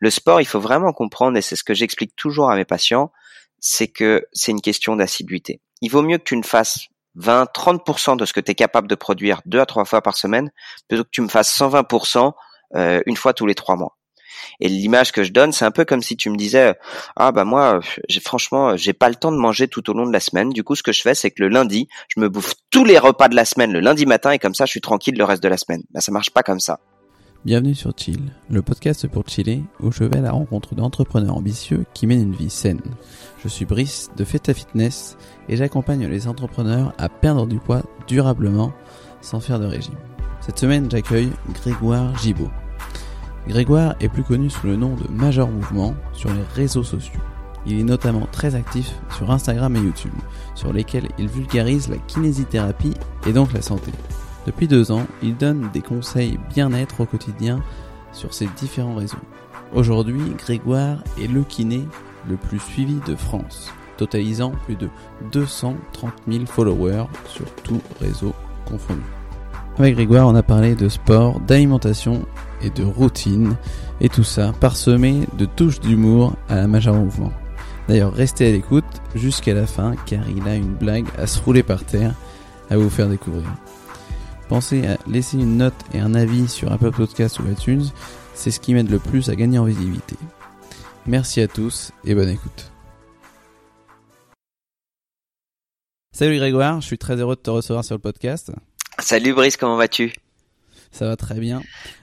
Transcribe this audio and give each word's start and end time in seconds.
Le 0.00 0.10
sport, 0.10 0.40
il 0.40 0.46
faut 0.46 0.60
vraiment 0.60 0.92
comprendre, 0.92 1.36
et 1.38 1.42
c'est 1.42 1.56
ce 1.56 1.64
que 1.64 1.74
j'explique 1.74 2.16
toujours 2.16 2.50
à 2.50 2.56
mes 2.56 2.64
patients, 2.64 3.12
c'est 3.60 3.88
que 3.88 4.26
c'est 4.32 4.50
une 4.50 4.62
question 4.62 4.96
d'assiduité. 4.96 5.60
Il 5.82 5.90
vaut 5.90 6.02
mieux 6.02 6.18
que 6.18 6.24
tu 6.24 6.36
ne 6.36 6.42
fasses 6.42 6.88
20, 7.16 7.44
30% 7.54 8.16
de 8.16 8.24
ce 8.24 8.32
que 8.32 8.40
tu 8.40 8.52
es 8.52 8.54
capable 8.54 8.88
de 8.88 8.94
produire 8.94 9.42
deux 9.44 9.60
à 9.60 9.66
trois 9.66 9.84
fois 9.84 10.02
par 10.02 10.16
semaine, 10.16 10.50
plutôt 10.88 11.04
que 11.04 11.10
tu 11.10 11.20
me 11.20 11.28
fasses 11.28 11.56
120% 11.56 12.32
euh, 12.76 13.00
une 13.06 13.16
fois 13.16 13.34
tous 13.34 13.46
les 13.46 13.54
trois 13.54 13.76
mois. 13.76 13.96
Et 14.60 14.68
l'image 14.68 15.12
que 15.12 15.22
je 15.22 15.32
donne, 15.32 15.52
c'est 15.52 15.64
un 15.64 15.70
peu 15.70 15.84
comme 15.84 16.02
si 16.02 16.16
tu 16.16 16.30
me 16.30 16.36
disais 16.36 16.74
ah 17.16 17.32
bah 17.32 17.44
moi 17.44 17.80
franchement 18.24 18.76
j'ai 18.76 18.92
pas 18.92 19.08
le 19.08 19.14
temps 19.14 19.32
de 19.32 19.36
manger 19.36 19.68
tout 19.68 19.90
au 19.90 19.92
long 19.92 20.06
de 20.06 20.12
la 20.12 20.20
semaine. 20.20 20.50
Du 20.50 20.64
coup 20.64 20.76
ce 20.76 20.82
que 20.82 20.92
je 20.92 21.02
fais 21.02 21.14
c'est 21.14 21.30
que 21.30 21.42
le 21.42 21.48
lundi 21.48 21.88
je 22.08 22.20
me 22.20 22.28
bouffe 22.28 22.54
tous 22.70 22.84
les 22.84 22.98
repas 22.98 23.28
de 23.28 23.36
la 23.36 23.44
semaine 23.44 23.72
le 23.72 23.80
lundi 23.80 24.06
matin 24.06 24.30
et 24.30 24.38
comme 24.38 24.54
ça 24.54 24.64
je 24.64 24.70
suis 24.70 24.80
tranquille 24.80 25.16
le 25.16 25.24
reste 25.24 25.42
de 25.42 25.48
la 25.48 25.58
semaine. 25.58 25.82
Bah 25.90 26.00
ça 26.00 26.12
marche 26.12 26.30
pas 26.30 26.42
comme 26.42 26.60
ça. 26.60 26.80
Bienvenue 27.42 27.74
sur 27.74 27.94
Chill, 27.96 28.20
le 28.50 28.60
podcast 28.60 29.08
pour 29.08 29.26
chiller 29.26 29.64
où 29.80 29.90
je 29.90 30.04
vais 30.04 30.18
à 30.18 30.20
la 30.20 30.32
rencontre 30.32 30.74
d'entrepreneurs 30.74 31.38
ambitieux 31.38 31.86
qui 31.94 32.06
mènent 32.06 32.20
une 32.20 32.34
vie 32.34 32.50
saine. 32.50 32.82
Je 33.42 33.48
suis 33.48 33.64
Brice 33.64 34.10
de 34.14 34.24
Feta 34.24 34.52
Fitness 34.52 35.16
et 35.48 35.56
j'accompagne 35.56 36.06
les 36.06 36.28
entrepreneurs 36.28 36.92
à 36.98 37.08
perdre 37.08 37.46
du 37.46 37.58
poids 37.58 37.82
durablement 38.06 38.74
sans 39.22 39.40
faire 39.40 39.58
de 39.58 39.64
régime. 39.64 39.94
Cette 40.42 40.58
semaine, 40.58 40.90
j'accueille 40.90 41.30
Grégoire 41.54 42.14
Gibaud. 42.18 42.50
Grégoire 43.48 43.94
est 44.00 44.10
plus 44.10 44.22
connu 44.22 44.50
sous 44.50 44.66
le 44.66 44.76
nom 44.76 44.94
de 44.94 45.10
Major 45.10 45.48
Mouvement 45.48 45.94
sur 46.12 46.28
les 46.28 46.42
réseaux 46.54 46.84
sociaux. 46.84 47.20
Il 47.64 47.80
est 47.80 47.84
notamment 47.84 48.28
très 48.30 48.54
actif 48.54 48.92
sur 49.16 49.30
Instagram 49.30 49.74
et 49.76 49.80
YouTube, 49.80 50.12
sur 50.54 50.74
lesquels 50.74 51.08
il 51.18 51.28
vulgarise 51.28 51.88
la 51.88 51.96
kinésithérapie 51.96 52.94
et 53.26 53.32
donc 53.32 53.54
la 53.54 53.62
santé. 53.62 53.92
Depuis 54.50 54.66
deux 54.66 54.90
ans, 54.90 55.06
il 55.22 55.36
donne 55.36 55.70
des 55.72 55.80
conseils 55.80 56.36
bien-être 56.52 57.02
au 57.02 57.06
quotidien 57.06 57.62
sur 58.10 58.34
ses 58.34 58.48
différents 58.56 58.96
réseaux. 58.96 59.16
Aujourd'hui, 59.72 60.34
Grégoire 60.36 61.04
est 61.22 61.28
le 61.28 61.44
kiné 61.44 61.86
le 62.28 62.36
plus 62.36 62.58
suivi 62.58 62.96
de 63.06 63.14
France, 63.14 63.72
totalisant 63.96 64.50
plus 64.64 64.74
de 64.74 64.88
230 65.30 66.12
000 66.28 66.46
followers 66.46 67.04
sur 67.28 67.44
tout 67.62 67.80
réseau 68.00 68.34
confondu. 68.68 69.00
Avec 69.78 69.94
Grégoire, 69.94 70.26
on 70.26 70.34
a 70.34 70.42
parlé 70.42 70.74
de 70.74 70.88
sport, 70.88 71.38
d'alimentation 71.38 72.26
et 72.60 72.70
de 72.70 72.82
routine, 72.82 73.54
et 74.00 74.08
tout 74.08 74.24
ça 74.24 74.52
parsemé 74.58 75.28
de 75.38 75.44
touches 75.44 75.78
d'humour 75.78 76.34
à 76.48 76.56
la 76.56 76.66
majeure 76.66 76.96
mouvement. 76.96 77.32
D'ailleurs, 77.86 78.12
restez 78.12 78.48
à 78.48 78.50
l'écoute 78.50 79.00
jusqu'à 79.14 79.54
la 79.54 79.68
fin 79.68 79.94
car 80.06 80.28
il 80.28 80.48
a 80.48 80.56
une 80.56 80.74
blague 80.74 81.06
à 81.16 81.28
se 81.28 81.40
rouler 81.40 81.62
par 81.62 81.84
terre 81.84 82.14
à 82.68 82.76
vous 82.76 82.90
faire 82.90 83.08
découvrir. 83.08 83.46
Pensez 84.50 84.84
à 84.84 84.98
laisser 85.06 85.38
une 85.38 85.58
note 85.58 85.76
et 85.94 86.00
un 86.00 86.12
avis 86.12 86.48
sur 86.48 86.72
Apple 86.72 86.90
Podcast 86.90 87.38
ou 87.38 87.48
iTunes, 87.48 87.84
c'est 88.34 88.50
ce 88.50 88.58
qui 88.58 88.74
m'aide 88.74 88.90
le 88.90 88.98
plus 88.98 89.28
à 89.28 89.36
gagner 89.36 89.60
en 89.60 89.64
visibilité. 89.64 90.16
Merci 91.06 91.40
à 91.40 91.46
tous 91.46 91.92
et 92.04 92.16
bonne 92.16 92.30
écoute. 92.30 92.72
Salut 96.12 96.36
Grégoire, 96.38 96.80
je 96.80 96.86
suis 96.88 96.98
très 96.98 97.14
heureux 97.14 97.36
de 97.36 97.40
te 97.40 97.50
recevoir 97.50 97.84
sur 97.84 97.94
le 97.94 98.00
podcast. 98.00 98.50
Salut 98.98 99.34
Brice, 99.34 99.56
comment 99.56 99.76
vas-tu? 99.76 100.14
Ça 100.90 101.06
va 101.06 101.14
très 101.14 101.38
bien. 101.38 101.62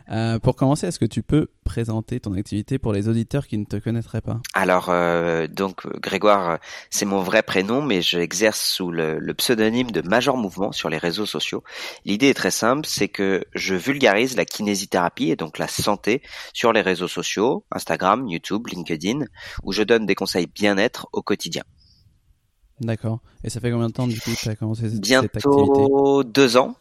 Euh, 0.09 0.39
pour 0.39 0.55
commencer, 0.55 0.88
est-ce 0.88 1.00
que 1.00 1.05
tu 1.05 1.22
peux 1.22 1.47
présenter 1.66 2.19
ton 2.19 2.33
activité 2.33 2.80
pour 2.80 2.94
les 2.94 3.09
auditeurs 3.09 3.47
qui 3.47 3.58
ne 3.58 3.66
te 3.66 3.75
connaîtraient 3.75 4.22
pas? 4.22 4.39
Alors, 4.53 4.88
euh, 4.89 5.47
donc 5.47 5.86
Grégoire, 5.99 6.59
c'est 6.89 7.05
mon 7.05 7.22
vrai 7.22 7.44
prénom, 7.44 7.81
mais 7.81 8.02
j'exerce 8.02 8.61
sous 8.61 8.91
le, 8.91 9.19
pseudonyme 9.33 9.91
de 9.91 10.02
Major 10.02 10.38
Mouvement 10.38 10.72
sur 10.72 10.89
les 10.89 10.97
réseaux 10.97 11.25
sociaux. 11.25 11.64
L'idée 12.05 12.30
est 12.30 12.33
très 12.33 12.52
simple, 12.52 12.88
c'est 12.88 13.09
que 13.09 13.44
je 13.53 13.75
vulgarise 13.75 14.38
la 14.38 14.45
kinésithérapie 14.45 15.30
et 15.30 15.36
donc 15.36 15.58
la 15.58 15.67
santé 15.67 16.21
sur 16.53 16.71
les 16.71 16.81
réseaux 16.81 17.09
sociaux, 17.09 17.66
Instagram, 17.71 18.27
YouTube, 18.27 18.67
LinkedIn, 18.67 19.25
où 19.64 19.73
je 19.73 19.83
donne 19.83 20.05
des 20.05 20.16
conseils 20.16 20.47
bien-être 20.47 21.08
au 21.11 21.21
quotidien. 21.21 21.64
D'accord. 22.80 23.19
Et 23.44 23.49
ça 23.49 23.59
fait 23.59 23.71
combien 23.71 23.88
de 23.88 23.94
temps 23.94 24.08
du 24.08 24.19
coup 24.19 24.31
que 24.31 24.39
tu 24.39 24.49
as 24.49 24.55
commencé 24.55 24.89
cette, 24.89 25.02
Bientôt 25.02 25.27
cette 25.33 25.45
activité? 25.45 25.71
Bientôt 25.73 26.23
deux 26.23 26.58
ans. 26.58 26.76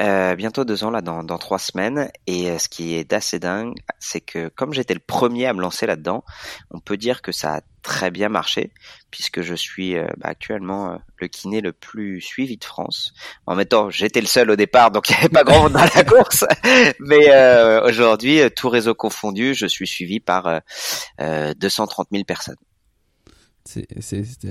Euh, 0.00 0.34
bientôt 0.34 0.64
deux 0.64 0.82
ans 0.82 0.90
là 0.90 1.00
dans, 1.00 1.22
dans 1.22 1.38
trois 1.38 1.60
semaines. 1.60 2.10
Et 2.26 2.50
euh, 2.50 2.58
ce 2.58 2.68
qui 2.68 2.94
est 2.94 3.04
d'assez 3.04 3.38
dingue 3.38 3.74
c'est 4.00 4.20
que 4.20 4.48
comme 4.48 4.72
j'étais 4.72 4.94
le 4.94 5.00
premier 5.00 5.46
à 5.46 5.54
me 5.54 5.60
lancer 5.60 5.86
là-dedans 5.86 6.24
on 6.70 6.80
peut 6.80 6.96
dire 6.96 7.22
que 7.22 7.30
ça 7.30 7.56
a 7.56 7.60
très 7.82 8.10
bien 8.10 8.28
marché 8.28 8.72
puisque 9.12 9.42
je 9.42 9.54
suis 9.54 9.96
euh, 9.96 10.08
bah, 10.16 10.28
actuellement 10.28 10.98
le 11.18 11.28
kiné 11.28 11.60
le 11.60 11.72
plus 11.72 12.20
suivi 12.20 12.56
de 12.56 12.64
France. 12.64 13.14
En 13.46 13.54
même 13.54 13.66
temps 13.66 13.88
j'étais 13.88 14.20
le 14.20 14.26
seul 14.26 14.50
au 14.50 14.56
départ 14.56 14.90
donc 14.90 15.08
il 15.10 15.12
n'y 15.12 15.18
avait 15.18 15.28
pas 15.28 15.44
grand 15.44 15.62
monde 15.62 15.72
dans 15.74 15.84
la 15.94 16.04
course. 16.04 16.44
Mais 16.98 17.80
aujourd'hui 17.84 18.40
tout 18.56 18.68
réseau 18.68 18.94
confondu 18.94 19.54
je 19.54 19.66
suis 19.66 19.86
suivi 19.86 20.18
par 20.18 20.62
230 21.20 22.08
000 22.10 22.24
personnes. 22.24 22.56
C'est 23.64 23.86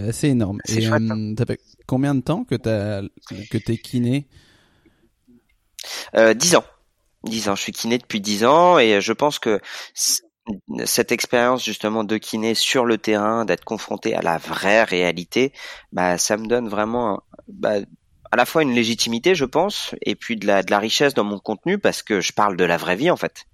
assez 0.08 0.30
énorme. 0.30 0.60
Et 0.70 0.88
hein. 0.88 1.36
combien 1.86 2.16
de 2.16 2.22
temps 2.22 2.46
que 2.46 2.56
tu 2.56 3.48
que 3.48 3.58
t'es 3.58 3.78
kiné? 3.78 4.28
Euh, 6.16 6.34
10 6.34 6.56
ans. 6.58 6.66
10 7.24 7.50
ans. 7.50 7.56
Je 7.56 7.62
suis 7.62 7.72
kiné 7.72 7.98
depuis 7.98 8.22
10 8.22 8.46
ans 8.46 8.78
et 8.80 9.02
je 9.02 9.14
pense 9.14 9.40
que 9.40 9.60
cette 10.86 11.12
expérience 11.12 11.64
justement 11.64 12.04
de 12.04 12.18
kiné 12.18 12.54
sur 12.54 12.86
le 12.86 12.98
terrain, 12.98 13.46
d'être 13.46 13.66
confronté 13.66 14.14
à 14.14 14.22
la 14.22 14.38
vraie 14.38 14.84
réalité, 14.84 15.54
bah 15.92 16.18
ça 16.18 16.38
me 16.38 16.46
donne 16.46 16.70
vraiment 16.70 17.24
bah, 17.48 17.78
à 18.32 18.38
la 18.38 18.46
fois 18.46 18.64
une 18.64 18.74
légitimité, 18.74 19.34
je 19.34 19.46
pense, 19.46 19.96
et 20.02 20.16
puis 20.16 20.36
de 20.36 20.46
la, 20.46 20.62
de 20.62 20.70
la 20.70 20.80
richesse 20.80 21.14
dans 21.14 21.24
mon 21.24 21.40
contenu 21.40 21.78
parce 21.80 22.04
que 22.04 22.22
je 22.22 22.34
parle 22.34 22.58
de 22.58 22.66
la 22.66 22.78
vraie 22.78 22.96
vie 22.96 23.10
en 23.10 23.16
fait. 23.16 23.46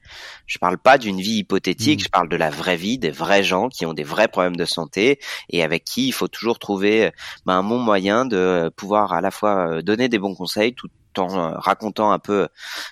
Je 0.47 0.57
parle 0.57 0.77
pas 0.77 0.97
d'une 0.97 1.21
vie 1.21 1.37
hypothétique, 1.37 2.01
mmh. 2.01 2.03
je 2.05 2.09
parle 2.09 2.29
de 2.29 2.35
la 2.35 2.49
vraie 2.49 2.77
vie, 2.77 2.97
des 2.97 3.11
vrais 3.11 3.43
gens 3.43 3.69
qui 3.69 3.85
ont 3.85 3.93
des 3.93 4.03
vrais 4.03 4.27
problèmes 4.27 4.55
de 4.55 4.65
santé 4.65 5.19
et 5.49 5.63
avec 5.63 5.83
qui 5.83 6.07
il 6.07 6.13
faut 6.13 6.27
toujours 6.27 6.59
trouver 6.59 7.11
bah, 7.45 7.53
un 7.53 7.63
bon 7.63 7.79
moyen 7.79 8.25
de 8.25 8.71
pouvoir 8.75 9.13
à 9.13 9.21
la 9.21 9.31
fois 9.31 9.67
euh, 9.67 9.81
donner 9.81 10.09
des 10.09 10.19
bons 10.19 10.35
conseils 10.35 10.73
tout 10.73 10.89
en 11.17 11.37
euh, 11.37 11.57
racontant 11.57 12.11
un 12.11 12.19
peu 12.19 12.47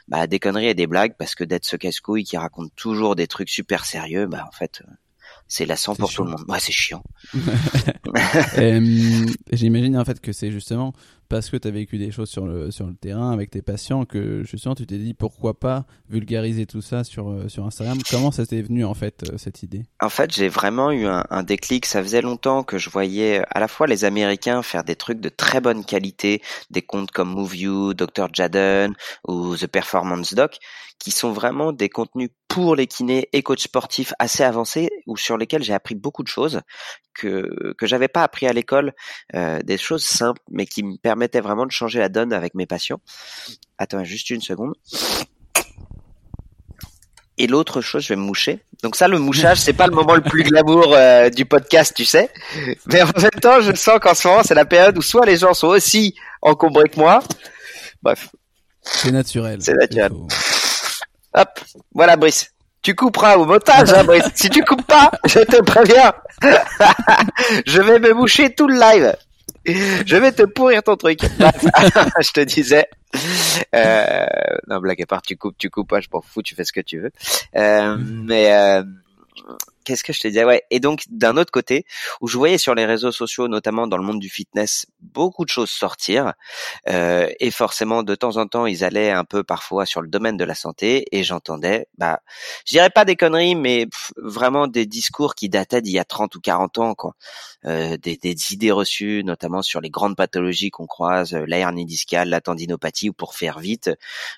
bah, 0.07 0.28
des 0.28 0.40
conneries 0.40 0.68
et 0.68 0.74
des 0.74 0.88
blagues 0.88 1.16
parce 1.18 1.35
que 1.35 1.44
d'être 1.44 1.66
ce 1.66 1.75
casse-couille 1.75 2.24
qui 2.24 2.38
raconte 2.38 2.74
toujours 2.75 3.16
des 3.16 3.28
trucs 3.28 3.50
super 3.50 3.85
sérieux, 3.85 4.28
bah 4.28 4.46
en 4.47 4.52
fait 4.52 4.81
euh, 4.88 4.91
c'est 5.50 5.66
lassant 5.66 5.96
pour 5.96 6.14
tout 6.14 6.24
le 6.24 6.30
monde. 6.30 6.46
Ouais, 6.48 6.60
c'est 6.60 6.72
chiant. 6.72 7.02
J'imagine 9.52 9.98
en 9.98 10.06
fait 10.06 10.22
que 10.22 10.32
c'est 10.32 10.52
justement 10.52 10.94
parce 11.28 11.50
que 11.50 11.58
tu 11.58 11.68
as 11.68 11.72
vécu 11.72 11.98
des 11.98 12.12
choses 12.12 12.30
sur 12.30 12.46
le, 12.46 12.70
sur 12.70 12.86
le 12.86 12.96
terrain 12.96 13.32
avec 13.32 13.50
tes 13.50 13.64
patients 13.64 14.06
que 14.06 14.44
justement 14.44 14.76
tu 14.76 14.86
t'es 14.86 14.98
dit 14.98 15.16
pourquoi 15.16 15.60
pas 15.60 15.86
vulgariser 16.08 16.68
tout 16.68 16.82
ça 16.82 17.04
sur, 17.04 17.30
euh, 17.30 17.50
sur 17.50 17.66
Instagram? 17.66 17.98
Comment 18.10 18.32
ça 18.32 18.46
t'est 18.46 18.62
venu 18.62 18.86
en 18.86 18.94
fait 18.94 19.24
euh, 19.24 19.38
cette 19.38 19.64
idée? 19.64 19.86
En 20.02 20.10
fait 20.10 20.34
j'ai 20.34 20.50
vraiment 20.50 20.92
eu 20.92 21.08
un, 21.08 21.26
un, 21.32 21.44
déclic. 21.44 21.88
Ça 21.88 22.04
faisait 22.04 22.22
longtemps 22.22 22.64
que 22.64 22.78
je 22.78 22.92
voyais 22.92 23.42
à 23.50 23.60
la 23.60 23.68
fois 23.68 23.88
les 23.88 24.06
Américains 24.06 24.62
faire 24.62 24.84
des 24.84 24.96
trucs 24.96 25.20
de 25.20 25.30
très 25.30 25.62
bonne 25.62 25.84
qualité, 25.84 26.44
des 26.70 26.84
comptes 26.84 27.12
comme 27.12 27.31
MoveU, 27.31 27.96
Dr. 27.96 28.28
Jaden 28.31 28.94
ou 29.28 29.56
The 29.56 29.68
Performance 29.68 30.36
Doc 30.36 30.60
qui 31.00 31.12
sont 31.12 31.31
vraiment 31.31 31.72
des 31.72 31.90
contenus 31.90 32.30
pour 32.50 32.76
les 32.76 32.88
kinés 32.88 33.30
et 33.32 33.44
coachs 33.44 33.60
sportifs 33.62 34.12
assez 34.20 34.44
avancés 34.44 34.90
ou 35.06 35.16
sur 35.16 35.38
lesquels 35.38 35.64
j'ai 35.64 35.74
appris 35.74 35.96
beaucoup 35.96 36.24
de 36.24 36.28
choses 36.28 36.62
que 37.14 37.74
que 37.78 37.86
j'avais 37.86 38.08
pas 38.08 38.24
appris 38.24 38.48
à 38.48 38.54
l'école, 38.54 38.94
euh, 39.36 39.60
des 39.62 39.78
choses 39.78 40.04
simples 40.04 40.42
mais 40.50 40.66
qui 40.66 40.84
me 40.84 40.98
permettaient 40.98 41.42
vraiment 41.42 41.68
de 41.68 41.72
changer 41.72 42.00
la 42.00 42.10
donne 42.10 42.34
avec 42.34 42.56
mes 42.56 42.66
patients. 42.66 43.00
Attends 43.78 44.04
juste 44.04 44.32
une 44.32 44.42
seconde. 44.42 44.74
Et 47.38 47.48
l'autre 47.48 47.80
chose, 47.80 48.04
je 48.04 48.10
vais 48.10 48.18
me 48.18 48.26
moucher. 48.26 48.60
Donc 48.84 48.98
ça, 48.98 49.08
le 49.08 49.18
mouchage, 49.18 49.60
c'est 49.60 49.72
pas 49.72 49.88
le 49.88 49.94
moment 49.94 50.14
le 50.16 50.22
plus 50.22 50.44
glamour 50.44 50.94
euh, 50.94 51.30
du 51.30 51.46
podcast, 51.46 51.94
tu 51.96 52.04
sais. 52.04 52.30
Mais 52.88 53.02
en 53.02 53.12
même 53.18 53.40
temps, 53.42 53.62
je 53.62 53.74
sens 53.76 53.98
qu'en 54.02 54.14
ce 54.14 54.28
moment, 54.28 54.44
c'est 54.44 54.56
la 54.56 54.66
période 54.66 54.98
où 54.98 55.02
soit 55.02 55.26
les 55.26 55.38
gens 55.38 55.54
sont 55.54 55.68
aussi 55.68 56.16
encombrés 56.42 56.90
que 56.90 57.00
moi. 57.00 57.22
Bref. 58.02 58.30
C'est 58.81 59.12
naturel. 59.12 59.60
C'est 59.62 59.74
naturel. 59.74 60.12
Hop, 61.34 61.60
voilà 61.94 62.16
Brice. 62.16 62.52
Tu 62.82 62.96
couperas 62.96 63.36
au 63.38 63.46
montage, 63.46 63.92
hein, 63.94 64.04
Brice. 64.04 64.30
si 64.34 64.50
tu 64.50 64.64
coupes 64.64 64.86
pas, 64.86 65.12
je 65.26 65.40
te 65.40 65.62
préviens. 65.62 66.14
je 67.66 67.81
vais 67.81 68.00
me 68.00 68.14
moucher 68.14 68.54
tout 68.54 68.68
le 68.68 68.80
live. 68.80 69.16
Je 69.66 70.16
vais 70.16 70.31
te 70.31 70.44
pourrir 70.44 70.81
ton 70.84 70.96
truc. 70.96 71.20
je 72.22 72.31
te 72.31 72.40
disais. 72.42 72.88
Euh, 73.76 74.26
non, 74.68 74.80
blague 74.80 75.02
à 75.02 75.06
part, 75.06 75.22
tu 75.22 75.36
coupes, 75.36 75.58
tu 75.58 75.70
coupes 75.70 75.90
pas, 75.90 76.00
je 76.00 76.08
m'en 76.12 76.22
fous, 76.22 76.42
tu 76.42 76.56
fais 76.56 76.64
ce 76.64 76.72
que 76.72 76.81
tu 76.81 77.00
veux. 77.00 77.12
Euh, 77.56 77.98
mais 78.00 78.54
euh, 78.54 78.84
qu'est-ce 79.89 80.03
que 80.03 80.13
je 80.13 80.19
te 80.19 80.27
disais? 80.27 80.44
Ouais. 80.44 80.63
Et 80.69 80.80
donc 80.80 81.03
d'un 81.09 81.36
autre 81.38 81.51
côté, 81.51 81.86
où 82.21 82.27
je 82.27 82.38
voyais 82.38 82.59
sur 82.59 82.75
les 82.75 82.86
réseaux 82.86 83.12
sociaux, 83.12 83.47
notamment 83.47 83.88
dans 83.88 83.97
le 83.97 84.03
monde 84.03 84.19
du 84.19 84.30
fitness, 84.30 84.86
beaucoup 85.01 85.45
de 85.45 85.50
choses 85.50 85.71
sortir, 85.71 86.33
euh, 86.88 87.27
et 87.39 87.50
forcément 87.50 88.03
de 88.03 88.13
temps 88.13 88.38
en 88.38 88.45
temps, 88.45 88.68
ils 88.68 88.83
allaient 88.83 89.09
un 89.12 89.24
peu 89.24 89.44
parfois 89.44 89.88
sur 89.88 90.01
le 90.01 90.07
domaine 90.07 90.38
de 90.38 90.44
la 90.44 90.53
santé, 90.53 91.06
et 91.12 91.24
j'entendais, 91.24 91.88
bah, 91.97 92.19
je 92.65 92.74
dirais 92.74 92.91
pas 92.91 93.03
des 93.03 93.15
conneries, 93.15 93.56
mais 93.56 93.88
vraiment 94.18 94.68
des 94.68 94.86
discours 94.86 95.33
qui 95.33 95.50
dataient 95.50 95.81
d'il 95.81 95.94
y 95.94 96.00
a 96.00 96.06
30 96.06 96.36
ou 96.36 96.39
40 96.39 96.77
ans, 96.77 96.94
quoi. 96.94 97.15
Euh, 97.65 97.97
des, 97.97 98.15
des, 98.15 98.53
idées 98.53 98.71
reçues, 98.71 99.21
notamment 99.25 99.62
sur 99.62 99.81
les 99.81 99.89
grandes 99.89 100.15
pathologies 100.15 100.69
qu'on 100.69 100.88
croise, 100.88 101.33
euh, 101.33 101.44
la 101.45 101.57
hernie 101.57 101.86
discale, 101.86 102.30
la 102.30 102.39
tendinopathie, 102.39 103.09
ou 103.09 103.13
pour 103.13 103.36
faire 103.36 103.59
vite, 103.59 103.91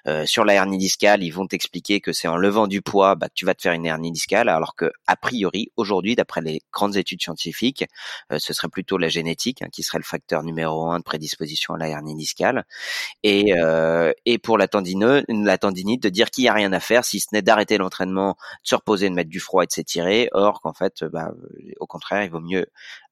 euh, 0.08 0.26
sur 0.26 0.44
la 0.44 0.56
hernie 0.56 0.80
discale, 0.80 1.24
ils 1.24 1.30
vont 1.30 1.46
t'expliquer 1.46 2.02
que 2.02 2.14
c'est 2.14 2.28
en 2.28 2.36
levant 2.36 2.66
du 2.66 2.82
poids, 2.82 3.14
bah, 3.14 3.28
que 3.28 3.34
tu 3.36 3.46
vas 3.46 3.54
te 3.54 3.62
faire 3.62 3.74
une 3.74 3.86
hernie 3.86 4.12
discale, 4.12 4.50
alors 4.50 4.76
que 4.76 4.92
a 5.06 5.16
aujourd'hui, 5.78 6.16
d'après 6.16 6.42
les 6.42 6.62
grandes 6.72 6.98
études 6.98 7.22
scientifiques, 7.22 7.86
euh, 8.32 8.40
ce 8.40 8.54
serait 8.54 8.70
plutôt 8.70 8.98
la 8.98 9.10
génétique 9.10 9.62
hein, 9.62 9.68
qui 9.72 9.84
serait 9.84 10.00
le 10.00 10.04
facteur 10.04 10.44
numéro 10.44 10.92
un 10.92 11.00
de 11.00 11.04
prédisposition 11.04 11.74
à 11.74 11.78
la 11.78 11.90
hernie 11.90 12.16
discale, 12.16 12.66
et, 13.24 13.54
et 14.26 14.38
pour 14.38 14.58
la, 14.58 14.68
tendinite, 14.68 16.04
de 16.04 16.10
dire 16.10 16.30
qu'il 16.32 16.44
n'y 16.44 16.50
a 16.50 16.54
rien 16.54 16.74
à 16.74 16.80
faire, 16.80 17.06
si 17.06 17.20
ce 17.20 17.28
n'est 17.34 17.42
d'arrêter 17.42 17.78
l'entraînement, 17.78 18.36
de 18.64 18.68
se 18.68 18.76
reposer, 18.76 19.10
de 19.10 19.16
mettre 19.16 19.30
du 19.30 19.40
froid 19.40 19.64
et 19.64 19.68
de 19.68 19.72
s'étirer, 19.72 20.30
or 20.34 20.62
qu'en 20.62 20.74
fait, 20.74 21.04
bah, 21.06 21.32
au 21.80 21.88
contraire, 21.88 22.24
il 22.24 22.32
vaut 22.32 22.42
mieux 22.42 22.68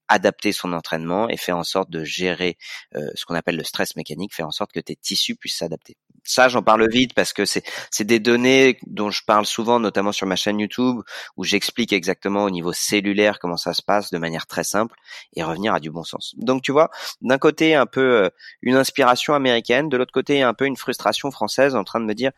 adapter 0.10 0.52
son 0.52 0.74
entraînement 0.74 1.30
et 1.30 1.38
faire 1.38 1.58
en 1.58 1.64
sorte 1.64 1.90
de 1.90 2.04
gérer 2.04 2.58
euh, 2.96 3.10
ce 3.14 3.26
qu'on 3.26 3.36
appelle 3.36 3.56
le 3.56 3.64
stress 3.64 3.96
mécanique, 3.96 4.34
faire 4.34 4.48
en 4.48 4.52
sorte 4.52 4.74
que 4.74 4.80
tes 4.80 4.96
tissus 4.96 5.36
puissent 5.36 5.58
s'adapter. 5.58 5.96
Ça, 6.30 6.48
j'en 6.48 6.62
parle 6.62 6.88
vite 6.88 7.16
parce 7.16 7.34
que 7.34 7.44
c'est 7.44 7.64
des 8.02 8.20
données 8.20 8.78
dont 8.86 9.10
je 9.10 9.24
parle 9.26 9.48
souvent, 9.48 9.80
notamment 9.80 10.12
sur 10.12 10.28
ma 10.28 10.36
chaîne 10.36 10.60
YouTube, 10.60 11.02
où 11.38 11.44
j'explique 11.44 11.92
exactement 11.92 12.44
au 12.44 12.52
niveau 12.52 12.72
cellulaire 12.72 13.40
comment 13.40 13.58
ça 13.58 13.74
se 13.74 13.82
passe 13.82 14.12
de 14.12 14.18
manière 14.20 14.46
très 14.46 14.64
simple 14.64 14.96
et 15.36 15.44
revenir 15.44 15.74
à 15.74 15.80
du 15.80 15.90
bon 15.90 16.04
sens. 16.04 16.36
Donc 16.38 16.62
tu 16.62 16.72
vois, 16.72 16.92
d'un 17.22 17.40
côté 17.40 17.74
un 17.74 17.88
peu 17.88 18.26
euh, 18.26 18.30
une 18.62 18.76
inspiration 18.76 19.34
américaine, 19.34 19.90
de 19.90 19.98
l'autre 19.98 20.14
côté 20.14 20.44
un 20.44 20.54
peu 20.54 20.66
une 20.66 20.78
frustration 20.78 21.32
française 21.32 21.76
en 21.76 21.84
train 21.84 22.00
de 22.00 22.06
me 22.06 22.14
dire 22.14 22.32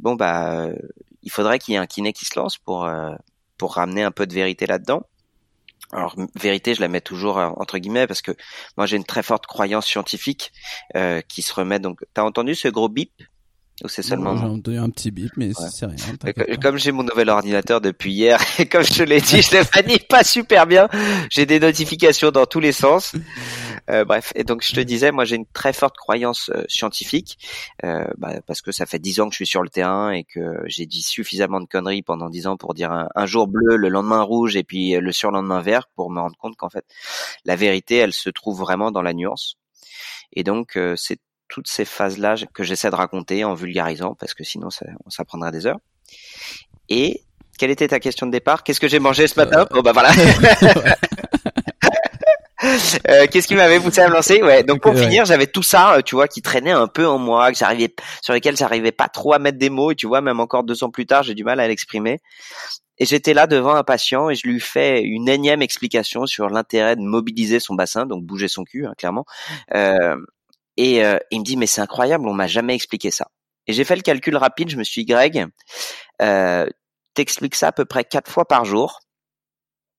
bon 0.00 0.16
bah 0.16 0.64
euh, 0.66 0.74
il 1.22 1.30
faudrait 1.30 1.60
qu'il 1.60 1.74
y 1.74 1.76
ait 1.76 1.80
un 1.80 1.86
kiné 1.86 2.12
qui 2.12 2.24
se 2.24 2.36
lance 2.38 2.58
pour 2.58 2.90
pour 3.58 3.74
ramener 3.74 4.02
un 4.02 4.10
peu 4.10 4.26
de 4.26 4.34
vérité 4.34 4.66
là-dedans 4.66 5.04
alors 5.92 6.16
vérité, 6.34 6.74
je 6.74 6.80
la 6.80 6.88
mets 6.88 7.00
toujours 7.00 7.38
euh, 7.38 7.48
entre 7.56 7.78
guillemets 7.78 8.06
parce 8.06 8.22
que 8.22 8.32
moi 8.76 8.86
j'ai 8.86 8.96
une 8.96 9.04
très 9.04 9.22
forte 9.22 9.46
croyance 9.46 9.86
scientifique 9.86 10.52
euh, 10.96 11.20
qui 11.22 11.42
se 11.42 11.54
remet. 11.54 11.78
Donc, 11.78 12.04
t'as 12.14 12.22
entendu 12.22 12.54
ce 12.54 12.68
gros 12.68 12.88
bip? 12.88 13.12
Ou 13.84 13.88
c'est 13.88 14.02
seulement 14.02 14.36
J'ai 14.64 14.76
un 14.78 14.88
petit 14.88 15.10
bip, 15.10 15.32
mais 15.36 15.50
c'est 15.54 15.86
rien. 15.86 16.56
Comme 16.62 16.78
j'ai 16.78 16.92
mon 16.92 17.02
nouvel 17.02 17.28
ordinateur 17.28 17.80
depuis 17.82 18.12
hier 18.12 18.40
et 18.58 18.66
comme 18.66 18.82
je 18.82 18.94
te 18.94 19.02
l'ai 19.02 19.20
dit, 19.20 19.42
je 19.42 19.56
le 19.56 19.64
manie 19.74 19.98
pas 19.98 20.24
super 20.24 20.66
bien. 20.66 20.88
J'ai 21.30 21.44
des 21.44 21.60
notifications 21.60 22.30
dans 22.30 22.46
tous 22.46 22.60
les 22.60 22.72
sens. 22.72 23.12
Euh, 23.88 24.04
bref, 24.04 24.32
et 24.34 24.42
donc 24.42 24.64
je 24.64 24.74
te 24.74 24.80
disais, 24.80 25.12
moi 25.12 25.24
j'ai 25.24 25.36
une 25.36 25.46
très 25.46 25.72
forte 25.72 25.96
croyance 25.96 26.50
euh, 26.52 26.64
scientifique 26.66 27.38
euh, 27.84 28.04
bah, 28.18 28.40
parce 28.44 28.60
que 28.60 28.72
ça 28.72 28.84
fait 28.84 28.98
dix 28.98 29.20
ans 29.20 29.28
que 29.28 29.34
je 29.34 29.36
suis 29.36 29.46
sur 29.46 29.62
le 29.62 29.68
terrain 29.68 30.10
et 30.10 30.24
que 30.24 30.58
j'ai 30.66 30.86
dit 30.86 31.02
suffisamment 31.02 31.60
de 31.60 31.66
conneries 31.66 32.02
pendant 32.02 32.28
dix 32.28 32.48
ans 32.48 32.56
pour 32.56 32.74
dire 32.74 32.90
un, 32.90 33.26
jour 33.26 33.46
bleu, 33.46 33.76
le 33.76 33.88
lendemain 33.88 34.22
rouge 34.22 34.56
et 34.56 34.64
puis 34.64 34.94
le 34.94 35.12
surlendemain 35.12 35.60
vert 35.60 35.86
pour 35.94 36.10
me 36.10 36.18
rendre 36.18 36.36
compte 36.36 36.56
qu'en 36.56 36.68
fait 36.68 36.84
la 37.44 37.54
vérité, 37.54 37.94
elle 37.94 38.12
se 38.12 38.28
trouve 38.28 38.58
vraiment 38.58 38.90
dans 38.90 39.02
la 39.02 39.14
nuance. 39.14 39.56
Et 40.32 40.42
donc 40.42 40.76
c'est 40.96 41.20
toutes 41.48 41.68
ces 41.68 41.84
phases-là 41.84 42.36
que 42.52 42.64
j'essaie 42.64 42.90
de 42.90 42.96
raconter 42.96 43.44
en 43.44 43.54
vulgarisant 43.54 44.14
parce 44.14 44.34
que 44.34 44.44
sinon 44.44 44.70
ça, 44.70 44.86
ça 45.08 45.24
prendrait 45.24 45.52
des 45.52 45.66
heures. 45.66 45.78
Et 46.88 47.22
quelle 47.58 47.70
était 47.70 47.88
ta 47.88 48.00
question 48.00 48.26
de 48.26 48.32
départ? 48.32 48.62
Qu'est-ce 48.62 48.80
que 48.80 48.88
j'ai 48.88 48.98
mangé 48.98 49.26
ce 49.26 49.38
matin? 49.38 49.66
Oh 49.72 49.82
bah 49.82 49.92
voilà. 49.92 50.12
Euh, 53.08 53.26
qu'est-ce 53.30 53.46
qui 53.46 53.54
m'avait 53.54 53.78
poussé 53.80 54.00
à 54.00 54.08
me 54.08 54.14
lancer? 54.14 54.42
Ouais. 54.42 54.62
Donc 54.62 54.80
pour 54.80 54.96
finir, 54.96 55.24
j'avais 55.24 55.46
tout 55.46 55.62
ça, 55.62 55.96
euh, 55.96 56.02
tu 56.02 56.14
vois, 56.14 56.26
qui 56.26 56.42
traînait 56.42 56.72
un 56.72 56.88
peu 56.88 57.06
en 57.06 57.18
moi, 57.18 57.52
que 57.52 57.58
j'arrivais, 57.58 57.94
sur 58.22 58.34
lesquels 58.34 58.56
j'arrivais 58.56 58.92
pas 58.92 59.08
trop 59.08 59.32
à 59.32 59.38
mettre 59.38 59.58
des 59.58 59.70
mots. 59.70 59.92
Et 59.92 59.94
tu 59.94 60.06
vois, 60.06 60.20
même 60.20 60.40
encore 60.40 60.64
deux 60.64 60.82
ans 60.82 60.90
plus 60.90 61.06
tard, 61.06 61.22
j'ai 61.22 61.34
du 61.34 61.44
mal 61.44 61.60
à 61.60 61.68
l'exprimer. 61.68 62.20
Et 62.98 63.04
j'étais 63.04 63.34
là 63.34 63.46
devant 63.46 63.74
un 63.74 63.84
patient 63.84 64.30
et 64.30 64.34
je 64.34 64.48
lui 64.48 64.58
fais 64.58 65.02
une 65.02 65.28
énième 65.28 65.60
explication 65.60 66.26
sur 66.26 66.48
l'intérêt 66.48 66.96
de 66.96 67.02
mobiliser 67.02 67.60
son 67.60 67.74
bassin, 67.74 68.06
donc 68.06 68.24
bouger 68.24 68.48
son 68.48 68.64
cul, 68.64 68.86
hein, 68.86 68.94
clairement. 68.96 69.26
Euh, 69.74 70.16
et 70.76 71.02
il 71.30 71.40
me 71.40 71.44
dit 71.44 71.56
mais 71.56 71.66
c'est 71.66 71.80
incroyable, 71.80 72.28
on 72.28 72.34
m'a 72.34 72.46
jamais 72.46 72.74
expliqué 72.74 73.10
ça. 73.10 73.28
Et 73.66 73.72
j'ai 73.72 73.84
fait 73.84 73.96
le 73.96 74.02
calcul 74.02 74.36
rapide, 74.36 74.70
je 74.70 74.76
me 74.76 74.84
suis 74.84 75.04
dit 75.04 75.12
Greg, 75.12 75.46
euh, 76.22 76.66
t'expliques 77.14 77.56
ça 77.56 77.68
à 77.68 77.72
peu 77.72 77.84
près 77.84 78.04
quatre 78.04 78.30
fois 78.30 78.46
par 78.46 78.64
jour 78.64 79.00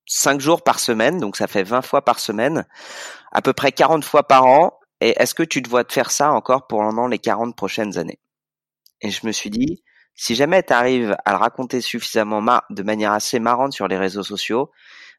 5 0.10 0.40
jours 0.40 0.64
par 0.64 0.80
semaine, 0.80 1.20
donc 1.20 1.36
ça 1.36 1.48
fait 1.48 1.64
20 1.64 1.82
fois 1.82 2.04
par 2.04 2.20
semaine, 2.20 2.66
à 3.32 3.42
peu 3.42 3.54
près 3.54 3.72
40 3.72 4.06
fois 4.06 4.24
par 4.24 4.46
an. 4.46 4.80
Et 5.02 5.14
est-ce 5.22 5.36
que 5.36 5.44
tu 5.44 5.62
te 5.62 5.70
vois 5.70 5.84
te 5.84 5.94
faire 5.94 6.12
ça 6.12 6.32
encore 6.32 6.66
pendant 6.68 7.08
les 7.08 7.20
40 7.20 7.56
prochaines 7.56 7.98
années? 7.98 8.20
Et 9.02 9.12
je 9.12 9.28
me 9.28 9.32
suis 9.32 9.50
dit, 9.50 9.84
si 10.16 10.34
jamais 10.36 10.64
tu 10.64 10.74
arrives 10.74 11.16
à 11.26 11.32
le 11.32 11.38
raconter 11.38 11.82
suffisamment 11.82 12.42
de 12.70 12.84
manière 12.84 13.12
assez 13.12 13.40
marrante 13.40 13.74
sur 13.74 13.88
les 13.88 13.98
réseaux 13.98 14.24
sociaux, 14.24 14.72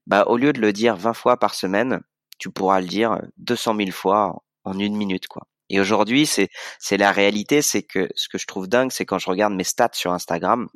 bah 0.06 0.24
au 0.26 0.36
lieu 0.38 0.52
de 0.52 0.60
le 0.60 0.72
dire 0.72 0.96
20 0.96 1.12
fois 1.14 1.36
par 1.36 1.54
semaine, 1.54 2.00
tu 2.38 2.50
pourras 2.50 2.80
le 2.80 2.86
dire 2.86 3.20
200 3.36 3.76
000 3.76 3.90
fois 3.90 4.42
en 4.68 4.78
une 4.78 4.96
minute, 4.96 5.26
quoi. 5.28 5.46
Et 5.70 5.80
aujourd'hui, 5.80 6.26
c'est 6.26 6.48
c'est 6.78 6.96
la 6.96 7.12
réalité, 7.12 7.62
c'est 7.62 7.82
que 7.82 8.08
ce 8.14 8.28
que 8.28 8.38
je 8.38 8.46
trouve 8.46 8.68
dingue, 8.68 8.90
c'est 8.90 9.04
quand 9.04 9.18
je 9.18 9.28
regarde 9.28 9.52
mes 9.54 9.64
stats 9.64 9.90
sur 9.92 10.12
Instagram, 10.12 10.68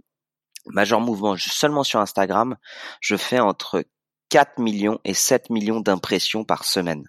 Major 0.66 1.00
Mouvement, 1.00 1.36
seulement 1.38 1.84
sur 1.84 2.00
Instagram, 2.00 2.56
je 3.00 3.16
fais 3.16 3.40
entre 3.40 3.84
4 4.28 4.58
millions 4.58 4.98
et 5.04 5.14
7 5.14 5.50
millions 5.50 5.80
d'impressions 5.80 6.44
par 6.44 6.64
semaine. 6.64 7.04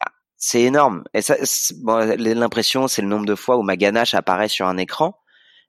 Ah, 0.00 0.12
c'est 0.36 0.62
énorme. 0.62 1.04
Et 1.14 1.22
ça, 1.22 1.36
l'impression, 2.16 2.88
c'est 2.88 3.02
le 3.02 3.08
nombre 3.08 3.26
de 3.26 3.34
fois 3.34 3.56
où 3.56 3.62
ma 3.62 3.76
ganache 3.76 4.14
apparaît 4.14 4.48
sur 4.48 4.66
un 4.66 4.76
écran, 4.76 5.18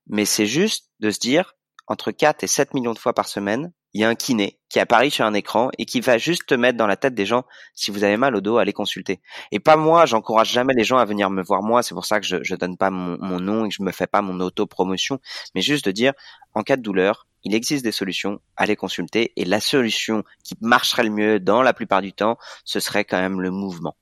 mais 0.08 0.26
c'est 0.26 0.46
juste 0.46 0.90
de 1.00 1.12
se 1.12 1.20
dire, 1.20 1.56
entre 1.90 2.12
4 2.12 2.44
et 2.44 2.48
7 2.48 2.76
millions 2.76 2.94
de 2.94 3.00
fois 3.00 3.14
par 3.14 3.28
semaine, 3.28 3.72
il 3.94 4.02
y 4.02 4.04
a 4.04 4.10
un 4.10 4.14
kiné 4.14 4.60
qui 4.70 4.80
apparaît 4.80 5.10
sur 5.10 5.26
un 5.26 5.34
écran 5.34 5.72
et 5.80 5.86
qui 5.86 6.02
va 6.02 6.20
juste 6.20 6.46
te 6.46 6.54
mettre 6.54 6.78
dans 6.78 6.86
la 6.86 6.96
tête 6.96 7.16
des 7.16 7.26
gens, 7.26 7.46
si 7.74 7.90
vous 7.90 8.04
avez 8.04 8.16
mal 8.16 8.36
au 8.36 8.42
dos, 8.42 8.58
allez 8.58 8.74
consulter. 8.74 9.20
Et 9.52 9.60
pas 9.60 9.76
moi, 9.76 10.06
j'encourage 10.06 10.52
jamais 10.52 10.76
les 10.76 10.84
gens 10.84 10.98
à 10.98 11.06
venir 11.06 11.32
me 11.32 11.42
voir 11.42 11.64
moi, 11.64 11.82
c'est 11.82 11.96
pour 11.96 12.06
ça 12.06 12.20
que 12.20 12.28
je, 12.28 12.38
je 12.44 12.56
donne 12.56 12.78
pas 12.78 12.92
mon, 12.92 13.40
nom 13.40 13.66
et 13.66 13.70
que 13.70 13.76
je 13.76 13.82
me 13.82 13.92
fais 13.92 14.06
pas 14.06 14.22
mon 14.22 14.40
auto-promotion, 14.40 15.20
mais 15.56 15.62
juste 15.62 15.86
de 15.86 15.92
dire, 15.92 16.14
en 16.54 16.62
cas 16.62 16.78
de 16.78 16.84
douleur, 16.84 17.26
il 17.44 17.56
existe 17.56 17.84
des 17.84 17.92
solutions, 17.92 18.40
allez 18.56 18.76
consulter. 18.76 19.34
Et 19.36 19.46
la 19.46 19.60
solution 19.60 20.24
qui 20.44 20.56
marcherait 20.62 21.04
le 21.04 21.10
mieux 21.10 21.40
dans 21.40 21.64
la 21.64 21.74
plupart 21.74 22.04
du 22.04 22.14
temps, 22.14 22.38
ce 22.66 22.80
serait 22.80 23.06
quand 23.06 23.20
même 23.20 23.42
le 23.42 23.50
mouvement. 23.50 23.96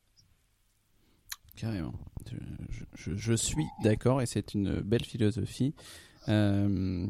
Carrément. 1.55 1.93
Je, 2.93 3.15
je, 3.15 3.33
suis 3.33 3.65
d'accord 3.83 4.21
et 4.21 4.25
c'est 4.25 4.53
une 4.53 4.81
belle 4.81 5.05
philosophie. 5.05 5.73
Euh, 6.27 7.07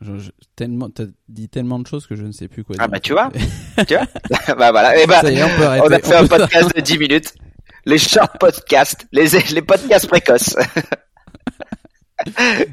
je, 0.00 0.30
tellement, 0.56 0.88
t'as 0.88 1.04
dit 1.28 1.48
tellement 1.48 1.78
de 1.78 1.86
choses 1.86 2.06
que 2.06 2.16
je 2.16 2.24
ne 2.24 2.32
sais 2.32 2.48
plus 2.48 2.64
quoi 2.64 2.76
ah 2.78 2.86
dire. 2.86 2.86
Ah 2.86 2.88
bah 2.88 3.00
tu 3.00 3.12
vois, 3.12 3.30
tu 3.86 3.94
vois, 3.94 4.54
bah 4.56 4.70
voilà. 4.70 4.96
Et 4.98 5.02
eh 5.04 5.06
bah, 5.06 5.20
on, 5.22 5.86
on, 5.86 5.92
a 5.92 5.98
fait 5.98 6.14
un 6.14 6.26
podcast 6.26 6.74
de 6.74 6.80
10 6.80 6.98
minutes. 6.98 7.34
Les 7.86 7.98
short 7.98 8.38
podcasts, 8.38 9.06
les, 9.12 9.28
les 9.52 9.62
podcasts 9.62 10.06
précoces. 10.06 10.56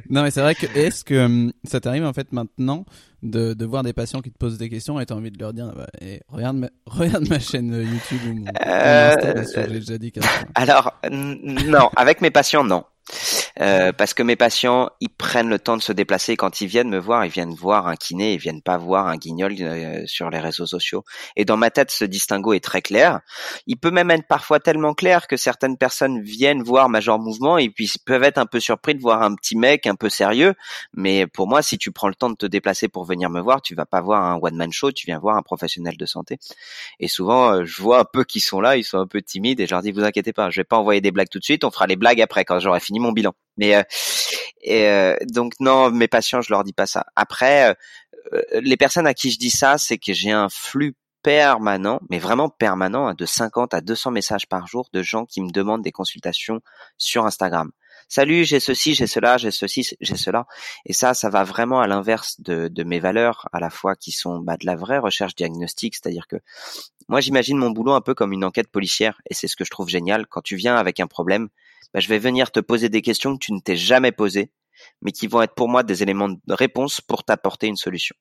non 0.09 0.23
mais 0.23 0.31
c'est 0.31 0.41
vrai 0.41 0.55
que 0.55 0.65
est-ce 0.77 1.05
que 1.05 1.25
hum, 1.25 1.53
ça 1.63 1.79
t'arrive 1.79 2.03
en 2.03 2.11
fait 2.11 2.33
maintenant 2.33 2.83
de, 3.23 3.53
de 3.53 3.65
voir 3.65 3.81
des 3.81 3.93
patients 3.93 4.21
qui 4.21 4.29
te 4.29 4.37
posent 4.37 4.57
des 4.57 4.67
questions 4.67 4.99
et 4.99 5.05
t'as 5.05 5.15
envie 5.15 5.31
de 5.31 5.39
leur 5.39 5.53
dire 5.53 5.71
bah, 5.73 5.87
eh, 6.01 6.19
regarde 6.27 6.57
ma, 6.57 6.69
regarde 6.85 7.29
ma 7.29 7.39
chaîne 7.39 7.71
YouTube 7.73 8.19
ou 8.29 8.33
mon, 8.33 8.45
euh... 8.65 9.15
Insta, 9.37 9.67
j'ai 9.67 9.79
déjà 9.79 9.97
dit 9.97 10.11
Alors 10.53 10.99
non, 11.09 11.89
avec 11.95 12.19
mes 12.19 12.29
patients 12.29 12.65
non. 12.65 12.83
Euh, 13.59 13.91
parce 13.91 14.13
que 14.13 14.23
mes 14.23 14.35
patients, 14.35 14.89
ils 14.99 15.09
prennent 15.09 15.49
le 15.49 15.59
temps 15.59 15.77
de 15.77 15.81
se 15.81 15.91
déplacer. 15.91 16.35
Quand 16.37 16.61
ils 16.61 16.67
viennent 16.67 16.89
me 16.89 16.99
voir, 16.99 17.25
ils 17.25 17.31
viennent 17.31 17.53
voir 17.53 17.87
un 17.87 17.95
kiné, 17.95 18.33
ils 18.33 18.39
viennent 18.39 18.61
pas 18.61 18.77
voir 18.77 19.07
un 19.07 19.17
guignol 19.17 19.55
euh, 19.59 20.03
sur 20.05 20.29
les 20.29 20.39
réseaux 20.39 20.65
sociaux. 20.65 21.03
Et 21.35 21.45
dans 21.45 21.57
ma 21.57 21.71
tête, 21.71 21.91
ce 21.91 22.05
distinguo 22.05 22.53
est 22.53 22.63
très 22.63 22.81
clair. 22.81 23.21
Il 23.65 23.77
peut 23.77 23.91
même 23.91 24.11
être 24.11 24.27
parfois 24.27 24.59
tellement 24.59 24.93
clair 24.93 25.27
que 25.27 25.37
certaines 25.37 25.77
personnes 25.77 26.21
viennent 26.21 26.61
voir 26.61 26.89
Major 26.89 27.19
Mouvement 27.19 27.57
et 27.57 27.69
puis 27.69 27.91
peuvent 28.05 28.23
être 28.23 28.37
un 28.37 28.45
peu 28.45 28.59
surpris 28.59 28.95
de 28.95 29.01
voir 29.01 29.23
un 29.23 29.35
petit 29.35 29.57
mec 29.57 29.87
un 29.87 29.95
peu 29.95 30.09
sérieux. 30.09 30.53
Mais 30.93 31.25
pour 31.27 31.47
moi, 31.47 31.61
si 31.61 31.77
tu 31.77 31.91
prends 31.91 32.09
le 32.09 32.15
temps 32.15 32.29
de 32.29 32.35
te 32.35 32.45
déplacer 32.45 32.87
pour 32.87 33.05
venir 33.05 33.29
me 33.29 33.41
voir, 33.41 33.61
tu 33.61 33.75
vas 33.75 33.85
pas 33.85 34.01
voir 34.01 34.23
un 34.23 34.39
one 34.41 34.55
man 34.55 34.71
show, 34.71 34.91
tu 34.91 35.05
viens 35.07 35.19
voir 35.19 35.37
un 35.37 35.41
professionnel 35.41 35.97
de 35.97 36.05
santé. 36.05 36.37
Et 36.99 37.07
souvent, 37.07 37.53
euh, 37.53 37.65
je 37.65 37.81
vois 37.81 37.99
un 37.99 38.05
peu 38.05 38.23
qui 38.23 38.39
sont 38.39 38.61
là, 38.61 38.77
ils 38.77 38.83
sont 38.83 38.99
un 38.99 39.07
peu 39.07 39.21
timides 39.21 39.59
et 39.59 39.67
je 39.67 39.73
leur 39.73 39.81
dis 39.81 39.91
vous 39.91 40.03
inquiétez 40.03 40.33
pas, 40.33 40.49
je 40.49 40.61
vais 40.61 40.65
pas 40.65 40.77
envoyer 40.77 41.01
des 41.01 41.11
blagues 41.11 41.29
tout 41.29 41.39
de 41.39 41.43
suite, 41.43 41.63
on 41.63 41.71
fera 41.71 41.87
les 41.87 41.95
blagues 41.95 42.21
après 42.21 42.45
quand 42.45 42.59
j'aurai 42.59 42.79
fini 42.79 42.99
mon 42.99 43.11
bilan. 43.11 43.33
Mais 43.57 43.75
euh, 43.75 43.83
euh, 44.67 45.15
donc 45.31 45.53
non, 45.59 45.91
mes 45.91 46.07
patients, 46.07 46.41
je 46.41 46.51
leur 46.51 46.63
dis 46.63 46.73
pas 46.73 46.87
ça. 46.87 47.05
Après, 47.15 47.75
euh, 48.33 48.41
les 48.61 48.77
personnes 48.77 49.07
à 49.07 49.13
qui 49.13 49.31
je 49.31 49.39
dis 49.39 49.49
ça, 49.49 49.77
c'est 49.77 49.97
que 49.97 50.13
j'ai 50.13 50.31
un 50.31 50.49
flux 50.49 50.95
permanent, 51.23 51.99
mais 52.09 52.19
vraiment 52.19 52.49
permanent, 52.49 53.07
hein, 53.07 53.13
de 53.13 53.25
50 53.25 53.73
à 53.73 53.81
200 53.81 54.11
messages 54.11 54.47
par 54.47 54.67
jour 54.67 54.87
de 54.93 55.01
gens 55.01 55.25
qui 55.25 55.41
me 55.41 55.49
demandent 55.51 55.81
des 55.81 55.91
consultations 55.91 56.61
sur 56.97 57.25
Instagram. 57.25 57.71
salut, 58.07 58.45
j'ai 58.45 58.61
ceci, 58.61 58.95
j'ai 58.95 59.07
cela, 59.07 59.37
j'ai 59.37 59.51
ceci, 59.51 59.89
j'ai 59.99 60.15
cela. 60.15 60.45
Et 60.85 60.93
ça, 60.93 61.13
ça 61.13 61.29
va 61.29 61.43
vraiment 61.43 61.81
à 61.81 61.87
l'inverse 61.87 62.39
de, 62.39 62.69
de, 62.69 62.83
mes 62.83 62.99
valeurs, 62.99 63.49
à 63.51 63.59
la 63.59 63.69
fois 63.69 63.95
qui 63.95 64.11
sont 64.11 64.39
bah, 64.39 64.55
de 64.57 64.65
la 64.65 64.75
vraie 64.75 64.99
recherche 64.99 65.35
diagnostique, 65.35 65.95
c'est-à-dire 65.95 66.27
que 66.27 66.37
moi, 67.09 67.19
j'imagine 67.21 67.57
mon 67.57 67.71
boulot 67.71 67.93
un 67.93 68.01
peu 68.01 68.13
comme 68.13 68.33
une 68.33 68.45
enquête 68.45 68.69
policière, 68.69 69.21
et 69.29 69.33
c'est 69.33 69.47
ce 69.47 69.55
que 69.55 69.65
je 69.65 69.71
trouve 69.71 69.89
génial. 69.89 70.27
Quand 70.27 70.41
tu 70.41 70.55
viens 70.55 70.75
avec 70.75 70.99
un 70.99 71.07
problème, 71.07 71.49
bah, 71.93 71.99
je 71.99 72.07
vais 72.07 72.19
venir 72.19 72.51
te 72.51 72.59
poser 72.59 72.89
des 72.89 73.01
questions 73.01 73.33
que 73.33 73.45
tu 73.45 73.53
ne 73.53 73.59
t'es 73.59 73.75
jamais 73.75 74.11
posées, 74.11 74.51
mais 75.01 75.11
qui 75.11 75.27
vont 75.27 75.41
être 75.41 75.55
pour 75.55 75.69
moi 75.69 75.83
des 75.83 76.03
éléments 76.03 76.29
de 76.29 76.53
réponse 76.53 77.01
pour 77.01 77.23
t'apporter 77.23 77.67
une 77.67 77.77
solution. 77.77 78.15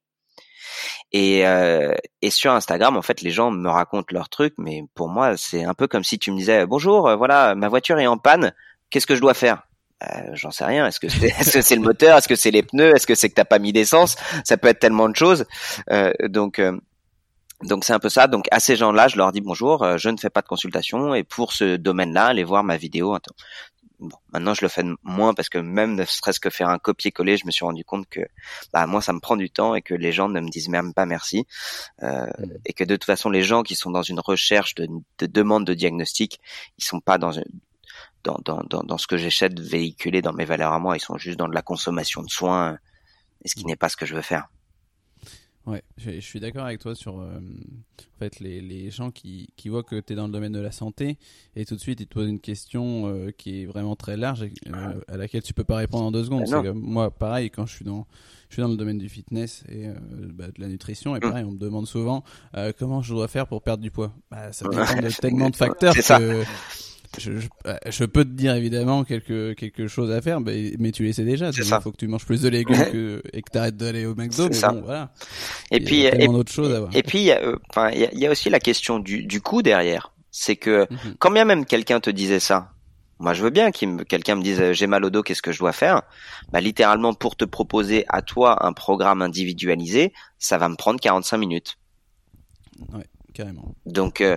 Et, 1.13 1.47
euh, 1.47 1.95
et 2.23 2.31
sur 2.31 2.53
Instagram, 2.53 2.97
en 2.97 3.03
fait, 3.03 3.23
les 3.23 3.31
gens 3.31 3.51
me 3.51 3.69
racontent 3.69 4.09
leurs 4.11 4.29
trucs, 4.29 4.55
mais 4.59 4.83
pour 4.95 5.09
moi, 5.09 5.37
c'est 5.37 5.65
un 5.65 5.75
peu 5.75 5.87
comme 5.87 6.05
si 6.05 6.19
tu 6.19 6.33
me 6.33 6.37
disais 6.37 6.67
bonjour, 6.67 7.09
euh, 7.09 7.17
voilà, 7.17 7.55
ma 7.55 7.69
voiture 7.69 7.99
est 7.99 8.07
en 8.07 8.19
panne, 8.19 8.53
qu'est-ce 8.91 9.07
que 9.07 9.15
je 9.15 9.21
dois 9.21 9.35
faire? 9.35 9.63
Euh, 10.03 10.31
J'en 10.35 10.51
sais 10.51 10.65
rien. 10.65 10.87
Est-ce 10.87 11.01
que 11.01 11.09
c'est 11.09 11.27
est-ce 11.29 11.61
c'est 11.63 11.77
le 11.77 11.83
moteur? 11.83 12.19
Est-ce 12.19 12.29
que 12.29 12.37
c'est 12.37 12.51
les 12.51 12.63
pneus? 12.63 12.95
Est-ce 12.95 13.07
que 13.07 13.15
c'est 13.15 13.29
que 13.29 13.35
t'as 13.35 13.45
pas 13.45 13.59
mis 13.59 13.73
d'essence? 13.73 14.17
Ça 14.45 14.57
peut 14.57 14.69
être 14.69 14.79
tellement 14.79 15.09
de 15.09 15.17
choses. 15.17 15.47
Euh, 15.91 16.13
donc 16.25 16.59
euh, 16.59 16.79
donc 17.63 17.85
c'est 17.85 17.93
un 17.93 17.99
peu 17.99 18.09
ça. 18.09 18.27
Donc 18.27 18.47
à 18.51 18.61
ces 18.61 18.77
gens-là, 18.77 19.09
je 19.09 19.17
leur 19.17 19.33
dis 19.33 19.41
bonjour, 19.41 19.83
euh, 19.83 19.97
je 19.97 20.11
ne 20.11 20.17
fais 20.19 20.31
pas 20.31 20.43
de 20.43 20.49
consultation 20.49 21.15
et 21.15 21.25
pour 21.25 21.53
ce 21.53 21.77
domaine-là, 21.77 22.27
allez 22.27 22.45
voir 22.45 22.65
ma 22.65 22.77
vidéo. 22.77 23.17
Bon, 23.99 24.19
maintenant 24.31 24.53
je 24.53 24.61
le 24.61 24.69
fais 24.69 24.85
moins 25.03 25.33
parce 25.33 25.49
que 25.49 25.57
même 25.57 25.95
ne 25.95 26.05
serait-ce 26.05 26.39
que 26.39 26.51
faire 26.51 26.69
un 26.69 26.79
copier-coller, 26.79 27.39
je 27.39 27.47
me 27.47 27.51
suis 27.51 27.65
rendu 27.65 27.83
compte 27.83 28.07
que 28.11 28.21
bah 28.75 28.87
moi 28.87 29.01
ça 29.01 29.15
me 29.15 29.21
prend 29.21 29.37
du 29.37 29.49
temps 29.51 29.75
et 29.75 29.81
que 29.81 29.95
les 29.95 30.13
gens 30.13 30.29
ne 30.29 30.39
me 30.41 30.51
disent 30.51 30.69
même 30.69 30.93
pas 30.93 31.07
merci 31.07 31.47
euh, 32.03 32.27
et 32.67 32.75
que 32.75 32.85
de 32.85 32.95
toute 32.95 33.07
façon 33.07 33.31
les 33.31 33.43
gens 33.43 33.63
qui 33.63 33.75
sont 33.75 33.91
dans 33.91 34.03
une 34.03 34.21
recherche 34.21 34.75
de, 34.75 34.87
de 35.19 35.27
demande 35.27 35.65
de 35.65 35.73
diagnostic, 35.73 36.41
ils 36.79 36.85
sont 36.85 37.01
pas 37.01 37.17
dans 37.17 37.33
dans, 38.23 38.39
dans, 38.45 38.63
dans, 38.65 38.83
dans 38.83 38.99
ce 38.99 39.07
que 39.07 39.17
j'essaie 39.17 39.49
de 39.49 39.63
véhiculer 39.63 40.21
dans 40.21 40.35
mes 40.35 40.45
valeurs 40.45 40.73
à 40.73 40.79
moi, 40.79 40.97
ils 40.97 41.01
sont 41.01 41.17
juste 41.17 41.39
dans 41.39 41.49
de 41.49 41.55
la 41.55 41.63
consommation 41.63 42.23
de 42.23 42.29
soins 42.29 42.77
et 43.45 43.49
ce 43.49 43.55
qui 43.55 43.65
n'est 43.65 43.77
pas 43.77 43.89
ce 43.89 43.97
que 43.97 44.05
je 44.05 44.15
veux 44.15 44.23
faire. 44.23 44.49
Ouais, 45.67 45.83
je, 45.97 46.21
suis 46.21 46.39
d'accord 46.39 46.65
avec 46.65 46.79
toi 46.79 46.95
sur 46.95 47.19
euh, 47.19 47.41
en 47.41 48.19
fait 48.21 48.39
les, 48.39 48.61
les 48.61 48.89
gens 48.93 49.11
qui, 49.11 49.49
qui 49.57 49.69
voient 49.69 49.83
que 49.83 49.99
tu 49.99 50.13
es 50.13 50.17
dans 50.17 50.29
le 50.29 50.33
domaine 50.33 50.53
de 50.53 50.61
la 50.61 50.71
santé 50.71 51.19
et 51.57 51.65
tout 51.65 51.75
de 51.75 51.81
suite 51.81 51.99
ils 51.99 52.07
te 52.07 52.15
posent 52.15 52.29
une 52.29 52.39
question 52.39 53.09
euh, 53.09 53.33
qui 53.33 53.63
est 53.63 53.67
vraiment 53.67 53.97
très 53.97 54.17
large 54.17 54.45
et, 54.45 54.53
euh, 54.69 55.01
à 55.09 55.17
laquelle 55.17 55.43
tu 55.43 55.55
peux 55.55 55.65
pas 55.65 55.75
répondre 55.75 56.05
en 56.05 56.13
deux 56.13 56.23
secondes. 56.23 56.45
Ben 56.49 56.73
moi, 56.73 57.11
pareil, 57.11 57.51
quand 57.51 57.67
je 57.67 57.75
suis 57.75 57.85
dans 57.85 58.07
je 58.49 58.55
suis 58.55 58.63
dans 58.63 58.69
le 58.69 58.77
domaine 58.77 58.99
du 58.99 59.09
fitness 59.09 59.65
et 59.69 59.89
bah, 60.35 60.47
de 60.47 60.61
la 60.61 60.69
nutrition 60.69 61.17
et 61.17 61.19
mm. 61.19 61.23
pareil, 61.23 61.45
on 61.45 61.51
me 61.51 61.59
demande 61.59 61.89
souvent 61.89 62.23
comment 62.79 63.03
je 63.03 63.13
dois 63.13 63.27
faire 63.27 63.49
pour 63.49 63.61
perdre 63.61 63.83
du 63.83 63.91
poids? 63.91 64.13
Bah, 64.31 64.53
ça 64.53 64.69
dépend 64.71 64.85
de 64.85 65.21
tellement 65.21 65.51
de 65.51 65.57
facteurs 65.57 65.95
que 65.95 66.45
je, 67.19 67.33
euh, 67.67 67.77
je, 67.89 68.05
peux 68.05 68.25
te 68.25 68.31
dire 68.31 68.55
évidemment 68.55 69.05
quelque 69.05 69.53
quelque 69.55 69.89
chose 69.89 70.11
à 70.11 70.21
faire, 70.21 70.41
mais, 70.41 70.73
mais 70.79 70.93
tu 70.93 71.11
sais 71.13 71.25
déjà. 71.25 71.51
Il 71.51 71.65
faut 71.65 71.93
que 71.93 71.97
tu 71.97 72.09
manges 72.09 72.25
plus 72.25 72.43
de 72.43 72.49
légumes 72.49 72.85
que, 72.93 73.23
et 73.33 73.43
que 73.43 73.51
tu 73.51 73.59
arrêtes 73.59 73.77
d'aller 73.77 74.07
au 74.07 74.15
McDo. 74.15 74.49
Mais 74.49 74.61
bon, 74.61 74.83
voilà. 74.83 75.13
Et 75.71 75.81
puis, 75.81 76.03
y 76.03 76.09
a 76.09 76.15
et, 76.15 76.29
choses 76.49 76.73
à 76.73 76.81
voir. 76.81 76.95
et 76.95 77.03
puis, 77.03 77.19
il 77.19 77.25
y, 77.25 77.33
a, 77.33 77.43
euh, 77.43 77.57
il 77.93 78.19
y, 78.19 78.27
a 78.27 78.31
aussi 78.31 78.51
la 78.51 78.61
question 78.61 78.99
du, 78.99 79.25
du 79.25 79.41
coût 79.41 79.63
derrière. 79.63 80.13
C'est 80.31 80.57
que 80.57 80.87
mhm. 80.91 81.17
quand 81.19 81.31
bien 81.31 81.45
même 81.45 81.65
quelqu'un 81.65 82.01
te 82.01 82.11
disait 82.11 82.41
ça, 82.41 82.73
moi 83.19 83.33
je 83.33 83.43
veux 83.43 83.51
bien 83.51 83.71
que 83.71 84.03
quelqu'un 84.03 84.37
me 84.37 84.43
dise 84.43 84.73
j'ai 84.73 84.87
mal 84.87 85.05
au 85.05 85.11
dos, 85.11 85.23
qu'est-ce 85.23 85.43
que 85.43 85.53
je 85.53 85.59
dois 85.59 85.73
faire? 85.73 86.03
Bah 86.53 86.61
littéralement 86.61 87.15
pour 87.15 87.37
te 87.37 87.45
proposer 87.45 88.05
à 88.09 88.21
toi 88.21 88.67
un 88.67 88.73
programme 88.73 89.23
individualisé, 89.23 90.13
ça 90.39 90.59
va 90.59 90.69
me 90.69 90.77
prendre 90.77 91.01
45 91.01 91.39
minutes. 91.39 91.79
Ouais, 92.93 93.07
carrément. 93.33 93.75
Donc 93.87 94.21
euh, 94.21 94.37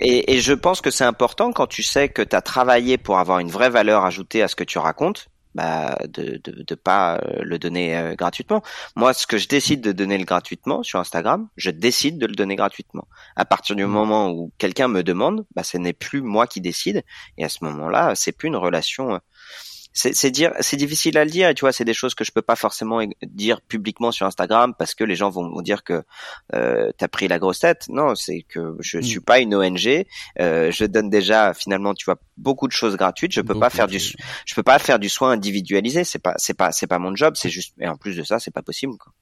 et, 0.00 0.34
et, 0.34 0.40
je 0.40 0.52
pense 0.52 0.80
que 0.80 0.90
c'est 0.90 1.04
important 1.04 1.52
quand 1.52 1.66
tu 1.66 1.82
sais 1.82 2.08
que 2.08 2.22
tu 2.22 2.34
as 2.34 2.42
travaillé 2.42 2.98
pour 2.98 3.18
avoir 3.18 3.38
une 3.38 3.50
vraie 3.50 3.70
valeur 3.70 4.04
ajoutée 4.04 4.42
à 4.42 4.48
ce 4.48 4.56
que 4.56 4.64
tu 4.64 4.78
racontes, 4.78 5.28
bah, 5.54 5.98
de, 6.08 6.40
de, 6.44 6.62
de 6.62 6.74
pas 6.76 7.16
euh, 7.16 7.42
le 7.42 7.58
donner 7.58 7.96
euh, 7.96 8.14
gratuitement. 8.14 8.62
Moi, 8.94 9.12
ce 9.12 9.26
que 9.26 9.36
je 9.36 9.48
décide 9.48 9.80
de 9.80 9.90
donner 9.90 10.16
le 10.16 10.24
gratuitement 10.24 10.84
sur 10.84 11.00
Instagram, 11.00 11.48
je 11.56 11.70
décide 11.70 12.18
de 12.18 12.26
le 12.26 12.34
donner 12.34 12.54
gratuitement. 12.54 13.08
À 13.34 13.44
partir 13.44 13.74
du 13.74 13.84
mmh. 13.84 13.88
moment 13.88 14.30
où 14.30 14.52
quelqu'un 14.58 14.86
me 14.86 15.02
demande, 15.02 15.44
bah, 15.56 15.64
ce 15.64 15.76
n'est 15.76 15.92
plus 15.92 16.22
moi 16.22 16.46
qui 16.46 16.60
décide, 16.60 17.02
et 17.36 17.44
à 17.44 17.48
ce 17.48 17.64
moment-là, 17.64 18.14
c'est 18.14 18.32
plus 18.32 18.46
une 18.46 18.56
relation 18.56 19.14
euh, 19.14 19.18
c'est 19.92 20.30
dire 20.30 20.52
c'est 20.60 20.76
difficile 20.76 21.18
à 21.18 21.24
le 21.24 21.30
dire 21.30 21.48
et 21.48 21.54
tu 21.54 21.62
vois 21.62 21.72
c'est 21.72 21.84
des 21.84 21.94
choses 21.94 22.14
que 22.14 22.24
je 22.24 22.30
peux 22.30 22.42
pas 22.42 22.56
forcément 22.56 23.00
dire 23.22 23.60
publiquement 23.60 24.12
sur 24.12 24.26
Instagram 24.26 24.74
parce 24.78 24.94
que 24.94 25.04
les 25.04 25.16
gens 25.16 25.30
vont, 25.30 25.48
vont 25.48 25.62
dire 25.62 25.82
que 25.82 26.02
euh, 26.54 26.92
t'as 26.96 27.08
pris 27.08 27.28
la 27.28 27.38
grosse 27.38 27.60
tête. 27.60 27.86
Non 27.88 28.14
c'est 28.14 28.42
que 28.42 28.76
je 28.80 28.98
mm. 28.98 29.02
suis 29.02 29.20
pas 29.20 29.40
une 29.40 29.54
ONG 29.54 30.06
euh, 30.38 30.70
je 30.70 30.84
donne 30.84 31.10
déjà 31.10 31.54
finalement 31.54 31.94
tu 31.94 32.04
vois 32.04 32.20
beaucoup 32.36 32.68
de 32.68 32.72
choses 32.72 32.96
gratuites. 32.96 33.32
Je 33.32 33.40
peux 33.40 33.58
pas 33.58 33.70
faire 33.70 33.86
du 33.86 33.98
je 33.98 34.54
peux 34.54 34.62
pas 34.62 34.78
faire 34.78 34.98
du 34.98 35.08
soin 35.08 35.32
individualisé. 35.32 36.04
C'est 36.04 36.18
pas 36.18 36.34
c'est 36.36 36.54
pas 36.54 36.72
c'est 36.72 36.86
pas 36.86 36.98
mon 36.98 37.14
job. 37.14 37.34
C'est 37.36 37.50
juste 37.50 37.74
et 37.80 37.88
en 37.88 37.96
plus 37.96 38.16
de 38.16 38.22
ça 38.22 38.38
c'est 38.38 38.52
pas 38.52 38.62
possible 38.62 38.96
quoi. 38.96 39.12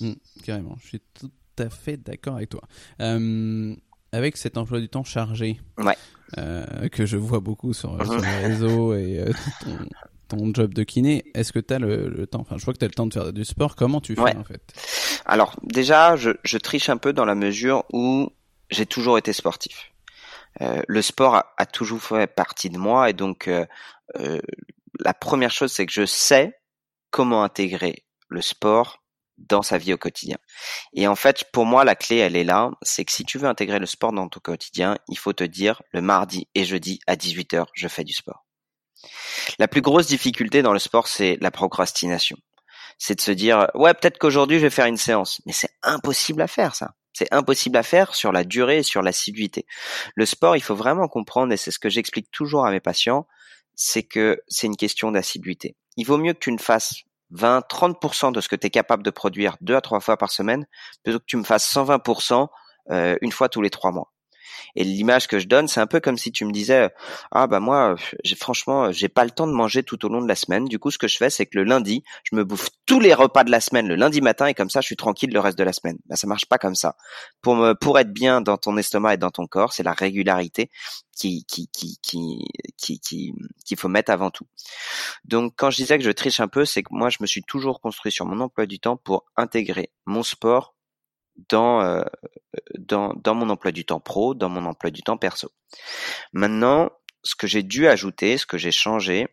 Mm, 0.00 0.14
carrément. 0.44 0.76
Je 0.82 0.88
suis 0.88 1.02
tout 1.14 1.30
à 1.58 1.70
fait 1.70 1.96
d'accord 1.96 2.36
avec 2.36 2.50
toi. 2.50 2.62
Euh, 3.00 3.74
avec 4.14 4.36
cet 4.36 4.56
emploi 4.56 4.80
du 4.80 4.88
temps 4.88 5.04
chargé 5.04 5.60
ouais. 5.78 5.96
Euh, 6.38 6.88
que 6.88 7.04
je 7.06 7.16
vois 7.16 7.40
beaucoup 7.40 7.72
sur, 7.74 8.02
sur 8.04 8.20
les 8.20 8.46
réseaux 8.46 8.94
et 8.94 9.20
euh, 9.20 9.32
ton, 9.60 10.36
ton, 10.36 10.54
job 10.54 10.72
de 10.72 10.82
kiné, 10.82 11.24
est-ce 11.34 11.52
que 11.52 11.58
tu 11.58 11.74
as 11.74 11.78
le, 11.78 12.08
le, 12.08 12.26
temps 12.26 12.40
Enfin, 12.40 12.56
je 12.58 12.64
vois 12.64 12.74
que 12.74 12.78
tu 12.78 12.84
as 12.84 12.88
le 12.88 12.94
temps 12.94 13.06
de 13.06 13.12
faire 13.12 13.32
du 13.32 13.44
sport. 13.44 13.76
Comment 13.76 14.00
tu 14.00 14.14
fais 14.14 14.36
en 14.36 14.44
fait? 14.44 14.62
Alors, 15.26 15.56
déjà, 15.62 16.16
je, 16.16 16.30
je, 16.42 16.58
triche 16.58 16.88
un 16.88 16.96
peu 16.96 17.12
dans 17.12 17.24
la 17.24 17.34
mesure 17.34 17.84
où 17.92 18.30
j'ai 18.70 18.86
toujours 18.86 19.18
été 19.18 19.32
sportif. 19.32 19.92
Euh, 20.60 20.82
le 20.86 21.02
sport 21.02 21.34
a, 21.34 21.54
a, 21.58 21.66
toujours 21.66 22.02
fait 22.02 22.26
partie 22.26 22.70
de 22.70 22.78
moi 22.78 23.10
et 23.10 23.12
donc 23.12 23.48
euh, 23.48 23.66
euh 24.16 24.40
la 25.00 25.12
première 25.12 25.50
chose, 25.50 25.72
c'est 25.72 25.86
que 25.86 25.92
je 25.92 26.06
sais 26.06 26.56
comment 27.10 27.42
intégrer 27.42 28.04
le 28.28 28.40
sport 28.40 29.03
dans 29.38 29.62
sa 29.62 29.78
vie 29.78 29.92
au 29.92 29.98
quotidien. 29.98 30.36
Et 30.92 31.06
en 31.06 31.16
fait, 31.16 31.44
pour 31.52 31.66
moi, 31.66 31.84
la 31.84 31.96
clé, 31.96 32.16
elle 32.16 32.36
est 32.36 32.44
là. 32.44 32.70
C'est 32.82 33.04
que 33.04 33.12
si 33.12 33.24
tu 33.24 33.38
veux 33.38 33.48
intégrer 33.48 33.78
le 33.78 33.86
sport 33.86 34.12
dans 34.12 34.28
ton 34.28 34.40
quotidien, 34.40 34.98
il 35.08 35.18
faut 35.18 35.32
te 35.32 35.44
dire 35.44 35.82
le 35.92 36.00
mardi 36.00 36.48
et 36.54 36.64
jeudi 36.64 37.00
à 37.06 37.16
18h, 37.16 37.66
je 37.74 37.88
fais 37.88 38.04
du 38.04 38.12
sport. 38.12 38.44
La 39.58 39.68
plus 39.68 39.82
grosse 39.82 40.06
difficulté 40.06 40.62
dans 40.62 40.72
le 40.72 40.78
sport, 40.78 41.08
c'est 41.08 41.36
la 41.40 41.50
procrastination. 41.50 42.36
C'est 42.98 43.16
de 43.16 43.20
se 43.20 43.32
dire, 43.32 43.68
ouais, 43.74 43.92
peut-être 43.92 44.18
qu'aujourd'hui, 44.18 44.58
je 44.58 44.64
vais 44.64 44.70
faire 44.70 44.86
une 44.86 44.96
séance. 44.96 45.40
Mais 45.46 45.52
c'est 45.52 45.72
impossible 45.82 46.40
à 46.42 46.46
faire, 46.46 46.74
ça. 46.74 46.94
C'est 47.12 47.32
impossible 47.32 47.76
à 47.76 47.82
faire 47.82 48.14
sur 48.14 48.32
la 48.32 48.44
durée 48.44 48.78
et 48.78 48.82
sur 48.82 49.02
l'assiduité. 49.02 49.66
Le 50.16 50.26
sport, 50.26 50.56
il 50.56 50.62
faut 50.62 50.74
vraiment 50.74 51.06
comprendre, 51.08 51.52
et 51.52 51.56
c'est 51.56 51.70
ce 51.70 51.78
que 51.78 51.88
j'explique 51.88 52.30
toujours 52.30 52.66
à 52.66 52.70
mes 52.70 52.80
patients, 52.80 53.26
c'est 53.74 54.02
que 54.02 54.40
c'est 54.48 54.66
une 54.66 54.76
question 54.76 55.12
d'assiduité. 55.12 55.76
Il 55.96 56.06
vaut 56.06 56.18
mieux 56.18 56.32
que 56.32 56.38
tu 56.38 56.52
ne 56.52 56.58
fasses 56.58 57.02
20, 57.34 57.62
30% 57.68 58.32
de 58.32 58.40
ce 58.40 58.48
que 58.48 58.56
tu 58.56 58.68
es 58.68 58.70
capable 58.70 59.02
de 59.02 59.10
produire 59.10 59.56
deux 59.60 59.74
à 59.74 59.80
trois 59.80 60.00
fois 60.00 60.16
par 60.16 60.30
semaine, 60.30 60.66
plutôt 61.02 61.18
que 61.18 61.24
tu 61.26 61.36
me 61.36 61.44
fasses 61.44 61.70
120% 61.72 62.48
euh, 62.90 63.16
une 63.20 63.32
fois 63.32 63.48
tous 63.48 63.60
les 63.60 63.70
trois 63.70 63.90
mois. 63.90 64.13
Et 64.76 64.84
l'image 64.84 65.28
que 65.28 65.38
je 65.38 65.46
donne, 65.46 65.68
c'est 65.68 65.80
un 65.80 65.86
peu 65.86 66.00
comme 66.00 66.18
si 66.18 66.32
tu 66.32 66.44
me 66.44 66.52
disais 66.52 66.90
ah 67.30 67.46
bah 67.46 67.60
moi 67.60 67.96
franchement 68.38 68.90
j'ai 68.92 69.08
pas 69.08 69.24
le 69.24 69.30
temps 69.30 69.46
de 69.46 69.52
manger 69.52 69.82
tout 69.82 70.04
au 70.04 70.08
long 70.08 70.22
de 70.22 70.28
la 70.28 70.34
semaine. 70.34 70.64
Du 70.66 70.78
coup, 70.78 70.90
ce 70.90 70.98
que 70.98 71.08
je 71.08 71.16
fais, 71.16 71.30
c'est 71.30 71.46
que 71.46 71.58
le 71.58 71.64
lundi, 71.64 72.02
je 72.24 72.36
me 72.36 72.44
bouffe 72.44 72.68
tous 72.86 73.00
les 73.00 73.14
repas 73.14 73.44
de 73.44 73.50
la 73.50 73.60
semaine 73.60 73.88
le 73.88 73.94
lundi 73.94 74.20
matin 74.20 74.46
et 74.46 74.54
comme 74.54 74.70
ça, 74.70 74.80
je 74.80 74.86
suis 74.86 74.96
tranquille 74.96 75.32
le 75.32 75.40
reste 75.40 75.58
de 75.58 75.64
la 75.64 75.72
semaine. 75.72 75.98
Bah 76.06 76.16
ça 76.16 76.26
marche 76.26 76.46
pas 76.46 76.58
comme 76.58 76.74
ça. 76.74 76.96
Pour 77.40 77.56
me 77.56 77.74
pour 77.74 77.98
être 77.98 78.12
bien 78.12 78.40
dans 78.40 78.56
ton 78.56 78.76
estomac 78.76 79.14
et 79.14 79.16
dans 79.16 79.30
ton 79.30 79.46
corps, 79.46 79.72
c'est 79.72 79.82
la 79.82 79.92
régularité 79.92 80.70
qui 81.16 81.44
qui 81.44 81.68
qui 81.68 81.98
qui 82.02 82.40
qui 82.82 83.00
qu'il 83.64 83.78
faut 83.78 83.88
mettre 83.88 84.10
avant 84.10 84.30
tout. 84.30 84.46
Donc 85.24 85.54
quand 85.56 85.70
je 85.70 85.76
disais 85.76 85.98
que 85.98 86.04
je 86.04 86.10
triche 86.10 86.40
un 86.40 86.48
peu, 86.48 86.64
c'est 86.64 86.82
que 86.82 86.88
moi 86.92 87.10
je 87.10 87.18
me 87.20 87.26
suis 87.26 87.42
toujours 87.42 87.80
construit 87.80 88.12
sur 88.12 88.26
mon 88.26 88.40
emploi 88.40 88.66
du 88.66 88.78
temps 88.78 88.96
pour 88.96 89.24
intégrer 89.36 89.90
mon 90.06 90.22
sport 90.22 90.74
dans, 91.48 91.80
euh, 91.82 92.02
dans, 92.78 93.12
dans 93.14 93.34
mon 93.34 93.50
emploi 93.50 93.72
du 93.72 93.84
temps 93.84 94.00
pro, 94.00 94.34
dans 94.34 94.48
mon 94.48 94.64
emploi 94.66 94.90
du 94.90 95.02
temps 95.02 95.16
perso. 95.16 95.50
Maintenant, 96.32 96.90
ce 97.22 97.34
que 97.34 97.46
j'ai 97.46 97.62
dû 97.62 97.86
ajouter, 97.86 98.38
ce 98.38 98.46
que 98.46 98.58
j'ai 98.58 98.72
changé, 98.72 99.28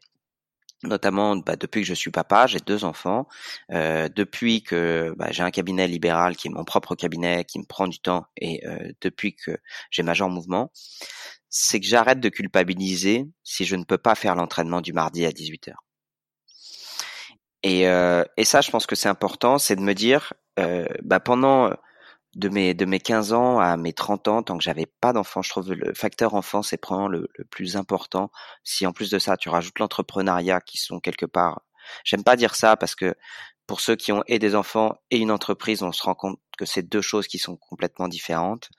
notamment 0.84 1.36
bah, 1.36 1.56
depuis 1.56 1.82
que 1.82 1.88
je 1.88 1.94
suis 1.94 2.12
papa, 2.12 2.48
j'ai 2.48 2.60
deux 2.60 2.86
enfants, 2.86 3.28
euh, 3.72 4.10
depuis 4.10 4.64
que 4.64 5.14
bah, 5.18 5.32
j'ai 5.32 5.44
un 5.44 5.52
cabinet 5.52 5.88
libéral 5.88 6.36
qui 6.36 6.48
est 6.48 6.52
mon 6.52 6.64
propre 6.64 6.96
cabinet, 6.96 7.46
qui 7.46 7.60
me 7.60 7.66
prend 7.66 7.88
du 7.88 8.00
temps, 8.00 8.26
et 8.38 8.66
euh, 8.66 8.92
depuis 9.02 9.36
que 9.36 9.58
j'ai 9.92 10.04
Major 10.04 10.30
Mouvement, 10.30 10.72
c'est 11.50 11.80
que 11.80 11.86
j'arrête 11.86 12.20
de 12.20 12.30
culpabiliser 12.30 13.28
si 13.44 13.66
je 13.66 13.76
ne 13.76 13.84
peux 13.84 13.98
pas 13.98 14.16
faire 14.16 14.36
l'entraînement 14.36 14.82
du 14.82 14.94
mardi 14.94 15.26
à 15.26 15.32
18h. 15.32 15.74
Et, 17.64 17.88
euh, 17.88 18.24
et 18.38 18.46
ça, 18.46 18.62
je 18.62 18.72
pense 18.72 18.88
que 18.88 18.96
c'est 18.96 19.10
important, 19.10 19.60
c'est 19.60 19.76
de 19.76 19.82
me 19.82 19.94
dire, 19.94 20.34
euh, 20.60 20.88
bah, 21.04 21.20
pendant 21.20 21.72
de 22.36 22.50
mes 22.50 22.74
de 22.74 22.86
mes 22.86 23.00
15 23.00 23.34
ans 23.34 23.60
à 23.60 23.78
mes 23.78 23.94
30 23.94 24.28
ans, 24.28 24.44
tant 24.44 24.58
que 24.58 24.64
j'avais 24.64 24.86
pas 24.86 25.14
d'enfant, 25.14 25.42
je 25.42 25.50
trouve 25.50 25.74
le 25.74 25.94
facteur 25.94 26.34
enfant 26.34 26.62
c'est 26.64 26.78
probablement 26.78 27.10
le, 27.10 27.30
le, 27.38 27.46
plus 27.46 27.76
important. 27.78 28.32
Si 28.64 28.86
en 28.86 28.94
plus 28.94 29.10
de 29.10 29.20
ça 29.20 29.38
tu 29.38 29.50
rajoutes 29.50 29.80
l'entrepreneuriat 29.80 30.62
qui 30.62 30.78
sont 30.78 31.00
quelque 31.00 31.26
part, 31.26 31.62
j'aime 32.04 32.24
pas 32.24 32.36
dire 32.36 32.56
ça 32.56 32.78
parce 32.78 32.96
que 32.96 33.16
pour 33.68 33.82
ceux 33.82 33.96
qui 33.96 34.12
ont 34.12 34.24
et 34.28 34.40
des 34.40 34.56
enfants 34.56 34.96
et 35.12 35.18
une 35.18 35.32
entreprise, 35.32 35.84
on 35.84 35.92
se 35.92 36.04
rend 36.04 36.16
compte 36.16 36.40
que 36.58 36.66
c'est 36.66 36.84
deux 36.84 37.02
choses 37.02 37.28
qui 37.28 37.40
sont 37.40 37.58
complètement 37.58 38.08
différentes. 38.08 38.70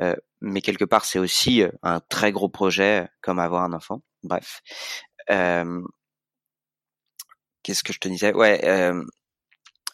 Euh, 0.00 0.16
mais 0.40 0.60
quelque 0.62 0.84
part 0.84 1.04
c'est 1.04 1.18
aussi 1.18 1.62
euh, 1.62 1.70
un 1.82 2.00
très 2.00 2.32
gros 2.32 2.48
projet 2.48 3.08
comme 3.22 3.38
avoir 3.38 3.62
un 3.64 3.72
enfant. 3.72 4.02
Bref. 4.22 4.62
Euh, 5.30 5.82
qu'est-ce 7.62 7.84
que 7.84 7.92
je 7.92 8.00
te 8.00 8.08
disais? 8.08 8.32
Ouais, 8.34 8.60
euh, 8.64 9.04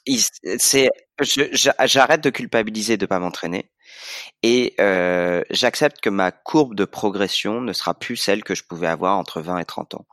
c'est, 0.06 0.90
j'arrête 1.20 2.22
de 2.22 2.30
culpabiliser 2.30 2.96
de 2.96 3.06
pas 3.06 3.18
m'entraîner 3.18 3.70
et 4.42 4.74
euh, 4.80 5.42
j'accepte 5.50 6.00
que 6.00 6.10
ma 6.10 6.30
courbe 6.32 6.74
de 6.74 6.84
progression 6.84 7.60
ne 7.60 7.72
sera 7.72 7.94
plus 7.94 8.16
celle 8.16 8.44
que 8.44 8.54
je 8.54 8.64
pouvais 8.64 8.86
avoir 8.86 9.16
entre 9.18 9.40
20 9.40 9.58
et 9.58 9.64
30 9.64 9.94
ans. 9.94 10.06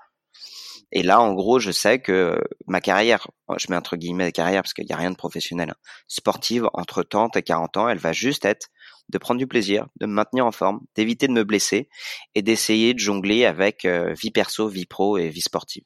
Et 0.94 1.04
là, 1.04 1.22
en 1.22 1.34
gros, 1.34 1.60
je 1.60 1.72
sais 1.72 2.00
que 2.00 2.42
ma 2.68 2.82
carrière, 2.82 3.28
je 3.58 3.68
mets 3.70 3.78
entre 3.78 3.96
guillemets 3.96 4.32
carrière 4.34 4.62
parce 4.62 4.74
qu'il 4.74 4.86
n'y 4.86 4.92
a 4.92 4.98
rien 4.98 5.12
de 5.12 5.16
professionnel, 5.16 5.70
hein, 5.72 5.80
sportive, 6.08 6.70
entre 6.74 7.04
30 7.04 7.38
et 7.38 7.44
40 7.44 7.78
ans, 7.78 7.90
elle 7.90 7.98
va 7.98 8.12
juste 8.12 8.44
être 8.44 8.68
de 9.08 9.18
prendre 9.18 9.40
du 9.40 9.48
plaisir, 9.48 9.88
de 10.00 10.06
me 10.06 10.14
maintenir 10.14 10.46
en 10.46 10.52
forme, 10.52 10.82
d'éviter 10.96 11.28
de 11.28 11.34
me 11.34 11.44
blesser 11.44 11.90
et 12.36 12.42
d'essayer 12.42 12.94
de 12.94 13.00
jongler 13.00 13.46
avec 13.46 13.86
euh, 13.86 14.14
vie 14.14 14.32
perso, 14.32 14.68
vie 14.68 14.86
pro 14.86 15.18
et 15.18 15.30
vie 15.30 15.42
sportive. 15.42 15.84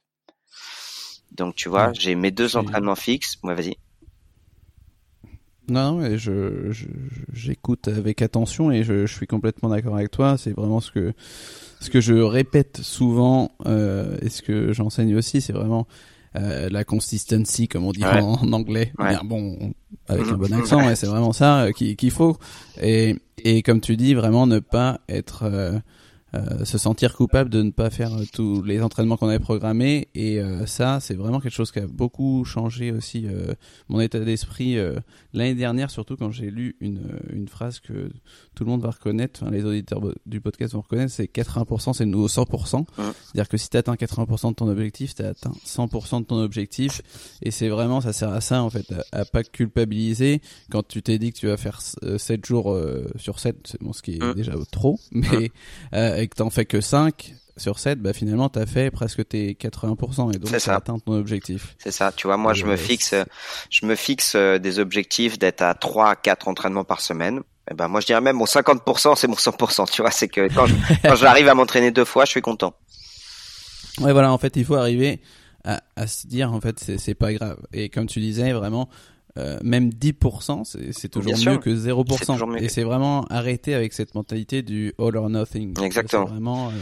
Donc 1.32 1.54
tu 1.54 1.68
vois, 1.68 1.92
j'ai 1.92 2.14
mes 2.14 2.30
deux 2.30 2.56
entraînements 2.56 2.94
fixes. 2.94 3.36
Moi, 3.42 3.54
vas-y. 3.54 3.76
Non, 5.68 5.96
mais 5.96 6.18
je, 6.18 6.72
j'écoute 7.32 7.88
avec 7.88 8.22
attention 8.22 8.70
et 8.70 8.84
je, 8.84 9.06
je 9.06 9.12
suis 9.12 9.26
complètement 9.26 9.68
d'accord 9.68 9.96
avec 9.96 10.10
toi. 10.10 10.36
C'est 10.38 10.52
vraiment 10.52 10.80
ce 10.80 10.90
que 10.90 11.12
ce 11.80 11.90
que 11.90 12.00
je 12.00 12.14
répète 12.14 12.80
souvent 12.82 13.52
euh, 13.66 14.16
et 14.22 14.28
ce 14.28 14.42
que 14.42 14.72
j'enseigne 14.72 15.14
aussi, 15.16 15.40
c'est 15.40 15.52
vraiment 15.52 15.86
euh, 16.36 16.68
la 16.70 16.84
consistency, 16.84 17.68
comme 17.68 17.84
on 17.84 17.92
dit 17.92 18.04
en, 18.04 18.52
anglais. 18.52 18.92
Bien, 18.98 19.20
bon, 19.24 19.72
avec 20.08 20.26
un 20.28 20.36
bon 20.36 20.52
accent, 20.52 20.94
c'est 20.94 21.06
vraiment 21.06 21.32
ça 21.32 21.64
euh, 21.64 21.72
qu'il 21.72 22.10
faut. 22.10 22.36
Et, 22.80 23.16
et 23.38 23.62
comme 23.62 23.80
tu 23.80 23.96
dis, 23.96 24.14
vraiment 24.14 24.46
ne 24.46 24.58
pas 24.58 25.00
être 25.08 25.50
euh, 26.34 26.46
euh, 26.46 26.64
se 26.64 26.78
sentir 26.78 27.14
coupable 27.14 27.50
de 27.50 27.62
ne 27.62 27.70
pas 27.70 27.90
faire 27.90 28.12
euh, 28.14 28.24
tous 28.32 28.62
les 28.62 28.82
entraînements 28.82 29.16
qu'on 29.16 29.28
avait 29.28 29.38
programmés. 29.38 30.08
Et 30.14 30.40
euh, 30.40 30.66
ça 30.66 31.00
c'est 31.00 31.14
vraiment 31.14 31.40
quelque 31.40 31.54
chose 31.54 31.72
qui 31.72 31.78
a 31.78 31.86
beaucoup 31.86 32.44
changé 32.44 32.92
aussi 32.92 33.26
mon 33.88 34.00
état 34.00 34.18
d'esprit 34.18 34.76
l'année 35.32 35.54
dernière 35.54 35.90
surtout 35.90 36.16
quand 36.16 36.30
j'ai 36.30 36.50
lu 36.50 36.76
une, 36.80 37.18
une 37.32 37.48
phrase 37.48 37.80
que 37.80 38.10
tout 38.54 38.64
le 38.64 38.70
monde 38.70 38.82
va 38.82 38.90
reconnaître 38.90 39.42
enfin, 39.42 39.52
les 39.52 39.64
auditeurs 39.64 40.00
du 40.26 40.40
podcast 40.40 40.74
vont 40.74 40.80
reconnaître 40.80 41.12
c'est 41.12 41.32
80% 41.32 41.94
c'est 41.94 42.04
le 42.04 42.10
nouveau 42.10 42.28
100% 42.28 42.84
c'est-à-dire 42.96 43.48
que 43.48 43.56
si 43.56 43.70
tu 43.70 43.76
atteins 43.76 43.94
80% 43.94 44.50
de 44.50 44.54
ton 44.54 44.68
objectif 44.68 45.14
tu 45.14 45.22
atteint 45.22 45.52
100% 45.66 46.20
de 46.20 46.26
ton 46.26 46.40
objectif. 46.40 47.02
Et 47.42 47.50
c'est 47.50 47.68
vraiment 47.68 48.00
ça 48.00 48.12
sert 48.12 48.30
à 48.30 48.40
ça 48.40 48.62
en 48.62 48.70
fait 48.70 48.86
à, 49.12 49.24
pas 49.24 49.42
culpabiliser. 49.42 50.40
Quand 50.70 50.86
tu 50.86 51.02
t'es 51.02 51.18
dit 51.18 51.32
que 51.32 51.38
tu 51.38 51.46
vas 51.46 51.56
faire 51.56 51.80
7 51.80 52.44
jours 52.44 52.78
sur 53.16 53.38
7 53.38 53.56
c'est 53.64 53.82
bon 53.82 53.92
ce 53.92 54.02
qui 54.02 54.12
est 54.12 54.34
déjà 54.34 54.54
trop. 54.70 54.98
Mais 55.12 55.50
et 56.16 56.28
que 56.28 56.34
t'en 56.34 56.50
fais 56.50 56.64
que 56.64 56.80
5 56.80 57.34
sur 57.56 57.78
7, 57.78 58.00
bah 58.00 58.12
finalement 58.12 58.48
t'as 58.48 58.66
fait 58.66 58.90
presque 58.90 59.26
tes 59.28 59.54
80% 59.54 60.34
et 60.34 60.38
donc 60.38 60.50
t'as 60.50 60.74
atteint 60.74 60.98
ton 60.98 61.12
objectif. 61.14 61.74
C'est 61.78 61.90
ça, 61.90 62.12
tu 62.12 62.26
vois, 62.26 62.36
moi 62.36 62.52
je 62.52 62.64
me 62.66 62.76
fixe 62.76 63.14
je 63.70 63.86
me 63.86 63.94
fixe 63.94 64.34
euh, 64.34 64.58
des 64.58 64.78
objectifs 64.78 65.38
d'être 65.38 65.62
à 65.62 65.74
3 65.74 66.10
à 66.10 66.16
4 66.16 66.48
entraînements 66.48 66.84
par 66.84 67.00
semaine. 67.00 67.38
Et 67.38 67.72
eh 67.72 67.74
ben 67.74 67.88
moi 67.88 68.00
je 68.00 68.06
dirais 68.06 68.20
même 68.20 68.36
mon 68.36 68.44
50% 68.44 69.16
c'est 69.16 69.26
mon 69.26 69.34
100%, 69.34 69.90
tu 69.90 70.02
vois, 70.02 70.10
c'est 70.10 70.28
que 70.28 70.48
quand, 70.54 70.66
j'arrive 71.16 71.48
à 71.48 71.54
m'entraîner 71.54 71.90
deux 71.90 72.04
fois, 72.04 72.24
je 72.24 72.30
suis 72.30 72.42
content. 72.42 72.74
Ouais 74.00 74.12
voilà, 74.12 74.30
en 74.32 74.38
fait, 74.38 74.56
il 74.56 74.64
faut 74.64 74.76
arriver 74.76 75.20
à, 75.64 75.80
à 75.96 76.06
se 76.06 76.26
dire 76.26 76.52
en 76.52 76.60
fait 76.60 76.78
c'est 76.98 77.14
pas 77.14 77.32
grave 77.32 77.58
et 77.72 77.88
comme 77.88 78.06
tu 78.06 78.20
disais 78.20 78.52
vraiment 78.52 78.88
euh, 79.38 79.58
même 79.62 79.90
10%, 79.90 80.64
c'est 80.92 81.08
toujours 81.08 81.32
mieux 81.32 81.58
que 81.58 81.70
0%. 81.70 82.58
Et 82.58 82.68
c'est 82.68 82.84
vraiment 82.84 83.24
arrêter 83.28 83.74
avec 83.74 83.92
cette 83.92 84.14
mentalité 84.14 84.62
du 84.62 84.94
all 84.98 85.16
or 85.16 85.28
nothing. 85.28 85.78
Exactement. 85.82 86.26
C'est 86.26 86.32
vraiment, 86.32 86.68
euh, 86.68 86.72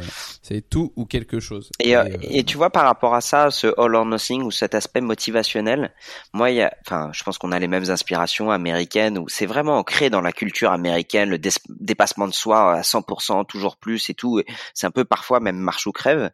c'est 0.43 0.69
tout 0.69 0.93
ou 0.97 1.05
quelque 1.05 1.41
chose. 1.41 1.71
Et, 1.81 1.97
euh, 1.97 2.09
et, 2.23 2.45
tu 2.45 2.57
vois, 2.57 2.71
par 2.71 2.85
rapport 2.85 3.15
à 3.15 3.21
ça, 3.21 3.51
ce 3.51 3.67
all 3.79 3.95
or 3.95 4.07
nothing 4.07 4.43
ou 4.43 4.51
cet 4.51 4.75
aspect 4.75 5.01
motivationnel, 5.01 5.93
moi, 6.33 6.51
il 6.51 6.57
y 6.57 6.63
a, 6.63 6.73
enfin, 6.87 7.11
je 7.13 7.25
pense 7.25 7.39
qu'on 7.39 7.53
a 7.53 7.59
les 7.59 7.69
mêmes 7.69 7.91
inspirations 7.91 8.51
américaines 8.51 9.19
où 9.19 9.29
c'est 9.29 9.47
vraiment 9.47 9.79
ancré 9.79 10.11
dans 10.11 10.21
la 10.21 10.33
culture 10.33 10.71
américaine, 10.71 11.31
le 11.31 11.39
dépassement 11.69 12.29
de 12.29 12.35
soi 12.35 12.75
à 12.75 12.81
100%, 12.83 13.47
toujours 13.47 13.77
plus 13.77 14.11
et 14.11 14.15
tout. 14.15 14.41
C'est 14.75 14.87
un 14.87 14.93
peu 14.93 15.05
parfois 15.05 15.41
même 15.41 15.57
marche 15.57 15.87
ou 15.87 15.93
crève. 15.93 16.31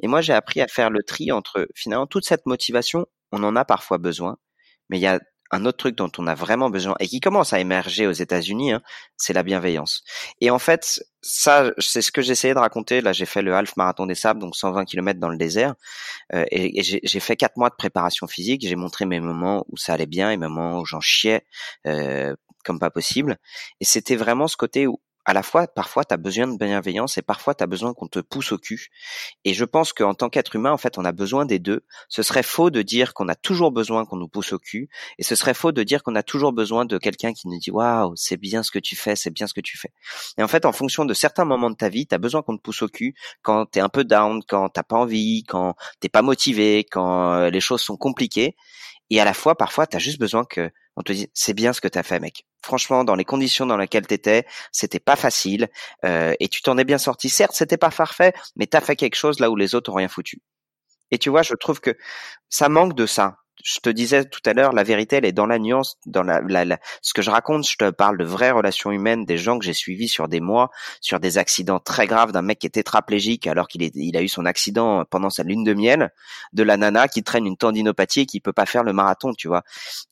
Et 0.00 0.08
moi, 0.08 0.20
j'ai 0.20 0.32
appris 0.32 0.60
à 0.60 0.66
faire 0.66 0.90
le 0.90 1.02
tri 1.02 1.30
entre 1.30 1.68
finalement 1.74 2.06
toute 2.06 2.24
cette 2.26 2.46
motivation, 2.46 3.06
on 3.30 3.42
en 3.44 3.56
a 3.56 3.64
parfois 3.64 3.98
besoin, 3.98 4.36
mais 4.88 4.98
il 4.98 5.02
y 5.02 5.06
a 5.06 5.20
un 5.52 5.66
autre 5.66 5.78
truc 5.78 5.96
dont 5.96 6.10
on 6.18 6.26
a 6.26 6.34
vraiment 6.34 6.70
besoin 6.70 6.94
et 6.98 7.06
qui 7.06 7.20
commence 7.20 7.52
à 7.52 7.60
émerger 7.60 8.06
aux 8.06 8.12
États-Unis, 8.12 8.72
hein, 8.72 8.82
c'est 9.16 9.34
la 9.34 9.42
bienveillance. 9.42 10.02
Et 10.40 10.50
en 10.50 10.58
fait, 10.58 11.04
ça, 11.20 11.70
c'est 11.78 12.02
ce 12.02 12.10
que 12.10 12.22
j'essayais 12.22 12.54
de 12.54 12.58
raconter. 12.58 13.02
Là, 13.02 13.12
j'ai 13.12 13.26
fait 13.26 13.42
le 13.42 13.54
half 13.54 13.76
marathon 13.76 14.06
des 14.06 14.14
sables, 14.14 14.40
donc 14.40 14.56
120 14.56 14.86
km 14.86 15.20
dans 15.20 15.28
le 15.28 15.36
désert, 15.36 15.74
euh, 16.34 16.44
et, 16.50 16.82
j'ai 16.82 17.20
fait 17.20 17.36
quatre 17.36 17.56
mois 17.56 17.68
de 17.68 17.76
préparation 17.76 18.26
physique. 18.26 18.66
J'ai 18.66 18.76
montré 18.76 19.04
mes 19.04 19.20
moments 19.20 19.64
où 19.68 19.76
ça 19.76 19.92
allait 19.94 20.06
bien 20.06 20.30
et 20.30 20.36
mes 20.36 20.48
moments 20.48 20.80
où 20.80 20.86
j'en 20.86 21.00
chiais 21.00 21.44
euh, 21.86 22.34
comme 22.64 22.78
pas 22.78 22.90
possible. 22.90 23.36
Et 23.80 23.84
c'était 23.84 24.16
vraiment 24.16 24.48
ce 24.48 24.56
côté 24.56 24.86
où 24.86 25.00
à 25.24 25.32
la 25.34 25.42
fois, 25.42 25.68
parfois, 25.68 26.04
tu 26.04 26.14
as 26.14 26.16
besoin 26.16 26.48
de 26.48 26.56
bienveillance 26.56 27.16
et 27.16 27.22
parfois, 27.22 27.54
tu 27.54 27.62
as 27.62 27.66
besoin 27.66 27.94
qu'on 27.94 28.08
te 28.08 28.18
pousse 28.18 28.52
au 28.52 28.58
cul. 28.58 28.88
Et 29.44 29.54
je 29.54 29.64
pense 29.64 29.92
qu'en 29.92 30.14
tant 30.14 30.28
qu'être 30.28 30.56
humain, 30.56 30.72
en 30.72 30.78
fait, 30.78 30.98
on 30.98 31.04
a 31.04 31.12
besoin 31.12 31.46
des 31.46 31.60
deux. 31.60 31.84
Ce 32.08 32.22
serait 32.22 32.42
faux 32.42 32.70
de 32.70 32.82
dire 32.82 33.14
qu'on 33.14 33.28
a 33.28 33.36
toujours 33.36 33.70
besoin 33.70 34.04
qu'on 34.04 34.16
nous 34.16 34.28
pousse 34.28 34.52
au 34.52 34.58
cul. 34.58 34.88
Et 35.18 35.22
ce 35.22 35.36
serait 35.36 35.54
faux 35.54 35.70
de 35.70 35.82
dire 35.84 36.02
qu'on 36.02 36.16
a 36.16 36.24
toujours 36.24 36.52
besoin 36.52 36.84
de 36.84 36.98
quelqu'un 36.98 37.32
qui 37.32 37.48
nous 37.48 37.58
dit 37.58 37.70
waouh, 37.70 38.14
c'est 38.16 38.36
bien 38.36 38.62
ce 38.62 38.70
que 38.72 38.80
tu 38.80 38.96
fais, 38.96 39.14
c'est 39.14 39.30
bien 39.30 39.46
ce 39.46 39.54
que 39.54 39.60
tu 39.60 39.78
fais. 39.78 39.92
Et 40.38 40.42
en 40.42 40.48
fait, 40.48 40.66
en 40.66 40.72
fonction 40.72 41.04
de 41.04 41.14
certains 41.14 41.44
moments 41.44 41.70
de 41.70 41.76
ta 41.76 41.88
vie, 41.88 42.06
tu 42.06 42.14
as 42.14 42.18
besoin 42.18 42.42
qu'on 42.42 42.56
te 42.56 42.62
pousse 42.62 42.82
au 42.82 42.88
cul 42.88 43.14
quand 43.42 43.66
tu 43.66 43.78
es 43.78 43.82
un 43.82 43.88
peu 43.88 44.04
down, 44.04 44.42
quand 44.48 44.70
t'as 44.70 44.82
pas 44.82 44.96
envie, 44.96 45.44
quand 45.44 45.76
t'es 46.00 46.08
pas 46.08 46.22
motivé, 46.22 46.84
quand 46.90 47.34
euh, 47.34 47.50
les 47.50 47.60
choses 47.60 47.82
sont 47.82 47.96
compliquées. 47.96 48.56
Et 49.10 49.20
à 49.20 49.24
la 49.24 49.34
fois, 49.34 49.54
parfois, 49.56 49.86
tu 49.86 49.96
as 49.96 50.00
juste 50.00 50.18
besoin 50.18 50.44
que 50.44 50.70
on 50.96 51.02
te 51.02 51.12
dise 51.12 51.28
c'est 51.34 51.54
bien 51.54 51.72
ce 51.72 51.80
que 51.80 51.88
tu 51.88 51.98
as 51.98 52.02
fait, 52.02 52.20
mec 52.20 52.44
franchement, 52.64 53.04
dans 53.04 53.14
les 53.14 53.24
conditions 53.24 53.66
dans 53.66 53.76
lesquelles 53.76 54.06
t'étais, 54.06 54.46
c'était 54.70 55.00
pas 55.00 55.16
facile 55.16 55.68
euh, 56.04 56.34
et 56.40 56.48
tu 56.48 56.62
t'en 56.62 56.78
es 56.78 56.84
bien 56.84 56.98
sorti. 56.98 57.28
Certes, 57.28 57.54
c'était 57.54 57.76
pas 57.76 57.90
parfait, 57.90 58.32
mais 58.56 58.66
t'as 58.66 58.80
fait 58.80 58.96
quelque 58.96 59.16
chose 59.16 59.40
là 59.40 59.50
où 59.50 59.56
les 59.56 59.74
autres 59.74 59.90
ont 59.90 59.96
rien 59.96 60.08
foutu. 60.08 60.40
Et 61.10 61.18
tu 61.18 61.28
vois, 61.28 61.42
je 61.42 61.54
trouve 61.54 61.80
que 61.80 61.96
ça 62.48 62.68
manque 62.68 62.94
de 62.94 63.06
ça 63.06 63.36
je 63.64 63.78
te 63.78 63.90
disais 63.90 64.24
tout 64.24 64.40
à 64.46 64.54
l'heure, 64.54 64.72
la 64.72 64.82
vérité, 64.82 65.16
elle 65.16 65.24
est 65.24 65.32
dans 65.32 65.46
la 65.46 65.58
nuance, 65.58 65.98
dans 66.06 66.22
la, 66.22 66.40
la, 66.40 66.78
ce 67.00 67.14
que 67.14 67.22
je 67.22 67.30
raconte. 67.30 67.66
Je 67.68 67.76
te 67.76 67.90
parle 67.90 68.18
de 68.18 68.24
vraies 68.24 68.50
relations 68.50 68.90
humaines, 68.90 69.24
des 69.24 69.38
gens 69.38 69.58
que 69.58 69.64
j'ai 69.64 69.72
suivis 69.72 70.08
sur 70.08 70.28
des 70.28 70.40
mois, 70.40 70.70
sur 71.00 71.20
des 71.20 71.38
accidents 71.38 71.78
très 71.78 72.06
graves 72.06 72.32
d'un 72.32 72.42
mec 72.42 72.58
qui 72.58 72.66
est 72.66 72.70
tétraplégique 72.70 73.46
alors 73.46 73.68
qu'il 73.68 73.82
il 73.82 74.16
a 74.16 74.22
eu 74.22 74.28
son 74.28 74.46
accident 74.46 75.04
pendant 75.04 75.30
sa 75.30 75.42
lune 75.42 75.64
de 75.64 75.74
miel, 75.74 76.12
de 76.52 76.62
la 76.62 76.76
nana 76.76 77.08
qui 77.08 77.22
traîne 77.22 77.46
une 77.46 77.56
tendinopathie 77.56 78.20
et 78.20 78.26
qui 78.26 78.40
peut 78.40 78.52
pas 78.52 78.66
faire 78.66 78.82
le 78.82 78.92
marathon, 78.92 79.32
tu 79.32 79.48
vois. 79.48 79.62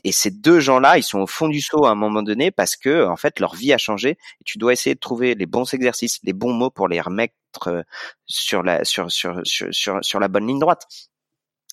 Et 0.04 0.12
ces 0.12 0.30
deux 0.30 0.60
gens-là, 0.60 0.98
ils 0.98 1.02
sont 1.02 1.20
au 1.20 1.26
fond 1.26 1.48
du 1.48 1.60
saut 1.60 1.86
à 1.86 1.90
un 1.90 1.94
moment 1.96 2.22
donné 2.22 2.50
parce 2.50 2.76
que, 2.76 3.06
en 3.06 3.16
fait, 3.16 3.40
leur 3.40 3.54
vie 3.54 3.72
a 3.72 3.78
changé 3.78 4.10
et 4.10 4.44
tu 4.44 4.58
dois 4.58 4.72
essayer 4.72 4.94
de 4.94 5.00
trouver 5.00 5.34
les 5.34 5.46
bons 5.46 5.72
exercices, 5.74 6.20
les 6.22 6.32
bons 6.32 6.52
mots 6.52 6.70
pour 6.70 6.88
les 6.88 7.00
remettre 7.00 7.34
euh, 7.66 7.82
sur 8.26 8.62
la, 8.62 8.84
sur, 8.84 9.10
sur, 9.10 9.40
sur, 9.44 9.98
sur 10.02 10.20
la 10.20 10.28
bonne 10.28 10.46
ligne 10.46 10.60
droite. 10.60 10.86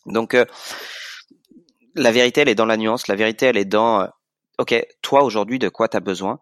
Donc, 0.06 0.34
euh, 0.34 0.46
la 1.98 2.12
vérité, 2.12 2.42
elle 2.42 2.50
est 2.50 2.56
dans 2.56 2.66
la 2.66 2.78
nuance. 2.78 3.08
La 3.08 3.16
vérité, 3.16 3.48
elle 3.48 3.58
est 3.58 3.66
dans, 3.66 4.02
euh, 4.02 4.08
ok, 4.60 4.76
toi 5.02 5.24
aujourd'hui, 5.24 5.60
de 5.60 5.70
quoi 5.70 5.88
tu 5.88 5.98
as 5.98 6.02
besoin 6.02 6.40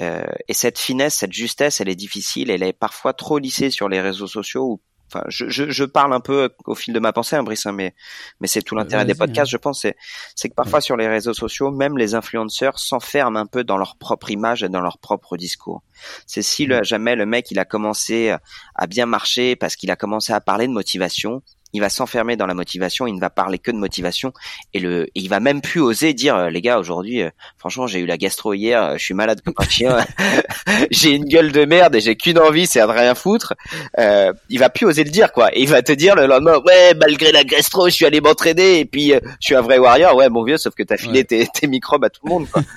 euh, 0.00 0.24
Et 0.48 0.54
cette 0.54 0.78
finesse, 0.78 1.14
cette 1.14 1.32
justesse, 1.32 1.80
elle 1.80 1.88
est 1.88 1.94
difficile. 1.94 2.50
Elle 2.50 2.62
est 2.62 2.72
parfois 2.72 3.12
trop 3.12 3.38
lissée 3.38 3.70
sur 3.70 3.88
les 3.88 4.00
réseaux 4.00 4.26
sociaux. 4.26 4.80
enfin, 5.06 5.24
je, 5.28 5.48
je, 5.48 5.70
je, 5.70 5.84
parle 5.84 6.12
un 6.14 6.20
peu 6.20 6.50
au 6.64 6.74
fil 6.74 6.94
de 6.94 6.98
ma 6.98 7.12
pensée, 7.12 7.36
hein, 7.36 7.42
Brice, 7.42 7.66
hein, 7.66 7.72
mais 7.72 7.94
mais 8.40 8.46
c'est 8.46 8.62
tout 8.62 8.74
l'intérêt 8.74 9.04
des 9.04 9.14
podcasts, 9.14 9.50
je 9.50 9.56
pense. 9.58 9.82
C'est 9.82 9.96
c'est 10.34 10.48
que 10.48 10.54
parfois 10.54 10.80
sur 10.80 10.96
les 10.96 11.08
réseaux 11.08 11.34
sociaux, 11.34 11.70
même 11.70 11.98
les 11.98 12.14
influenceurs 12.14 12.78
s'enferment 12.78 13.38
un 13.38 13.46
peu 13.46 13.62
dans 13.64 13.76
leur 13.76 13.96
propre 13.96 14.30
image 14.30 14.62
et 14.62 14.68
dans 14.68 14.80
leur 14.80 14.98
propre 14.98 15.36
discours. 15.36 15.82
C'est 16.26 16.42
si 16.42 16.66
le, 16.66 16.82
jamais 16.82 17.14
le 17.14 17.26
mec 17.26 17.50
il 17.50 17.58
a 17.58 17.64
commencé 17.64 18.34
à 18.74 18.86
bien 18.86 19.06
marcher 19.06 19.56
parce 19.56 19.76
qu'il 19.76 19.90
a 19.90 19.96
commencé 19.96 20.32
à 20.32 20.40
parler 20.40 20.66
de 20.66 20.72
motivation, 20.72 21.42
il 21.74 21.80
va 21.80 21.88
s'enfermer 21.90 22.36
dans 22.36 22.46
la 22.46 22.54
motivation, 22.54 23.06
il 23.06 23.14
ne 23.14 23.20
va 23.20 23.30
parler 23.30 23.58
que 23.58 23.72
de 23.72 23.76
motivation 23.76 24.32
et 24.72 24.78
le 24.78 25.08
il 25.14 25.28
va 25.28 25.40
même 25.40 25.60
plus 25.60 25.80
oser 25.80 26.14
dire 26.14 26.36
euh, 26.36 26.48
les 26.48 26.62
gars 26.62 26.78
aujourd'hui 26.78 27.22
euh, 27.22 27.30
franchement 27.58 27.88
j'ai 27.88 27.98
eu 27.98 28.06
la 28.06 28.16
gastro 28.16 28.54
hier, 28.54 28.82
euh, 28.82 28.96
je 28.96 29.04
suis 29.04 29.14
malade 29.14 29.40
comme 29.44 29.54
un 29.58 29.68
chien, 29.68 29.98
j'ai 30.92 31.10
une 31.10 31.24
gueule 31.24 31.50
de 31.50 31.64
merde 31.64 31.96
et 31.96 32.00
j'ai 32.00 32.16
qu'une 32.16 32.38
envie 32.38 32.66
c'est 32.66 32.80
de 32.80 32.86
rien 32.86 33.14
foutre. 33.14 33.54
Euh, 33.98 34.32
il 34.48 34.60
va 34.60 34.70
plus 34.70 34.86
oser 34.86 35.02
le 35.02 35.10
dire 35.10 35.32
quoi 35.32 35.50
et 35.52 35.62
il 35.62 35.68
va 35.68 35.82
te 35.82 35.92
dire 35.92 36.14
le 36.14 36.26
lendemain 36.26 36.58
ouais 36.64 36.94
malgré 36.94 37.32
la 37.32 37.42
gastro 37.42 37.88
je 37.88 37.94
suis 37.94 38.06
allé 38.06 38.20
m'entraîner 38.20 38.78
et 38.78 38.84
puis 38.84 39.12
je 39.12 39.20
suis 39.40 39.56
un 39.56 39.62
vrai 39.62 39.78
warrior 39.78 40.14
ouais 40.14 40.28
mon 40.28 40.44
vieux 40.44 40.58
sauf 40.58 40.74
que 40.74 40.84
t'as 40.84 40.96
filé 40.96 41.24
tes, 41.24 41.46
tes 41.52 41.66
microbes 41.66 42.04
à 42.04 42.10
tout 42.10 42.20
le 42.24 42.30
monde 42.30 42.48
quoi. 42.48 42.62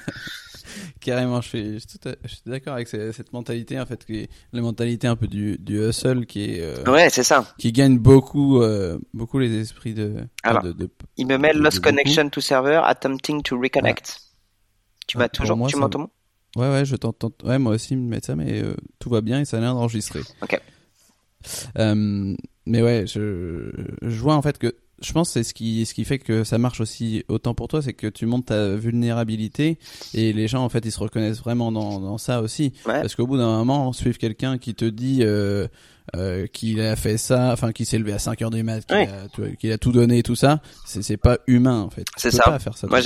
Carrément, 1.07 1.39
je 1.39 1.47
suis, 1.47 1.79
je 1.79 2.27
suis 2.27 2.41
d'accord 2.45 2.73
avec 2.73 2.89
cette 2.89 3.31
mentalité 3.31 3.79
en 3.79 3.85
fait, 3.85 4.03
qui 4.03 4.23
est 4.23 4.29
la 4.51 4.59
mentalité 4.59 5.07
un 5.07 5.15
peu 5.15 5.27
du, 5.27 5.57
du 5.57 5.79
hustle 5.79 6.25
qui 6.25 6.43
est. 6.43 6.61
Euh, 6.61 6.83
ouais, 6.91 7.09
c'est 7.09 7.23
ça. 7.23 7.45
Qui 7.57 7.71
gagne 7.71 7.97
beaucoup, 7.97 8.61
euh, 8.61 8.99
beaucoup 9.13 9.39
les 9.39 9.57
esprits 9.57 9.93
de. 9.93 10.17
Alors, 10.43 10.63
de, 10.63 10.89
il 11.15 11.25
me 11.25 11.37
met 11.37 11.53
lost 11.53 11.79
connection 11.79 12.29
to 12.29 12.41
server, 12.41 12.81
attempting 12.83 13.41
to 13.41 13.57
reconnect. 13.57 14.19
Tu 15.07 15.17
m'as 15.17 15.29
toujours, 15.29 15.65
tu 15.67 15.77
m'entends 15.77 16.11
Ouais, 16.57 16.69
ouais, 16.69 16.83
je 16.83 16.97
t'entends. 16.97 17.31
Ouais, 17.45 17.57
moi 17.57 17.75
aussi, 17.75 17.95
me 17.95 18.09
met 18.09 18.19
ça, 18.21 18.35
mais 18.35 18.61
euh, 18.61 18.75
tout 18.99 19.09
va 19.09 19.21
bien 19.21 19.39
et 19.39 19.45
ça 19.45 19.59
a 19.59 19.59
l'air 19.61 19.75
d'enregistrer. 19.75 20.23
Ok. 20.41 20.59
mais 22.65 22.81
ouais, 22.81 23.05
je, 23.07 23.71
je 24.01 24.19
vois 24.19 24.35
en 24.35 24.41
fait 24.41 24.57
que 24.57 24.75
je 25.01 25.13
pense 25.13 25.31
c'est 25.31 25.43
ce 25.43 25.53
qui 25.53 25.86
ce 25.86 25.93
qui 25.93 26.05
fait 26.05 26.19
que 26.19 26.43
ça 26.43 26.57
marche 26.57 26.81
aussi 26.81 27.23
autant 27.27 27.53
pour 27.53 27.67
toi, 27.67 27.81
c'est 27.81 27.93
que 27.93 28.07
tu 28.07 28.25
montes 28.25 28.47
ta 28.47 28.75
vulnérabilité 28.75 29.77
et 30.13 30.33
les 30.33 30.47
gens 30.47 30.63
en 30.63 30.69
fait 30.69 30.83
ils 30.86 30.91
se 30.91 30.99
reconnaissent 30.99 31.39
vraiment 31.39 31.71
dans, 31.71 31.99
dans 31.99 32.17
ça 32.17 32.41
aussi. 32.41 32.73
Parce 32.86 33.15
qu'au 33.15 33.27
bout 33.27 33.38
d'un 33.38 33.57
moment, 33.57 33.93
suivre 33.93 34.17
quelqu'un 34.17 34.57
qui 34.57 34.75
te 34.75 34.86
dit 34.86 35.19
euh, 35.21 35.67
euh, 36.15 36.47
qu'il 36.47 36.81
a 36.81 36.95
fait 36.95 37.17
ça, 37.17 37.51
enfin 37.51 37.71
qu'il 37.71 37.85
s'est 37.85 37.99
levé 37.99 38.13
à 38.13 38.19
5 38.19 38.41
heures 38.41 38.49
du 38.49 38.63
mat, 38.63 38.85
qu'il 39.59 39.71
a, 39.71 39.77
tout 39.77 39.91
donné 39.91 40.19
et 40.19 40.23
tout 40.23 40.35
ça, 40.35 40.61
c'est 40.85 41.17
pas 41.17 41.37
humain 41.47 41.81
en 41.81 41.89
fait. 41.89 42.05
C'est 42.15 42.31
ça. 42.31 42.43
Pas 42.43 42.59
faire 42.59 42.77
ça. 42.77 42.87
Moi, 42.87 43.01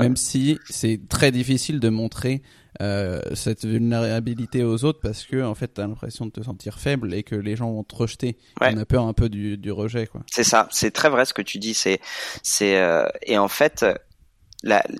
Même 0.00 0.16
si 0.16 0.58
c'est 0.68 1.00
très 1.08 1.30
difficile 1.30 1.80
de 1.80 1.88
montrer 1.88 2.42
euh, 2.82 3.20
cette 3.34 3.64
vulnérabilité 3.64 4.62
aux 4.62 4.84
autres 4.84 5.00
parce 5.00 5.24
que 5.24 5.42
en 5.42 5.54
fait 5.54 5.68
t'as 5.68 5.86
l'impression 5.86 6.26
de 6.26 6.30
te 6.30 6.42
sentir 6.42 6.78
faible 6.78 7.14
et 7.14 7.22
que 7.22 7.34
les 7.34 7.56
gens 7.56 7.70
vont 7.70 7.84
te 7.84 7.94
rejeter. 7.94 8.36
On 8.60 8.76
a 8.76 8.84
peur 8.84 9.06
un 9.06 9.14
peu 9.14 9.28
du, 9.28 9.56
du 9.56 9.72
rejet 9.72 10.06
quoi. 10.06 10.22
C'est 10.30 10.44
ça, 10.44 10.68
c'est 10.70 10.90
très 10.90 11.08
vrai 11.08 11.24
ce 11.24 11.32
que 11.32 11.42
tu 11.42 11.58
dis. 11.58 11.74
C'est 11.74 12.00
c'est 12.42 12.78
euh, 12.78 13.06
et 13.22 13.38
en 13.38 13.48
fait 13.48 13.84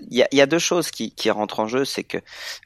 il 0.09 0.27
y 0.31 0.41
a, 0.41 0.45
deux 0.45 0.59
choses 0.59 0.91
qui, 0.91 1.29
rentrent 1.29 1.59
en 1.59 1.67
jeu, 1.67 1.85
c'est 1.85 2.03
que 2.03 2.17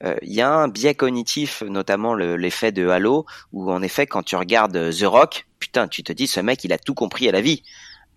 euh, 0.04 0.16
il 0.22 0.34
y 0.34 0.42
a 0.42 0.50
un 0.50 0.68
biais 0.68 0.96
cognitif, 0.96 1.64
notamment 1.64 2.14
l'effet 2.16 2.72
de 2.72 2.88
Halo, 2.88 3.26
où 3.54 3.72
en 3.72 3.82
effet 3.82 4.08
quand 4.08 4.24
tu 4.24 4.36
regardes 4.36 4.92
The 4.92 5.04
Rock, 5.04 5.46
putain, 5.60 5.88
tu 5.88 6.04
te 6.04 6.14
dis 6.14 6.28
ce 6.28 6.40
mec 6.40 6.64
il 6.64 6.74
a 6.74 6.78
tout 6.78 6.94
compris 6.94 7.28
à 7.28 7.32
la 7.32 7.42
vie. 7.42 7.64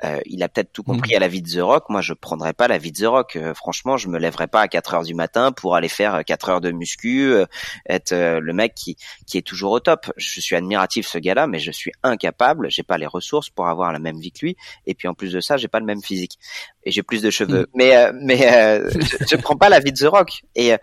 Euh, 0.05 0.21
il 0.27 0.43
a 0.43 0.49
peut-être 0.49 0.73
tout 0.73 0.83
compris 0.83 1.13
mhm. 1.13 1.17
à 1.17 1.21
la 1.21 1.29
vie 1.29 1.43
de 1.43 1.51
The 1.51 1.63
Rock. 1.63 1.89
Moi, 1.89 2.01
je 2.01 2.13
prendrais 2.13 2.53
pas 2.53 2.69
la 2.69 2.79
vie 2.79 2.93
de 2.93 2.99
The 2.99 3.07
Rock. 3.07 3.37
Euh, 3.37 3.55
franchement, 3.55 3.97
je 3.97 4.09
me 4.09 4.19
lèverais 4.19 4.47
pas 4.47 4.61
à 4.61 4.69
4 4.69 4.95
heures 4.95 5.03
du 5.03 5.15
matin 5.15 5.53
pour 5.53 5.75
aller 5.75 5.89
faire 5.89 6.25
4 6.25 6.49
heures 6.49 6.61
de 6.61 6.71
muscu, 6.71 7.33
euh, 7.33 7.47
être 7.89 8.15
le 8.15 8.53
mec 8.53 8.75
qui, 8.75 8.97
qui 9.27 9.39
est 9.39 9.43
toujours 9.43 9.73
au 9.73 9.81
top. 9.81 10.13
Je 10.17 10.41
suis 10.41 10.57
admiratif 10.57 11.07
ce 11.07 11.19
gars-là, 11.19 11.47
mais 11.47 11.59
je 11.59 11.71
suis 11.71 11.93
incapable. 12.03 12.71
J'ai 12.71 12.83
pas 12.83 12.99
les 12.99 13.07
ressources 13.07 13.51
pour 13.51 13.67
avoir 13.69 13.93
la 13.93 13.99
même 13.99 14.19
vie 14.19 14.33
que 14.33 14.45
lui. 14.47 14.57
Et 14.87 14.95
puis 14.95 15.09
en 15.09 15.15
plus 15.15 15.33
de 15.33 15.41
ça, 15.41 15.57
j'ai 15.57 15.69
pas 15.69 15.81
le 15.81 15.87
même 15.87 16.03
physique 16.03 16.39
et 16.85 16.91
j'ai 16.91 17.03
plus 17.03 17.23
de 17.23 17.31
cheveux. 17.31 17.61
Mhm. 17.61 17.67
Mais 17.75 18.13
mais 18.13 18.39
je, 18.39 19.25
je, 19.31 19.37
prends 19.37 19.57
pas 19.57 19.69
la 19.69 19.81
vie 19.81 19.93
de 19.93 19.99
The 19.99 20.09
Rock. 20.09 20.43
Et 20.55 20.75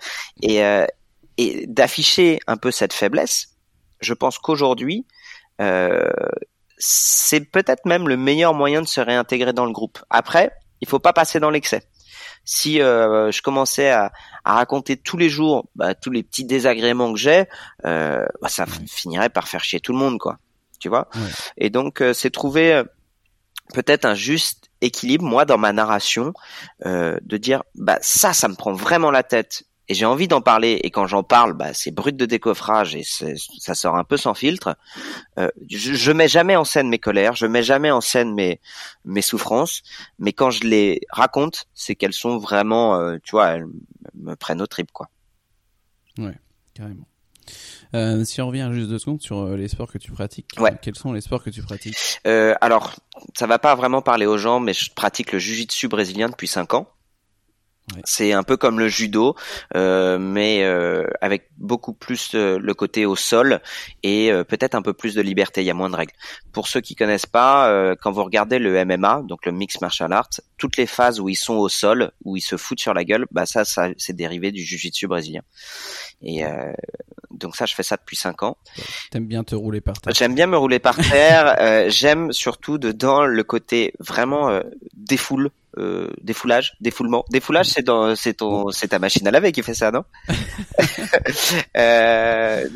et 0.41 0.61
et 1.37 1.65
d'afficher 1.67 2.39
un 2.47 2.57
peu 2.57 2.71
cette 2.71 2.93
faiblesse, 2.93 3.55
je 4.01 4.13
pense 4.13 4.37
qu'aujourd'hui, 4.37 5.05
euh, 5.61 6.09
c'est 6.83 7.41
peut-être 7.41 7.85
même 7.85 8.09
le 8.09 8.17
meilleur 8.17 8.55
moyen 8.55 8.81
de 8.81 8.87
se 8.87 8.99
réintégrer 8.99 9.53
dans 9.53 9.65
le 9.65 9.71
groupe. 9.71 9.99
Après, 10.09 10.51
il 10.81 10.87
faut 10.87 10.99
pas 10.99 11.13
passer 11.13 11.39
dans 11.39 11.51
l'excès. 11.51 11.83
Si 12.43 12.81
euh, 12.81 13.31
je 13.31 13.43
commençais 13.43 13.91
à, 13.91 14.11
raconter 14.43 14.97
tous 14.97 15.17
les 15.17 15.29
jours 15.29 15.67
bah, 15.75 15.93
tous 15.93 16.09
les 16.09 16.23
petits 16.23 16.43
désagréments 16.43 17.13
que 17.13 17.19
j'ai, 17.19 17.45
euh, 17.85 18.25
bah, 18.41 18.49
ça 18.49 18.65
finirait 18.65 19.29
par 19.29 19.47
faire 19.47 19.63
chier 19.63 19.79
tout 19.79 19.93
le 19.93 19.99
monde, 19.99 20.17
quoi. 20.17 20.39
Tu 20.79 20.89
vois? 20.89 21.07
Et 21.57 21.69
donc, 21.69 22.01
euh, 22.01 22.13
c'est 22.13 22.31
trouver 22.31 22.81
peut-être 23.75 24.05
un 24.05 24.15
juste 24.15 24.71
équilibre, 24.81 25.23
moi, 25.23 25.45
dans 25.45 25.59
ma 25.59 25.71
narration, 25.73 26.33
de 26.83 27.37
dire, 27.37 27.61
bah 27.75 27.99
ça, 28.01 28.33
ça 28.33 28.47
me 28.47 28.55
prend 28.55 28.73
vraiment 28.73 29.11
la 29.11 29.21
tête 29.21 29.63
et 29.87 29.93
j'ai 29.93 30.05
envie 30.05 30.27
d'en 30.27 30.41
parler. 30.41 30.79
Et 30.83 30.91
quand 30.91 31.07
j'en 31.07 31.23
parle 31.23 31.53
bah 31.53 31.73
c'est 31.73 31.91
brut 31.91 32.15
de 32.15 32.25
décoffrage 32.25 32.95
et 32.95 33.03
ça 33.03 33.75
sort 33.75 33.95
un 33.95 34.03
peu 34.03 34.17
sans 34.17 34.33
filtre. 34.33 34.77
Euh, 35.37 35.49
je, 35.69 35.93
je 35.93 36.11
mets 36.11 36.27
jamais 36.27 36.55
en 36.55 36.63
scène 36.63 36.89
mes 36.89 36.99
colères 36.99 37.35
je 37.35 37.45
mets 37.45 37.63
jamais 37.63 37.91
en 37.91 38.01
scène 38.01 38.33
mes 38.33 38.59
mes 39.05 39.21
souffrances. 39.21 39.81
Mais 40.19 40.33
quand 40.33 40.51
je 40.51 40.63
les 40.63 41.01
raconte 41.09 41.65
c'est 41.73 41.95
qu'elles 41.95 42.13
sont 42.13 42.37
vraiment 42.37 42.95
euh, 42.95 43.17
tu 43.23 43.31
vois 43.31 43.49
elles 43.49 43.65
me 44.15 44.35
prennent 44.35 44.61
au 44.61 44.67
trip 44.67 44.91
quoi. 44.91 45.09
Ouais 46.17 46.37
carrément. 46.73 47.05
Euh, 47.93 48.23
si 48.23 48.41
on 48.41 48.47
revient 48.47 48.69
juste 48.71 48.89
deux 48.89 48.99
secondes 48.99 49.21
sur 49.21 49.39
euh, 49.39 49.57
les 49.57 49.67
sports 49.67 49.91
que 49.91 49.97
tu 49.97 50.11
pratiques, 50.11 50.47
ouais. 50.59 50.71
quels 50.81 50.95
sont 50.95 51.11
les 51.11 51.21
sports 51.21 51.43
que 51.43 51.49
tu 51.49 51.61
pratiques? 51.61 51.97
Euh, 52.25 52.55
Alors, 52.61 52.95
ça 53.35 53.47
va 53.47 53.59
pas 53.59 53.75
vraiment 53.75 54.01
parler 54.01 54.25
aux 54.25 54.37
gens, 54.37 54.59
mais 54.59 54.73
je 54.73 54.93
pratique 54.93 55.33
le 55.33 55.39
jiu-jitsu 55.39 55.89
brésilien 55.89 56.29
depuis 56.29 56.47
cinq 56.47 56.73
ans. 56.73 56.87
C'est 58.05 58.31
un 58.31 58.43
peu 58.43 58.57
comme 58.57 58.79
le 58.79 58.87
judo, 58.87 59.35
euh, 59.75 60.17
mais 60.17 60.63
euh, 60.63 61.05
avec 61.19 61.49
beaucoup 61.57 61.93
plus 61.93 62.35
euh, 62.35 62.57
le 62.57 62.73
côté 62.73 63.05
au 63.05 63.15
sol 63.15 63.59
et 64.03 64.31
peut-être 64.47 64.75
un 64.75 64.81
peu 64.81 64.93
plus 64.93 65.15
de 65.15 65.21
liberté. 65.21 65.61
Il 65.61 65.65
y 65.65 65.71
a 65.71 65.73
moins 65.73 65.89
de 65.89 65.95
règles. 65.95 66.13
Pour 66.51 66.67
ceux 66.67 66.81
qui 66.81 66.95
connaissent 66.95 67.25
pas, 67.25 67.95
quand 68.01 68.11
vous 68.11 68.23
regardez 68.23 68.59
le 68.59 68.85
MMA, 68.85 69.23
donc 69.27 69.45
le 69.45 69.51
mix 69.51 69.81
martial 69.81 70.11
arts, 70.13 70.29
toutes 70.57 70.77
les 70.77 70.85
phases 70.85 71.19
où 71.19 71.29
ils 71.29 71.35
sont 71.35 71.55
au 71.55 71.69
sol, 71.69 72.11
où 72.23 72.37
ils 72.37 72.41
se 72.41 72.57
foutent 72.57 72.79
sur 72.79 72.93
la 72.93 73.03
gueule, 73.03 73.25
bah 73.31 73.45
ça, 73.45 73.65
ça 73.65 73.89
c'est 73.97 74.15
dérivé 74.15 74.51
du 74.51 74.63
jiu-jitsu 74.63 75.07
brésilien. 75.07 75.41
Et 76.21 76.43
donc 77.31 77.55
ça, 77.55 77.65
je 77.65 77.75
fais 77.75 77.83
ça 77.83 77.97
depuis 77.97 78.17
cinq 78.17 78.43
ans. 78.43 78.57
T'aimes 79.11 79.27
bien 79.27 79.43
te 79.43 79.55
rouler 79.55 79.81
par 79.81 79.99
terre. 79.99 80.13
J'aime 80.13 80.35
bien 80.35 80.47
me 80.47 80.57
rouler 80.57 80.79
par 80.79 80.97
terre. 80.97 81.89
J'aime 81.89 82.31
surtout 82.31 82.77
dedans 82.77 83.25
le 83.25 83.43
côté 83.43 83.93
vraiment 83.99 84.61
défoule 84.93 85.51
euh, 85.77 86.09
défoulage, 86.21 86.73
défoulement. 86.81 87.23
Défoulage, 87.29 87.67
c'est 87.67 87.83
dans, 87.83 88.15
c'est 88.15 88.35
ton, 88.35 88.69
c'est 88.71 88.89
ta 88.89 88.99
machine 88.99 89.25
à 89.27 89.31
laver 89.31 89.51
qui 89.51 89.63
fait 89.63 89.73
ça, 89.73 89.91
non? 89.91 90.03
Euh, 91.77 92.67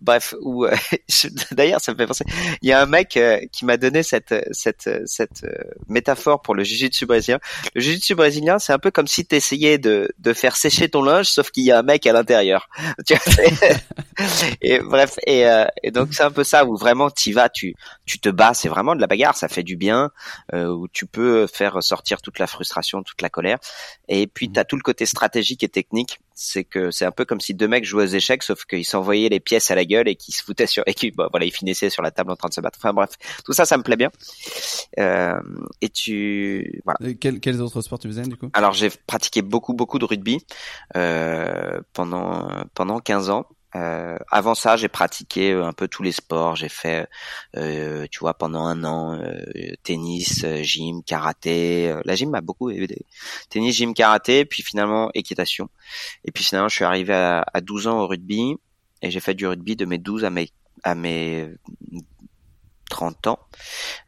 Bref, 0.00 0.34
ou 0.40 0.64
euh, 0.64 0.74
d'ailleurs, 1.52 1.80
ça 1.80 1.92
me 1.92 1.96
fait 1.96 2.06
penser. 2.06 2.24
Il 2.62 2.68
y 2.68 2.72
a 2.72 2.80
un 2.80 2.86
mec 2.86 3.16
euh, 3.16 3.40
qui 3.52 3.64
m'a 3.64 3.76
donné 3.76 4.02
cette, 4.02 4.34
cette, 4.52 4.88
cette 5.04 5.46
métaphore 5.88 6.42
pour 6.42 6.54
le 6.54 6.64
jiu-jitsu 6.64 7.06
brésilien. 7.06 7.38
Le 7.74 7.80
jiu-jitsu 7.80 8.14
brésilien, 8.14 8.58
c'est 8.58 8.72
un 8.72 8.78
peu 8.78 8.90
comme 8.90 9.06
si 9.06 9.26
tu 9.26 9.36
essayais 9.36 9.78
de, 9.78 10.10
de 10.18 10.32
faire 10.32 10.56
sécher 10.56 10.88
ton 10.88 11.02
linge, 11.02 11.26
sauf 11.26 11.50
qu'il 11.50 11.64
y 11.64 11.70
a 11.70 11.78
un 11.78 11.82
mec 11.82 12.06
à 12.06 12.12
l'intérieur. 12.12 12.68
et 14.60 14.80
bref, 14.80 15.16
et, 15.26 15.46
et 15.82 15.90
donc 15.90 16.08
c'est 16.12 16.22
un 16.22 16.30
peu 16.30 16.44
ça 16.44 16.64
où 16.64 16.76
vraiment 16.76 17.10
tu 17.10 17.32
vas, 17.32 17.48
tu, 17.48 17.74
tu 18.06 18.18
te 18.18 18.28
bats. 18.28 18.54
C'est 18.54 18.68
vraiment 18.68 18.94
de 18.94 19.00
la 19.00 19.06
bagarre, 19.06 19.36
ça 19.36 19.48
fait 19.48 19.62
du 19.62 19.76
bien. 19.76 20.10
où 20.52 20.88
tu 20.88 21.06
peux 21.06 21.46
faire 21.46 21.82
sortir 21.82 22.20
tout 22.22 22.29
toute 22.30 22.38
la 22.38 22.46
frustration, 22.46 23.02
toute 23.02 23.20
la 23.22 23.28
colère. 23.28 23.58
Et 24.08 24.26
puis 24.26 24.48
mmh. 24.48 24.52
tu 24.52 24.60
as 24.60 24.64
tout 24.64 24.76
le 24.76 24.82
côté 24.82 25.06
stratégique 25.06 25.62
et 25.62 25.68
technique. 25.68 26.20
C'est 26.34 26.64
que 26.64 26.90
c'est 26.90 27.04
un 27.04 27.10
peu 27.10 27.26
comme 27.26 27.40
si 27.40 27.52
deux 27.52 27.68
mecs 27.68 27.84
jouaient 27.84 28.04
aux 28.04 28.06
échecs, 28.06 28.42
sauf 28.42 28.64
qu'ils 28.64 28.86
s'envoyaient 28.86 29.28
les 29.28 29.40
pièces 29.40 29.70
à 29.70 29.74
la 29.74 29.84
gueule 29.84 30.08
et 30.08 30.16
qu'ils 30.16 30.34
se 30.34 30.42
foutaient 30.42 30.66
sur 30.66 30.82
et 30.86 30.94
qui 30.94 31.10
bah, 31.10 31.28
voilà 31.30 31.44
ils 31.44 31.52
finissaient 31.52 31.90
sur 31.90 32.02
la 32.02 32.10
table 32.10 32.30
en 32.30 32.36
train 32.36 32.48
de 32.48 32.54
se 32.54 32.60
battre. 32.62 32.78
Enfin 32.80 32.94
bref, 32.94 33.10
tout 33.44 33.52
ça, 33.52 33.66
ça 33.66 33.76
me 33.76 33.82
plaît 33.82 33.96
bien. 33.96 34.10
Euh, 34.98 35.40
et 35.82 35.90
tu 35.90 36.80
voilà. 36.84 37.14
quels, 37.14 37.40
quels 37.40 37.60
autres 37.60 37.82
sports 37.82 37.98
tu 37.98 38.08
faisais 38.08 38.22
du 38.22 38.36
coup? 38.36 38.48
Alors 38.54 38.72
j'ai 38.72 38.88
pratiqué 39.06 39.42
beaucoup 39.42 39.74
beaucoup 39.74 39.98
de 39.98 40.06
rugby 40.06 40.38
euh, 40.96 41.80
pendant 41.92 42.48
pendant 42.74 43.00
15 43.00 43.28
ans. 43.28 43.46
Euh, 43.76 44.16
avant 44.30 44.54
ça, 44.54 44.76
j'ai 44.76 44.88
pratiqué 44.88 45.52
euh, 45.52 45.64
un 45.64 45.72
peu 45.72 45.88
tous 45.88 46.02
les 46.02 46.12
sports. 46.12 46.56
J'ai 46.56 46.68
fait, 46.68 47.08
euh, 47.56 48.06
tu 48.10 48.20
vois, 48.20 48.34
pendant 48.34 48.64
un 48.64 48.84
an, 48.84 49.14
euh, 49.14 49.44
tennis, 49.82 50.44
euh, 50.44 50.62
gym, 50.62 51.02
karaté. 51.04 51.94
La 52.04 52.14
gym 52.16 52.30
m'a 52.30 52.40
beaucoup 52.40 52.70
aidé. 52.70 53.06
Tennis, 53.48 53.76
gym, 53.76 53.94
karaté, 53.94 54.44
puis 54.44 54.62
finalement 54.62 55.10
équitation. 55.14 55.68
Et 56.24 56.32
puis 56.32 56.44
finalement, 56.44 56.68
je 56.68 56.74
suis 56.76 56.84
arrivé 56.84 57.14
à, 57.14 57.44
à 57.52 57.60
12 57.60 57.86
ans 57.86 58.00
au 58.00 58.06
rugby 58.06 58.56
et 59.02 59.10
j'ai 59.10 59.20
fait 59.20 59.34
du 59.34 59.46
rugby 59.46 59.76
de 59.76 59.84
mes 59.84 59.98
12 59.98 60.24
à 60.24 60.30
mes 60.30 60.50
à 60.82 60.94
mes 60.94 61.48
30 62.90 63.26
ans, 63.28 63.38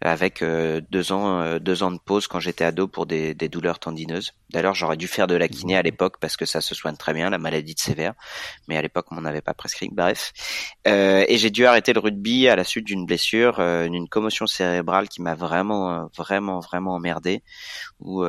avec 0.01 0.43
euh, 0.43 0.81
deux 0.91 1.13
ans 1.13 1.41
euh, 1.41 1.59
deux 1.59 1.83
ans 1.83 1.91
de 1.91 1.99
pause 1.99 2.27
quand 2.27 2.41
j'étais 2.41 2.65
ado 2.65 2.89
pour 2.89 3.07
des, 3.07 3.35
des 3.35 3.49
douleurs 3.49 3.79
tendineuses. 3.79 4.33
D'ailleurs, 4.51 4.75
j'aurais 4.75 4.97
dû 4.97 5.09
faire 5.09 5.27
de 5.27 5.35
la 5.35 5.49
kiné 5.49 5.77
à 5.77 5.83
l'époque 5.83 6.17
parce 6.21 6.37
que 6.37 6.45
ça 6.45 6.61
se 6.61 6.75
soigne 6.75 6.97
très 6.97 7.15
bien, 7.15 7.31
la 7.31 7.39
maladie 7.39 7.75
de 7.75 7.81
sévère, 7.81 8.15
mais 8.69 8.77
à 8.77 8.83
l'époque 8.83 9.07
on 9.11 9.15
m'en 9.15 9.25
avait 9.25 9.41
pas 9.41 9.55
prescrit. 9.55 9.89
Bref, 9.91 10.33
euh, 10.87 11.25
et 11.27 11.39
j'ai 11.39 11.51
dû 11.51 11.65
arrêter 11.65 11.93
le 11.93 12.01
rugby 12.01 12.49
à 12.49 12.57
la 12.57 12.65
suite 12.65 12.85
d'une 12.85 13.07
blessure, 13.07 13.61
euh, 13.61 13.89
d'une 13.89 14.09
commotion 14.09 14.47
cérébrale 14.47 15.09
qui 15.09 15.23
m'a 15.23 15.35
vraiment 15.35 16.09
vraiment 16.17 16.61
vraiment 16.61 16.95
emmerdé. 16.95 17.43
Où 18.01 18.25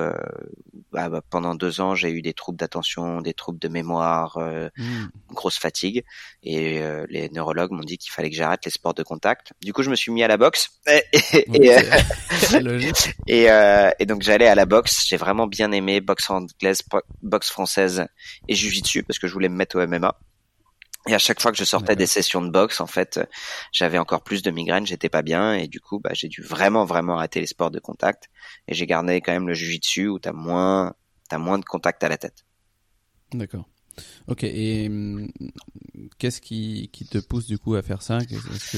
bah, 0.91 1.09
bah, 1.09 1.21
pendant 1.29 1.55
deux 1.55 1.81
ans 1.81 1.95
j'ai 1.95 2.09
eu 2.09 2.21
des 2.21 2.33
troubles 2.33 2.57
d'attention, 2.57 3.21
des 3.21 3.33
troubles 3.33 3.59
de 3.59 3.67
mémoire, 3.67 4.37
mmh. 4.37 5.07
grosse 5.31 5.57
fatigue, 5.57 6.05
et 6.43 6.81
les 7.09 7.29
neurologues 7.29 7.71
m'ont 7.71 7.83
dit 7.83 7.97
qu'il 7.97 8.11
fallait 8.11 8.29
que 8.29 8.35
j'arrête 8.35 8.63
les 8.65 8.71
sports 8.71 8.93
de 8.93 9.03
contact. 9.03 9.53
Du 9.61 9.73
coup, 9.73 9.83
je 9.83 9.89
me 9.89 9.95
suis 9.95 10.11
mis 10.11 10.23
à 10.23 10.27
la 10.27 10.37
boxe. 10.37 10.69
Et, 10.87 11.03
et, 11.13 11.71
euh, 11.71 12.91
euh, 13.29 13.91
et, 13.99 14.05
donc 14.05 14.23
j'allais 14.23 14.47
à 14.47 14.55
la 14.55 14.65
boxe. 14.65 15.05
J'ai 15.07 15.17
vraiment 15.17 15.47
bien 15.47 15.71
aimé 15.71 16.01
boxe 16.01 16.29
anglaise, 16.29 16.81
boxe 17.21 17.49
française 17.49 18.05
et 18.47 18.55
jujitsu 18.55 19.03
parce 19.03 19.19
que 19.19 19.27
je 19.27 19.33
voulais 19.33 19.49
me 19.49 19.55
mettre 19.55 19.77
au 19.77 19.87
MMA. 19.87 20.17
Et 21.07 21.13
à 21.13 21.17
chaque 21.17 21.41
fois 21.41 21.51
que 21.51 21.57
je 21.57 21.65
sortais 21.65 21.97
des 21.97 22.05
sessions 22.05 22.41
de 22.41 22.49
boxe, 22.49 22.79
en 22.79 22.87
fait, 22.87 23.19
j'avais 23.73 23.97
encore 23.97 24.23
plus 24.23 24.41
de 24.41 24.49
migraines, 24.51 24.87
j'étais 24.87 25.09
pas 25.09 25.21
bien, 25.21 25.53
et 25.53 25.67
du 25.67 25.81
coup, 25.81 25.99
bah, 25.99 26.11
j'ai 26.13 26.29
dû 26.29 26.41
vraiment, 26.41 26.85
vraiment 26.85 27.17
arrêter 27.17 27.41
les 27.41 27.45
sports 27.47 27.71
de 27.71 27.79
contact. 27.79 28.29
Et 28.69 28.73
j'ai 28.73 28.87
gardé 28.87 29.19
quand 29.19 29.33
même 29.33 29.49
le 29.49 29.53
jujitsu 29.53 30.07
où 30.07 30.17
t'as 30.17 30.31
moins, 30.31 30.93
t'as 31.27 31.39
moins 31.39 31.59
de 31.59 31.65
contact 31.65 32.05
à 32.05 32.09
la 32.09 32.17
tête. 32.17 32.45
D'accord. 33.33 33.67
Ok. 34.27 34.45
Et 34.45 34.87
hum, 34.87 35.29
qu'est-ce 36.19 36.39
qui, 36.39 36.89
qui 36.93 37.05
te 37.05 37.17
pousse 37.17 37.47
du 37.47 37.57
coup 37.57 37.75
à 37.75 37.81
faire 37.81 38.01
ça? 38.01 38.19
Est-ce 38.19 38.77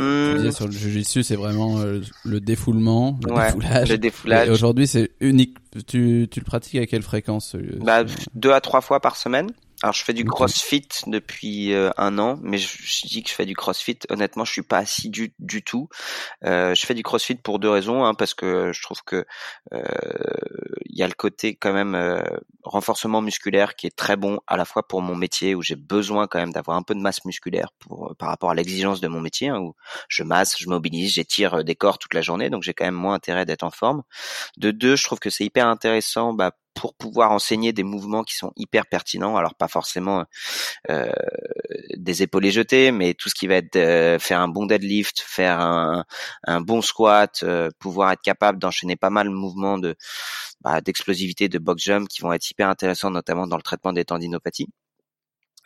disais 0.00 0.52
sur 0.52 0.66
le 0.66 0.72
jiu-jitsu, 0.72 1.22
c'est 1.22 1.36
vraiment 1.36 1.78
euh, 1.78 2.00
le 2.24 2.40
défoulement, 2.40 3.18
le 3.22 3.34
défoulage. 3.34 3.88
Le 3.90 3.98
défoulage. 3.98 4.48
Aujourd'hui, 4.50 4.86
c'est 4.86 5.10
unique. 5.20 5.56
Tu, 5.86 6.28
tu 6.30 6.40
le 6.40 6.44
pratiques 6.44 6.80
à 6.80 6.86
quelle 6.86 7.02
fréquence 7.02 7.56
bah, 7.80 8.04
Deux 8.34 8.52
à 8.52 8.60
trois 8.60 8.80
fois 8.80 9.00
par 9.00 9.16
semaine. 9.16 9.50
Alors 9.82 9.92
je 9.92 10.02
fais 10.02 10.14
du 10.14 10.24
CrossFit 10.24 10.88
depuis 11.06 11.74
euh, 11.74 11.90
un 11.98 12.18
an, 12.18 12.38
mais 12.42 12.56
je, 12.56 13.06
dis 13.06 13.22
que 13.22 13.28
je 13.28 13.34
fais 13.34 13.44
du 13.44 13.54
CrossFit. 13.54 13.98
Honnêtement, 14.08 14.44
je 14.46 14.52
suis 14.52 14.62
pas 14.62 14.78
assidu 14.78 15.34
du 15.38 15.62
tout. 15.62 15.88
Euh, 16.44 16.74
je 16.74 16.86
fais 16.86 16.94
du 16.94 17.02
CrossFit 17.02 17.34
pour 17.34 17.58
deux 17.58 17.68
raisons, 17.68 18.04
hein, 18.04 18.14
parce 18.14 18.32
que 18.32 18.72
je 18.72 18.82
trouve 18.82 19.02
que 19.04 19.26
euh, 19.74 19.82
il 20.86 20.98
y 20.98 21.02
a 21.02 21.06
le 21.06 21.14
côté 21.14 21.56
quand 21.56 21.74
même 21.74 21.94
euh, 21.94 22.22
renforcement 22.62 23.20
musculaire 23.20 23.76
qui 23.76 23.86
est 23.86 23.94
très 23.94 24.16
bon 24.16 24.40
à 24.46 24.56
la 24.56 24.64
fois 24.64 24.86
pour 24.86 25.02
mon 25.02 25.14
métier 25.14 25.54
où 25.54 25.60
j'ai 25.60 25.76
besoin 25.76 26.26
quand 26.26 26.38
même 26.38 26.52
d'avoir 26.52 26.78
un 26.78 26.82
peu 26.82 26.94
de 26.94 27.00
masse 27.00 27.24
musculaire 27.26 27.68
pour 27.78 28.14
par 28.18 28.30
rapport 28.30 28.50
à 28.50 28.54
l'exigence 28.54 29.02
de 29.02 29.08
mon 29.08 29.20
métier 29.20 29.48
hein, 29.48 29.58
où 29.58 29.74
je 30.08 30.22
masse, 30.22 30.56
je 30.58 30.68
mobilise, 30.68 31.12
j'étire 31.12 31.64
des 31.64 31.76
corps 31.76 31.98
toute 31.98 32.14
la 32.14 32.22
journée, 32.22 32.48
donc 32.48 32.62
j'ai 32.62 32.72
quand 32.72 32.86
même 32.86 32.94
moins 32.94 33.14
intérêt 33.14 33.44
d'être 33.44 33.62
en 33.62 33.70
forme. 33.70 34.02
De 34.56 34.70
deux, 34.70 34.96
je 34.96 35.04
trouve 35.04 35.18
que 35.18 35.28
c'est 35.28 35.44
hyper 35.44 35.66
intéressant 35.68 36.32
bah, 36.32 36.52
pour 36.76 36.94
pouvoir 36.94 37.32
enseigner 37.32 37.72
des 37.72 37.82
mouvements 37.82 38.22
qui 38.22 38.36
sont 38.36 38.52
hyper 38.56 38.86
pertinents. 38.86 39.36
Alors 39.36 39.54
pas 39.54 39.66
forcément 39.66 40.24
euh, 40.90 41.10
des 41.96 42.22
épaules 42.22 42.46
jetés, 42.50 42.92
mais 42.92 43.14
tout 43.14 43.28
ce 43.28 43.34
qui 43.34 43.46
va 43.48 43.56
être 43.56 43.76
euh, 43.76 44.18
faire 44.18 44.40
un 44.40 44.48
bon 44.48 44.66
deadlift, 44.66 45.20
faire 45.20 45.58
un, 45.60 46.04
bon 46.60 46.82
squat, 46.82 47.40
euh, 47.42 47.70
pouvoir 47.78 48.12
être 48.12 48.22
capable 48.22 48.58
d'enchaîner 48.58 48.96
pas 48.96 49.10
mal 49.10 49.26
de 49.28 49.32
mouvements 49.32 49.78
bah, 50.60 50.80
d'explosivité, 50.82 51.48
de 51.48 51.58
box 51.58 51.82
jump 51.82 52.08
qui 52.08 52.20
vont 52.20 52.32
être 52.32 52.48
hyper 52.50 52.68
intéressants, 52.68 53.10
notamment 53.10 53.46
dans 53.46 53.56
le 53.56 53.62
traitement 53.62 53.92
des 53.92 54.04
tendinopathies. 54.04 54.68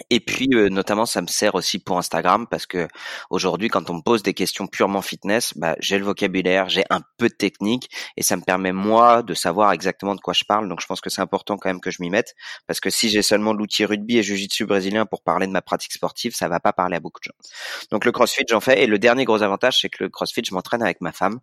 Et 0.09 0.21
puis 0.21 0.49
euh, 0.55 0.69
notamment 0.69 1.07
ça 1.07 1.21
me 1.21 1.27
sert 1.27 1.55
aussi 1.55 1.79
pour 1.79 1.99
Instagram 1.99 2.47
parce 2.49 2.67
que 2.67 2.89
aujourd'hui 3.29 3.69
quand 3.69 3.91
on 3.91 3.95
me 3.95 4.03
pose 4.03 4.23
des 4.23 4.35
questions 4.35 4.67
purement 4.67 5.03
fitness, 5.03 5.53
bah, 5.57 5.77
j'ai 5.81 5.99
le 5.99 6.05
vocabulaire, 6.05 6.69
j'ai 6.69 6.85
un 6.91 7.03
peu 7.19 7.29
de 7.29 7.35
technique 7.35 7.91
et 8.17 8.23
ça 8.23 8.37
me 8.37 8.43
permet 8.43 8.73
moi 8.73 9.23
de 9.23 9.35
savoir 9.35 9.73
exactement 9.73 10.15
de 10.15 10.21
quoi 10.21 10.33
je 10.33 10.45
parle. 10.45 10.69
Donc 10.69 10.81
je 10.81 10.87
pense 10.87 11.01
que 11.01 11.11
c'est 11.11 11.21
important 11.21 11.59
quand 11.59 11.69
même 11.69 11.81
que 11.81 11.91
je 11.91 11.99
m'y 12.01 12.11
mette 12.11 12.35
parce 12.67 12.81
que 12.81 12.91
si 12.91 13.09
j'ai 13.09 13.23
seulement 13.23 13.53
l'outil 13.53 13.85
rugby 13.85 14.19
et 14.19 14.23
jiu-jitsu 14.23 14.67
brésilien 14.67 15.07
pour 15.07 15.23
parler 15.23 15.47
de 15.47 15.53
ma 15.53 15.63
pratique 15.63 15.93
sportive, 15.93 16.35
ça 16.35 16.49
va 16.49 16.61
pas 16.61 16.73
parler 16.73 16.97
à 16.97 17.01
beaucoup 17.01 17.21
de 17.21 17.25
gens. 17.25 17.51
Donc 17.91 18.05
le 18.05 18.13
CrossFit 18.13 18.45
j'en 18.49 18.61
fais 18.61 18.83
et 18.83 18.87
le 18.87 18.99
dernier 18.99 19.25
gros 19.25 19.43
avantage 19.43 19.81
c'est 19.81 19.91
que 19.91 20.05
le 20.05 20.09
CrossFit 20.09 20.43
je 20.45 20.55
m'entraîne 20.55 20.83
avec 20.83 21.01
ma 21.01 21.13
femme 21.13 21.41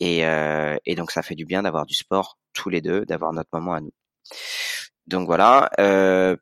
et, 0.00 0.24
euh, 0.24 0.76
et 0.86 0.94
donc 0.94 1.10
ça 1.10 1.22
fait 1.22 1.34
du 1.34 1.46
bien 1.46 1.62
d'avoir 1.62 1.86
du 1.86 1.94
sport 1.94 2.38
tous 2.52 2.68
les 2.70 2.80
deux, 2.80 3.04
d'avoir 3.04 3.32
notre 3.32 3.50
moment 3.52 3.74
à 3.74 3.80
nous. 3.80 3.92
Donc 5.06 5.26
voilà. 5.26 5.70
Euh, 5.80 6.36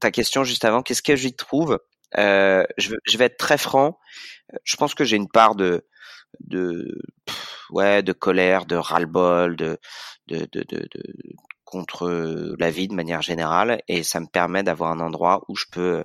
ta 0.00 0.10
question 0.10 0.44
juste 0.44 0.64
avant, 0.64 0.82
qu'est-ce 0.82 1.02
que 1.02 1.16
j'y 1.16 1.34
trouve? 1.34 1.78
Euh, 2.18 2.64
je, 2.78 2.94
je, 3.04 3.18
vais 3.18 3.26
être 3.26 3.36
très 3.36 3.58
franc. 3.58 3.98
Je 4.64 4.76
pense 4.76 4.94
que 4.94 5.04
j'ai 5.04 5.16
une 5.16 5.28
part 5.28 5.54
de 5.54 5.86
de 6.40 7.00
ouais 7.70 8.02
de 8.02 8.12
colère, 8.12 8.66
de 8.66 8.76
ras-le-bol, 8.76 9.56
de 9.56 9.78
de, 10.28 10.48
de, 10.52 10.64
de, 10.68 10.78
de 10.78 11.02
contre 11.64 12.54
la 12.58 12.70
vie 12.70 12.88
de 12.88 12.94
manière 12.94 13.22
générale, 13.22 13.82
et 13.88 14.02
ça 14.02 14.20
me 14.20 14.26
permet 14.26 14.62
d'avoir 14.62 14.92
un 14.92 15.00
endroit 15.00 15.44
où 15.48 15.56
je 15.56 15.64
peux 15.70 16.04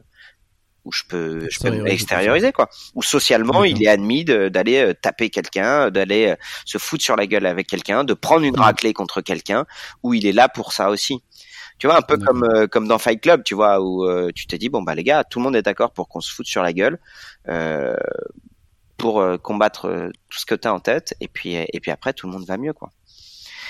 où 0.84 0.92
je 0.92 1.04
peux, 1.08 1.48
je 1.50 1.60
peux 1.60 1.88
extérioriser 1.88 2.52
quoi. 2.52 2.68
Où 2.96 3.04
socialement 3.04 3.64
il 3.64 3.84
est 3.84 3.88
admis 3.88 4.26
d'aller 4.26 4.80
euh, 4.80 4.94
taper 4.94 5.30
quelqu'un, 5.30 5.92
d'aller 5.92 6.30
euh, 6.30 6.36
se 6.66 6.80
foutre 6.80 7.04
sur 7.04 7.16
la 7.16 7.28
gueule 7.28 7.46
avec 7.46 7.68
quelqu'un, 7.68 8.04
de 8.04 8.14
prendre 8.16 8.46
une 8.46 8.60
raclée 8.60 8.94
contre 8.94 9.22
quelqu'un, 9.22 9.66
où 10.02 10.16
il 10.16 10.26
est 10.26 10.32
là 10.32 10.50
pour 10.50 10.74
ça 10.74 10.90
aussi. 10.90 11.24
Tu 11.82 11.88
vois, 11.88 11.98
un 11.98 12.04
peu 12.04 12.16
comme 12.16 12.44
euh, 12.44 12.68
comme 12.68 12.88
dans 12.88 13.00
Fight 13.00 13.20
Club, 13.20 13.42
tu 13.44 13.56
vois, 13.56 13.82
où 13.82 14.06
euh, 14.06 14.30
tu 14.36 14.46
t'es 14.46 14.60
dit 14.60 14.70
bon 14.70 14.84
bah 14.84 14.94
les 14.94 15.04
gars, 15.04 15.24
tout 15.24 15.40
le 15.40 15.46
monde 15.46 15.56
est 15.56 15.64
d'accord 15.64 15.90
pour 15.94 16.08
qu'on 16.10 16.22
se 16.22 16.32
foute 16.32 16.46
sur 16.46 16.62
la 16.62 16.74
gueule, 16.74 17.00
euh, 17.50 17.96
pour 18.98 19.26
combattre 19.42 20.12
tout 20.30 20.38
ce 20.38 20.46
que 20.46 20.54
t'as 20.54 20.74
en 20.74 20.80
tête, 20.80 21.16
et 21.22 21.28
puis 21.28 21.56
et 21.56 21.80
puis 21.82 21.90
après 21.90 22.14
tout 22.14 22.28
le 22.28 22.34
monde 22.34 22.46
va 22.46 22.58
mieux 22.58 22.74
quoi. 22.74 22.92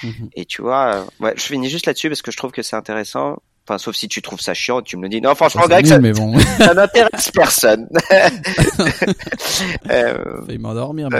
Mhm. 0.03 0.29
Et 0.33 0.43
tu 0.43 0.61
vois, 0.61 1.07
ouais, 1.21 1.35
je 1.37 1.43
finis 1.43 1.69
juste 1.69 1.85
là-dessus 1.85 2.09
parce 2.09 2.21
que 2.21 2.33
je 2.33 2.37
trouve 2.37 2.51
que 2.51 2.63
c'est 2.63 2.75
intéressant. 2.75 3.37
Enfin, 3.65 3.77
sauf 3.77 3.95
si 3.95 4.09
tu 4.09 4.21
trouves 4.21 4.41
ça 4.41 4.53
chiant, 4.53 4.81
tu 4.81 4.97
me 4.97 5.03
le 5.03 5.09
dis. 5.09 5.21
Non, 5.21 5.33
franchement, 5.33 5.65
Greg, 5.69 5.85
ça, 5.85 5.97
bon. 5.97 6.37
ça 6.57 6.73
n'intéresse 6.73 7.31
personne. 7.31 7.87
euh... 9.89 10.45
Fait 10.47 10.57
m'endormir, 10.57 11.07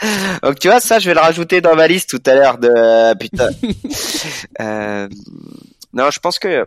Donc 0.42 0.58
tu 0.58 0.68
vois, 0.68 0.80
ça, 0.80 0.98
je 0.98 1.08
vais 1.08 1.14
le 1.14 1.20
rajouter 1.20 1.60
dans 1.60 1.74
ma 1.74 1.88
liste 1.88 2.10
tout 2.10 2.22
à 2.26 2.34
l'heure 2.34 2.58
de 2.58 3.16
putain. 3.18 3.48
euh... 4.60 5.08
Non, 5.92 6.10
je 6.10 6.18
pense 6.20 6.38
que 6.38 6.66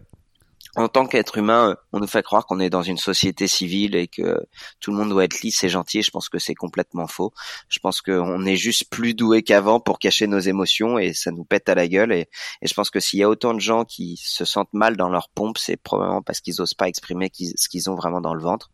en 0.75 0.87
tant 0.87 1.05
qu'être 1.05 1.37
humain, 1.37 1.75
on 1.91 1.99
nous 1.99 2.07
fait 2.07 2.23
croire 2.23 2.45
qu'on 2.45 2.59
est 2.61 2.69
dans 2.69 2.81
une 2.81 2.97
société 2.97 3.47
civile 3.47 3.95
et 3.95 4.07
que 4.07 4.37
tout 4.79 4.91
le 4.91 4.97
monde 4.97 5.09
doit 5.09 5.25
être 5.25 5.41
lisse 5.41 5.63
et 5.65 5.69
gentil. 5.69 6.01
Je 6.01 6.11
pense 6.11 6.29
que 6.29 6.39
c'est 6.39 6.55
complètement 6.55 7.07
faux. 7.07 7.33
Je 7.67 7.79
pense 7.79 8.01
qu'on 8.01 8.45
est 8.45 8.55
juste 8.55 8.89
plus 8.89 9.13
doué 9.13 9.43
qu'avant 9.43 9.81
pour 9.81 9.99
cacher 9.99 10.27
nos 10.27 10.39
émotions 10.39 10.97
et 10.97 11.13
ça 11.13 11.31
nous 11.31 11.43
pète 11.43 11.67
à 11.67 11.75
la 11.75 11.89
gueule. 11.89 12.13
Et, 12.13 12.29
et 12.61 12.67
je 12.67 12.73
pense 12.73 12.89
que 12.89 13.01
s'il 13.01 13.19
y 13.19 13.23
a 13.23 13.29
autant 13.29 13.53
de 13.53 13.59
gens 13.59 13.83
qui 13.83 14.17
se 14.23 14.45
sentent 14.45 14.73
mal 14.73 14.95
dans 14.95 15.09
leur 15.09 15.27
pompe, 15.29 15.57
c'est 15.57 15.77
probablement 15.77 16.21
parce 16.21 16.39
qu'ils 16.39 16.61
osent 16.61 16.73
pas 16.73 16.87
exprimer 16.87 17.29
ce 17.33 17.67
qu'ils 17.67 17.89
ont 17.89 17.95
vraiment 17.95 18.21
dans 18.21 18.33
le 18.33 18.41
ventre. 18.41 18.71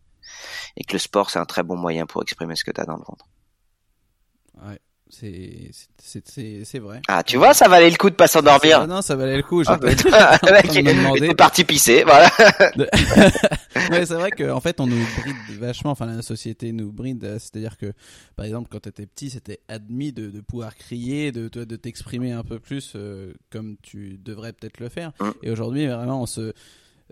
Et 0.76 0.84
que 0.84 0.94
le 0.94 1.00
sport, 1.00 1.32
c'est 1.32 1.40
un 1.40 1.46
très 1.46 1.64
bon 1.64 1.78
moyen 1.78 2.06
pour 2.06 2.22
exprimer 2.22 2.56
ce 2.56 2.64
que 2.64 2.72
tu 2.72 2.80
as 2.80 2.86
dans 2.86 2.98
le 2.98 3.04
ventre. 3.04 3.26
Ouais. 4.66 4.80
C'est 5.10 5.72
c'est 6.00 6.80
vrai. 6.80 7.02
Ah, 7.08 7.24
tu 7.24 7.38
vois, 7.38 7.54
ça 7.54 7.70
valait 7.70 7.90
le 7.90 7.96
coup 7.96 8.10
de 8.10 8.16
pas 8.16 8.28
s'endormir. 8.28 8.88
Non, 8.88 9.02
ça 9.02 9.16
valait 9.16 9.38
le 9.38 9.44
coup. 9.44 9.64
Ah, 9.66 9.78
demandé... 10.74 11.34
parti 11.34 11.64
pisser, 11.64 12.04
voilà. 12.04 12.30
ouais, 13.90 14.06
c'est 14.06 14.16
vrai 14.16 14.32
qu'en 14.32 14.60
fait, 14.60 14.82
on 14.82 14.88
nous 14.88 15.06
bride 15.22 15.60
vachement. 15.60 15.92
Enfin, 15.92 16.08
la 16.08 16.22
société 16.22 16.74
nous 16.74 16.92
bride. 16.92 17.38
C'est-à-dire 17.40 17.78
que, 17.78 17.94
par 18.36 18.46
exemple, 18.46 18.68
quand 18.70 18.82
tu 18.82 18.90
étais 18.90 19.06
petit, 19.06 19.30
c'était 19.30 19.62
admis 19.70 20.12
de, 20.12 20.30
de, 20.30 20.42
pouvoir 20.42 20.76
crier, 20.76 21.32
de, 21.32 21.48
de, 21.48 21.76
t'exprimer 21.76 22.34
un 22.34 22.44
peu 22.44 22.60
plus 22.60 22.94
euh, 22.96 23.34
comme 23.50 23.78
tu 23.82 24.20
devrais 24.22 24.52
peut-être 24.52 24.80
le 24.80 24.90
faire. 24.90 25.12
Mm. 25.22 25.30
Et 25.44 25.52
aujourd'hui, 25.52 25.88
vraiment, 25.88 26.22
on 26.22 26.26
se 26.26 26.54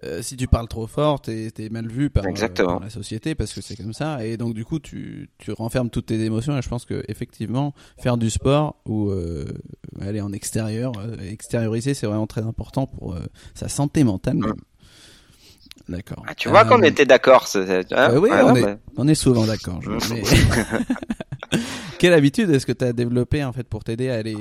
euh, 0.04 0.22
si 0.22 0.36
tu 0.36 0.48
parles 0.48 0.68
trop 0.68 0.88
fort, 0.88 1.22
t'es 1.22 1.52
es 1.58 1.70
mal 1.70 1.88
vu 1.88 2.10
par, 2.10 2.26
euh, 2.26 2.80
la 2.82 2.90
société 2.90 3.34
parce 3.34 3.54
que 3.54 3.62
c'est 3.62 3.76
comme 3.76 3.94
ça. 3.94 4.26
Et 4.26 4.36
donc 4.36 4.54
du 4.54 4.66
coup, 4.66 4.80
tu, 4.80 5.30
tu 5.38 5.52
renfermes 5.52 5.90
toutes 5.90 6.08
tes 6.08 6.22
émotions. 6.22 6.58
Et 6.58 6.62
je 6.62 6.68
pense 6.70 6.86
que 6.86 7.04
effectivement, 7.08 7.74
faire 7.98 8.18
du 8.18 8.30
sport 8.30 8.76
ou 8.86 9.10
euh, 9.10 9.46
aller 10.02 10.22
en 10.22 10.34
extérieur, 10.34 10.92
extérioriser, 11.22 11.94
c'est 11.94 12.08
vraiment 12.08 12.28
très 12.28 12.42
important 12.42 12.88
pour 12.88 13.16
sa 13.54 13.70
santé 13.70 14.04
mentale. 14.04 14.40
D'accord. 15.88 16.24
Ah, 16.28 16.34
tu 16.34 16.50
vois 16.50 16.66
qu'on 16.66 16.82
était 16.82 17.06
d'accord. 17.06 17.48
Hein 17.56 18.18
oui, 18.18 18.30
on, 18.32 18.56
est, 18.56 18.78
on, 18.98 19.08
est, 19.08 19.16
souvent 19.16 19.46
d'accord. 19.46 19.80
Mais... 19.88 20.24
Quelle 22.00 22.14
habitude 22.14 22.50
est-ce 22.50 22.66
que 22.66 22.72
tu 22.72 22.86
as 22.86 22.94
développé 22.94 23.44
en 23.44 23.54
fait 23.54 23.68
pour 23.68 23.84
t'aider 23.84 24.10
à 24.10 24.16
aller 24.16 24.36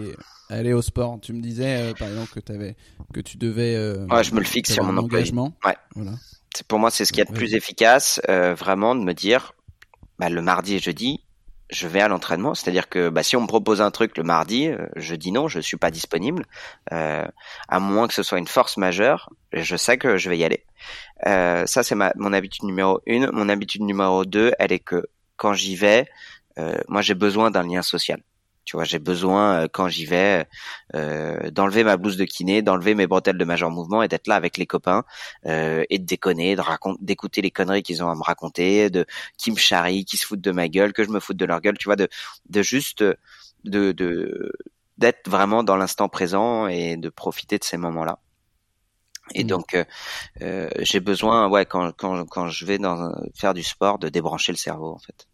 aller 0.48 0.72
au 0.72 0.82
sport? 0.82 1.18
Tu 1.20 1.32
me 1.32 1.40
disais 1.40 1.80
euh, 1.80 1.94
par 1.94 2.08
exemple 2.08 2.30
que 2.32 2.40
tu 2.40 2.52
avais 2.52 2.76
que 3.12 3.20
tu 3.20 3.36
devais 3.36 3.74
euh, 3.76 4.06
Ouais, 4.06 4.24
je 4.24 4.34
me 4.34 4.40
le 4.40 4.46
fixe 4.46 4.72
sur 4.72 4.84
mon 4.84 4.96
engagement. 4.96 5.56
Ouais. 5.64 5.76
Voilà. 5.94 6.12
C'est 6.54 6.66
pour 6.66 6.78
moi 6.78 6.90
c'est 6.90 7.04
ce 7.04 7.12
qui 7.12 7.20
est 7.20 7.28
le 7.28 7.34
plus 7.34 7.54
efficace 7.54 8.20
euh, 8.28 8.54
vraiment 8.54 8.94
de 8.94 9.00
me 9.00 9.12
dire 9.12 9.52
bah, 10.18 10.28
le 10.28 10.42
mardi 10.42 10.74
et 10.74 10.78
jeudi 10.78 11.20
je 11.70 11.88
vais 11.88 12.02
à 12.02 12.08
l'entraînement, 12.08 12.54
c'est-à-dire 12.54 12.90
que 12.90 13.08
bah, 13.08 13.22
si 13.22 13.36
on 13.36 13.40
me 13.40 13.46
propose 13.46 13.80
un 13.80 13.90
truc 13.90 14.16
le 14.18 14.22
mardi, 14.22 14.68
je 14.96 15.14
dis 15.14 15.32
non, 15.32 15.48
je 15.48 15.58
suis 15.58 15.78
pas 15.78 15.90
disponible, 15.90 16.44
à 16.90 17.80
moins 17.80 18.06
que 18.06 18.12
ce 18.12 18.22
soit 18.22 18.38
une 18.38 18.46
force 18.46 18.76
majeure, 18.76 19.30
je 19.52 19.74
sais 19.74 19.96
que 19.96 20.18
je 20.18 20.28
vais 20.28 20.36
y 20.36 20.44
aller. 20.44 20.62
ça 21.24 21.82
c'est 21.82 21.96
mon 22.16 22.32
habitude 22.34 22.64
numéro 22.64 23.00
une. 23.06 23.30
Mon 23.32 23.48
habitude 23.48 23.80
numéro 23.80 24.26
deux, 24.26 24.52
elle 24.58 24.72
est 24.72 24.78
que 24.78 25.06
quand 25.36 25.54
j'y 25.54 25.74
vais, 25.74 26.06
moi 26.88 27.02
j'ai 27.02 27.14
besoin 27.14 27.50
d'un 27.50 27.66
lien 27.66 27.82
social. 27.82 28.20
Tu 28.64 28.76
vois, 28.76 28.84
j'ai 28.84 28.98
besoin 28.98 29.64
euh, 29.64 29.68
quand 29.70 29.88
j'y 29.88 30.06
vais 30.06 30.46
euh, 30.94 31.50
d'enlever 31.50 31.84
ma 31.84 31.96
blouse 31.96 32.16
de 32.16 32.24
kiné, 32.24 32.62
d'enlever 32.62 32.94
mes 32.94 33.06
bretelles 33.06 33.36
de 33.36 33.44
major 33.44 33.70
mouvement 33.70 34.02
et 34.02 34.08
d'être 34.08 34.26
là 34.26 34.36
avec 34.36 34.56
les 34.56 34.66
copains 34.66 35.04
euh, 35.46 35.84
et 35.90 35.98
de 35.98 36.06
déconner, 36.06 36.56
de 36.56 36.62
raconter, 36.62 36.98
d'écouter 37.02 37.42
les 37.42 37.50
conneries 37.50 37.82
qu'ils 37.82 38.02
ont 38.02 38.08
à 38.08 38.14
me 38.14 38.22
raconter, 38.22 38.88
de 38.88 39.04
qui 39.36 39.50
me 39.50 39.56
charrient, 39.56 40.04
qui 40.04 40.16
se 40.16 40.26
foutent 40.26 40.40
de 40.40 40.50
ma 40.50 40.68
gueule, 40.68 40.92
que 40.94 41.04
je 41.04 41.10
me 41.10 41.20
foute 41.20 41.36
de 41.36 41.44
leur 41.44 41.60
gueule. 41.60 41.76
Tu 41.78 41.84
vois, 41.84 41.96
de 41.96 42.08
de 42.48 42.62
juste 42.62 43.04
de 43.64 43.92
de 43.92 44.52
d'être 44.96 45.28
vraiment 45.28 45.62
dans 45.62 45.76
l'instant 45.76 46.08
présent 46.08 46.66
et 46.68 46.96
de 46.96 47.08
profiter 47.10 47.58
de 47.58 47.64
ces 47.64 47.76
moments-là. 47.76 48.18
Et 49.34 49.44
mmh. 49.44 49.46
donc, 49.46 49.86
euh, 50.42 50.70
j'ai 50.80 51.00
besoin, 51.00 51.48
ouais, 51.48 51.64
quand, 51.64 51.92
quand, 51.92 52.26
quand 52.26 52.48
je 52.48 52.66
vais 52.66 52.78
dans, 52.78 53.10
faire 53.34 53.54
du 53.54 53.62
sport, 53.62 53.98
de 53.98 54.10
débrancher 54.10 54.52
le 54.52 54.58
cerveau, 54.58 54.92
en 54.92 54.98
fait. 54.98 55.26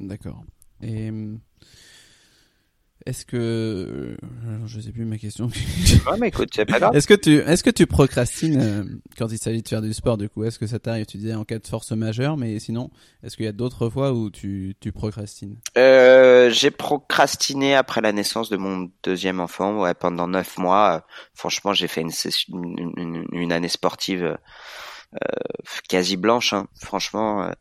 D'accord. 0.00 0.44
Et 0.82 1.10
est-ce 3.06 3.24
que 3.24 3.36
euh, 3.36 4.16
je 4.66 4.80
sais 4.80 4.92
plus 4.92 5.06
ma 5.06 5.16
question. 5.16 5.46
ouais, 6.10 6.18
mais 6.20 6.28
écoute, 6.28 6.50
c'est 6.54 6.66
pas 6.66 6.78
grave. 6.78 6.94
Est-ce 6.94 7.06
que 7.06 7.14
tu 7.14 7.38
est-ce 7.38 7.62
que 7.62 7.70
tu 7.70 7.86
procrastines 7.86 8.60
euh, 8.60 8.84
quand 9.16 9.28
il 9.32 9.38
s'agit 9.38 9.62
de 9.62 9.68
faire 9.68 9.80
du 9.80 9.94
sport 9.94 10.18
du 10.18 10.28
coup? 10.28 10.44
Est-ce 10.44 10.58
que 10.58 10.66
ça 10.66 10.78
t'arrive 10.78 11.06
Tu 11.06 11.16
disais 11.16 11.34
en 11.34 11.44
cas 11.44 11.58
de 11.58 11.66
force 11.66 11.92
majeure, 11.92 12.36
mais 12.36 12.58
sinon, 12.58 12.90
est-ce 13.22 13.36
qu'il 13.36 13.46
y 13.46 13.48
a 13.48 13.52
d'autres 13.52 13.88
fois 13.88 14.12
où 14.12 14.30
tu 14.30 14.74
tu 14.80 14.92
procrastines? 14.92 15.56
Euh, 15.78 16.50
J'ai 16.50 16.70
procrastiné 16.70 17.74
après 17.74 18.02
la 18.02 18.12
naissance 18.12 18.50
de 18.50 18.58
mon 18.58 18.90
deuxième 19.04 19.40
enfant. 19.40 19.80
Ouais, 19.80 19.94
pendant 19.94 20.28
neuf 20.28 20.58
mois. 20.58 21.06
franchement, 21.32 21.72
j'ai 21.72 21.88
fait 21.88 22.02
une, 22.02 22.10
une, 22.96 23.24
une 23.32 23.52
année 23.52 23.68
sportive 23.68 24.24
euh, 24.24 24.36
quasi 25.88 26.16
blanche, 26.16 26.52
hein, 26.52 26.66
franchement. 26.80 27.44
Euh, 27.44 27.52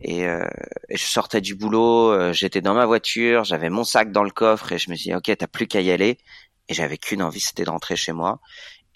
et, 0.00 0.26
euh, 0.26 0.44
et, 0.88 0.96
je 0.96 1.04
sortais 1.04 1.40
du 1.40 1.54
boulot, 1.54 2.32
j'étais 2.32 2.60
dans 2.60 2.74
ma 2.74 2.86
voiture, 2.86 3.44
j'avais 3.44 3.70
mon 3.70 3.84
sac 3.84 4.12
dans 4.12 4.22
le 4.24 4.30
coffre 4.30 4.72
et 4.72 4.78
je 4.78 4.90
me 4.90 4.96
suis 4.96 5.10
dit 5.10 5.14
ok, 5.14 5.36
t'as 5.36 5.46
plus 5.46 5.66
qu'à 5.66 5.80
y 5.80 5.90
aller. 5.90 6.18
Et 6.68 6.74
j'avais 6.74 6.98
qu'une 6.98 7.22
envie, 7.22 7.40
c'était 7.40 7.64
de 7.64 7.70
rentrer 7.70 7.96
chez 7.96 8.12
moi. 8.12 8.40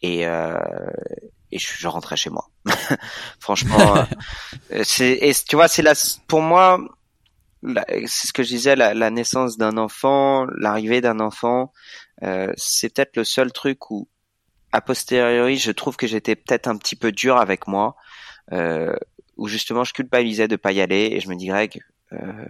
et 0.03 0.27
euh, 0.27 0.59
et 1.51 1.59
je, 1.59 1.69
je, 1.79 1.87
rentrais 1.87 2.17
chez 2.17 2.31
moi. 2.31 2.51
Franchement, 3.41 4.07
c'est 4.83 5.13
et 5.13 5.33
tu 5.35 5.57
vois, 5.57 5.69
c'est 5.69 5.83
là 5.83 5.93
pour 6.27 6.43
moi, 6.43 6.81
c'est 8.07 8.27
ce 8.27 8.33
que 8.33 8.43
je 8.43 8.49
disais, 8.49 8.77
la, 8.77 8.93
la 8.93 9.11
naissance 9.11 9.57
d'un 9.57 9.77
enfant, 9.77 10.47
l'arrivée 10.59 11.01
d'un 11.01 11.21
enfant, 11.21 11.73
euh, 12.23 12.53
c'est 12.57 12.93
peut-être 12.95 13.17
le 13.17 13.25
seul 13.25 13.53
truc 13.53 13.91
où, 13.91 14.09
a 14.75 14.81
posteriori, 14.81 15.57
je 15.57 15.71
trouve 15.71 15.97
que 15.97 16.09
j'étais 16.09 16.35
peut-être 16.35 16.67
un 16.67 16.77
petit 16.77 16.97
peu 16.97 17.13
dur 17.13 17.37
avec 17.37 17.69
moi, 17.69 17.95
euh, 18.51 18.97
où 19.37 19.47
justement 19.47 19.85
je 19.85 19.93
culpabilisais 19.93 20.49
de 20.49 20.57
pas 20.57 20.73
y 20.73 20.81
aller 20.81 21.11
et 21.13 21.21
je 21.21 21.29
me 21.29 21.37
dis 21.37 21.47
Greg, 21.47 21.81
euh, 22.13 22.49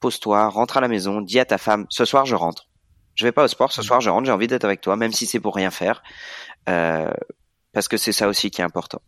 pose-toi, 0.00 0.48
rentre 0.50 0.76
à 0.76 0.82
la 0.82 0.88
maison, 0.88 1.22
dis 1.22 1.40
à 1.40 1.46
ta 1.46 1.56
femme, 1.56 1.86
ce 1.88 2.04
soir 2.04 2.26
je 2.26 2.34
rentre. 2.34 2.68
Je 3.14 3.24
vais 3.24 3.32
pas 3.32 3.44
au 3.44 3.48
sport, 3.48 3.72
ce 3.72 3.80
mmh. 3.80 3.84
soir 3.84 4.00
je 4.02 4.10
rentre, 4.10 4.26
j'ai 4.26 4.32
envie 4.32 4.48
d'être 4.48 4.64
avec 4.64 4.82
toi, 4.82 4.96
même 4.96 5.12
si 5.12 5.24
c'est 5.24 5.40
pour 5.40 5.54
rien 5.54 5.70
faire, 5.70 6.02
euh, 6.68 7.10
parce 7.72 7.88
que 7.88 7.96
c'est 7.96 8.12
ça 8.12 8.28
aussi 8.28 8.50
qui 8.50 8.60
est 8.60 8.64
important. 8.64 9.00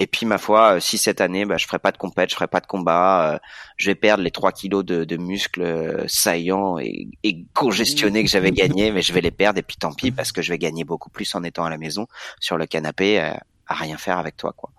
Et 0.00 0.06
puis 0.06 0.26
ma 0.26 0.38
foi, 0.38 0.74
euh, 0.74 0.80
si 0.80 0.96
cette 0.96 1.20
année, 1.20 1.44
bah, 1.44 1.56
je 1.56 1.66
ferai 1.66 1.78
pas 1.78 1.90
de 1.90 1.98
compète, 1.98 2.30
je 2.30 2.34
ferai 2.36 2.46
pas 2.46 2.60
de 2.60 2.66
combat, 2.66 3.32
euh, 3.34 3.38
je 3.76 3.90
vais 3.90 3.94
perdre 3.96 4.22
les 4.22 4.30
3 4.30 4.52
kilos 4.52 4.84
de, 4.84 5.04
de 5.04 5.16
muscles 5.16 5.62
euh, 5.62 6.04
saillants 6.06 6.78
et, 6.78 7.08
et 7.24 7.44
congestionnés 7.52 8.22
que 8.22 8.30
j'avais 8.30 8.52
gagnés, 8.52 8.92
mais 8.92 9.02
je 9.02 9.12
vais 9.12 9.20
les 9.20 9.32
perdre 9.32 9.58
et 9.58 9.62
puis 9.62 9.76
tant 9.76 9.92
pis 9.92 10.12
parce 10.12 10.30
que 10.30 10.40
je 10.40 10.50
vais 10.50 10.58
gagner 10.58 10.84
beaucoup 10.84 11.10
plus 11.10 11.34
en 11.34 11.42
étant 11.42 11.64
à 11.64 11.70
la 11.70 11.78
maison 11.78 12.06
sur 12.38 12.56
le 12.56 12.66
canapé 12.66 13.18
à 13.18 13.74
rien 13.74 13.96
faire 13.98 14.18
avec 14.18 14.36
toi 14.36 14.52
quoi. 14.56 14.70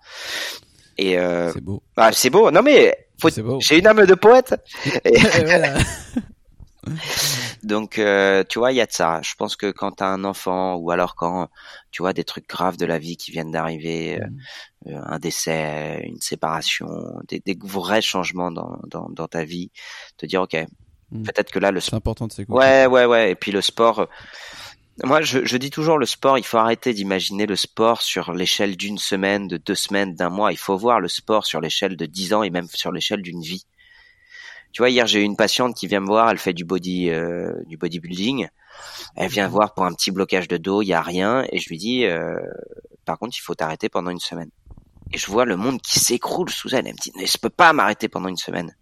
Et 0.96 1.18
euh, 1.18 1.52
c'est 1.52 1.62
beau. 1.62 1.82
Bah, 1.96 2.10
c'est 2.12 2.30
beau. 2.30 2.50
Non 2.50 2.62
mais 2.62 2.94
j'ai 3.60 3.78
une 3.78 3.86
âme 3.86 4.06
de 4.06 4.14
poète. 4.14 4.54
Donc, 7.70 8.00
euh, 8.00 8.42
tu 8.48 8.58
vois, 8.58 8.72
il 8.72 8.76
y 8.76 8.80
a 8.80 8.86
de 8.86 8.92
ça. 8.92 9.20
Je 9.22 9.34
pense 9.36 9.54
que 9.54 9.70
quand 9.70 9.92
tu 9.92 10.02
as 10.02 10.08
un 10.08 10.24
enfant 10.24 10.74
ou 10.74 10.90
alors 10.90 11.14
quand 11.14 11.48
tu 11.92 12.02
vois 12.02 12.12
des 12.12 12.24
trucs 12.24 12.48
graves 12.48 12.76
de 12.76 12.84
la 12.84 12.98
vie 12.98 13.16
qui 13.16 13.30
viennent 13.30 13.52
d'arriver, 13.52 14.20
euh, 14.88 15.00
un 15.04 15.20
décès, 15.20 16.02
une 16.04 16.20
séparation, 16.20 16.88
des, 17.28 17.38
des 17.38 17.56
vrais 17.62 18.02
changements 18.02 18.50
dans, 18.50 18.80
dans, 18.88 19.08
dans, 19.08 19.28
ta 19.28 19.44
vie, 19.44 19.70
te 20.16 20.26
dire, 20.26 20.42
ok, 20.42 20.66
mm. 21.12 21.22
peut-être 21.22 21.52
que 21.52 21.60
là, 21.60 21.70
le 21.70 21.78
sport... 21.78 21.90
C'est 21.90 21.96
important 21.96 22.26
de 22.26 22.32
s'écouter. 22.32 22.58
Ouais, 22.58 22.86
ouais, 22.86 23.04
ouais. 23.04 23.30
Et 23.30 23.34
puis 23.36 23.52
le 23.52 23.60
sport... 23.60 24.08
Moi, 25.04 25.22
je, 25.22 25.44
je, 25.44 25.56
dis 25.56 25.70
toujours 25.70 25.96
le 25.96 26.06
sport, 26.06 26.38
il 26.38 26.44
faut 26.44 26.58
arrêter 26.58 26.92
d'imaginer 26.92 27.46
le 27.46 27.56
sport 27.56 28.02
sur 28.02 28.34
l'échelle 28.34 28.76
d'une 28.76 28.98
semaine, 28.98 29.46
de 29.46 29.56
deux 29.56 29.76
semaines, 29.76 30.14
d'un 30.14 30.28
mois. 30.28 30.52
Il 30.52 30.58
faut 30.58 30.76
voir 30.76 30.98
le 30.98 31.08
sport 31.08 31.46
sur 31.46 31.60
l'échelle 31.60 31.96
de 31.96 32.04
dix 32.04 32.34
ans 32.34 32.42
et 32.42 32.50
même 32.50 32.66
sur 32.66 32.90
l'échelle 32.90 33.22
d'une 33.22 33.40
vie. 33.40 33.64
Tu 34.72 34.82
vois, 34.82 34.90
hier 34.90 35.06
j'ai 35.06 35.20
eu 35.20 35.24
une 35.24 35.36
patiente 35.36 35.74
qui 35.74 35.86
vient 35.86 36.00
me 36.00 36.06
voir, 36.06 36.30
elle 36.30 36.38
fait 36.38 36.52
du 36.52 36.64
body, 36.64 37.10
euh, 37.10 37.52
du 37.66 37.76
bodybuilding. 37.76 38.48
Elle 39.16 39.28
vient 39.28 39.46
mhm. 39.46 39.52
voir 39.52 39.74
pour 39.74 39.84
un 39.84 39.92
petit 39.92 40.10
blocage 40.10 40.48
de 40.48 40.56
dos, 40.56 40.82
il 40.82 40.86
y 40.86 40.92
a 40.92 41.02
rien, 41.02 41.44
et 41.50 41.58
je 41.58 41.68
lui 41.68 41.78
dis, 41.78 42.04
euh, 42.04 42.38
par 43.04 43.18
contre, 43.18 43.36
il 43.36 43.40
faut 43.40 43.54
t'arrêter 43.54 43.88
pendant 43.88 44.10
une 44.10 44.20
semaine. 44.20 44.50
Et 45.12 45.18
je 45.18 45.26
vois 45.26 45.44
le 45.44 45.56
monde 45.56 45.80
qui 45.80 45.98
s'écroule 45.98 46.50
sous 46.50 46.74
elle. 46.74 46.86
Elle 46.86 46.94
me 46.94 46.98
dit, 46.98 47.12
mais 47.16 47.26
je 47.26 47.36
peux 47.38 47.50
pas 47.50 47.72
m'arrêter 47.72 48.08
pendant 48.08 48.28
une 48.28 48.36
semaine. 48.36 48.76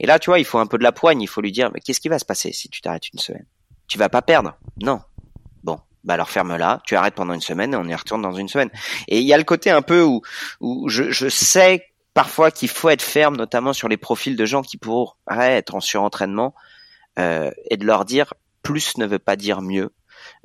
Et 0.00 0.06
là, 0.06 0.18
tu 0.18 0.30
vois, 0.30 0.38
il 0.38 0.44
faut 0.44 0.58
un 0.58 0.66
peu 0.66 0.78
de 0.78 0.82
la 0.82 0.92
poigne. 0.92 1.22
Il 1.22 1.26
faut 1.26 1.40
lui 1.40 1.52
dire, 1.52 1.70
mais 1.72 1.80
qu'est-ce 1.80 2.00
qui 2.00 2.08
va 2.08 2.18
se 2.18 2.24
passer 2.24 2.52
si 2.52 2.68
tu 2.68 2.80
t'arrêtes 2.80 3.08
une 3.12 3.18
semaine? 3.18 3.46
Tu 3.88 3.98
vas 3.98 4.08
pas 4.08 4.22
perdre? 4.22 4.56
Non. 4.82 5.00
Bon, 5.64 5.80
bah 6.04 6.14
alors 6.14 6.28
ferme-la. 6.28 6.80
Tu 6.84 6.94
arrêtes 6.94 7.14
pendant 7.14 7.32
une 7.32 7.40
semaine 7.40 7.72
et 7.72 7.76
on 7.76 7.84
y 7.84 7.94
retourne 7.94 8.22
dans 8.22 8.34
une 8.34 8.48
semaine. 8.48 8.70
Et 9.08 9.20
il 9.20 9.26
y 9.26 9.32
a 9.32 9.38
le 9.38 9.44
côté 9.44 9.70
un 9.70 9.82
peu 9.82 10.02
où, 10.02 10.20
où 10.60 10.88
je, 10.88 11.10
je 11.10 11.28
sais 11.28 11.84
parfois 12.14 12.50
qu'il 12.50 12.68
faut 12.68 12.88
être 12.88 13.02
ferme, 13.02 13.36
notamment 13.36 13.72
sur 13.72 13.88
les 13.88 13.96
profils 13.96 14.36
de 14.36 14.44
gens 14.44 14.62
qui 14.62 14.76
pourraient 14.76 15.56
être 15.56 15.74
en 15.74 15.80
surentraînement, 15.80 16.54
euh, 17.18 17.50
et 17.70 17.76
de 17.76 17.84
leur 17.84 18.04
dire 18.04 18.34
plus 18.62 18.96
ne 18.98 19.06
veut 19.06 19.18
pas 19.18 19.36
dire 19.36 19.62
mieux. 19.62 19.90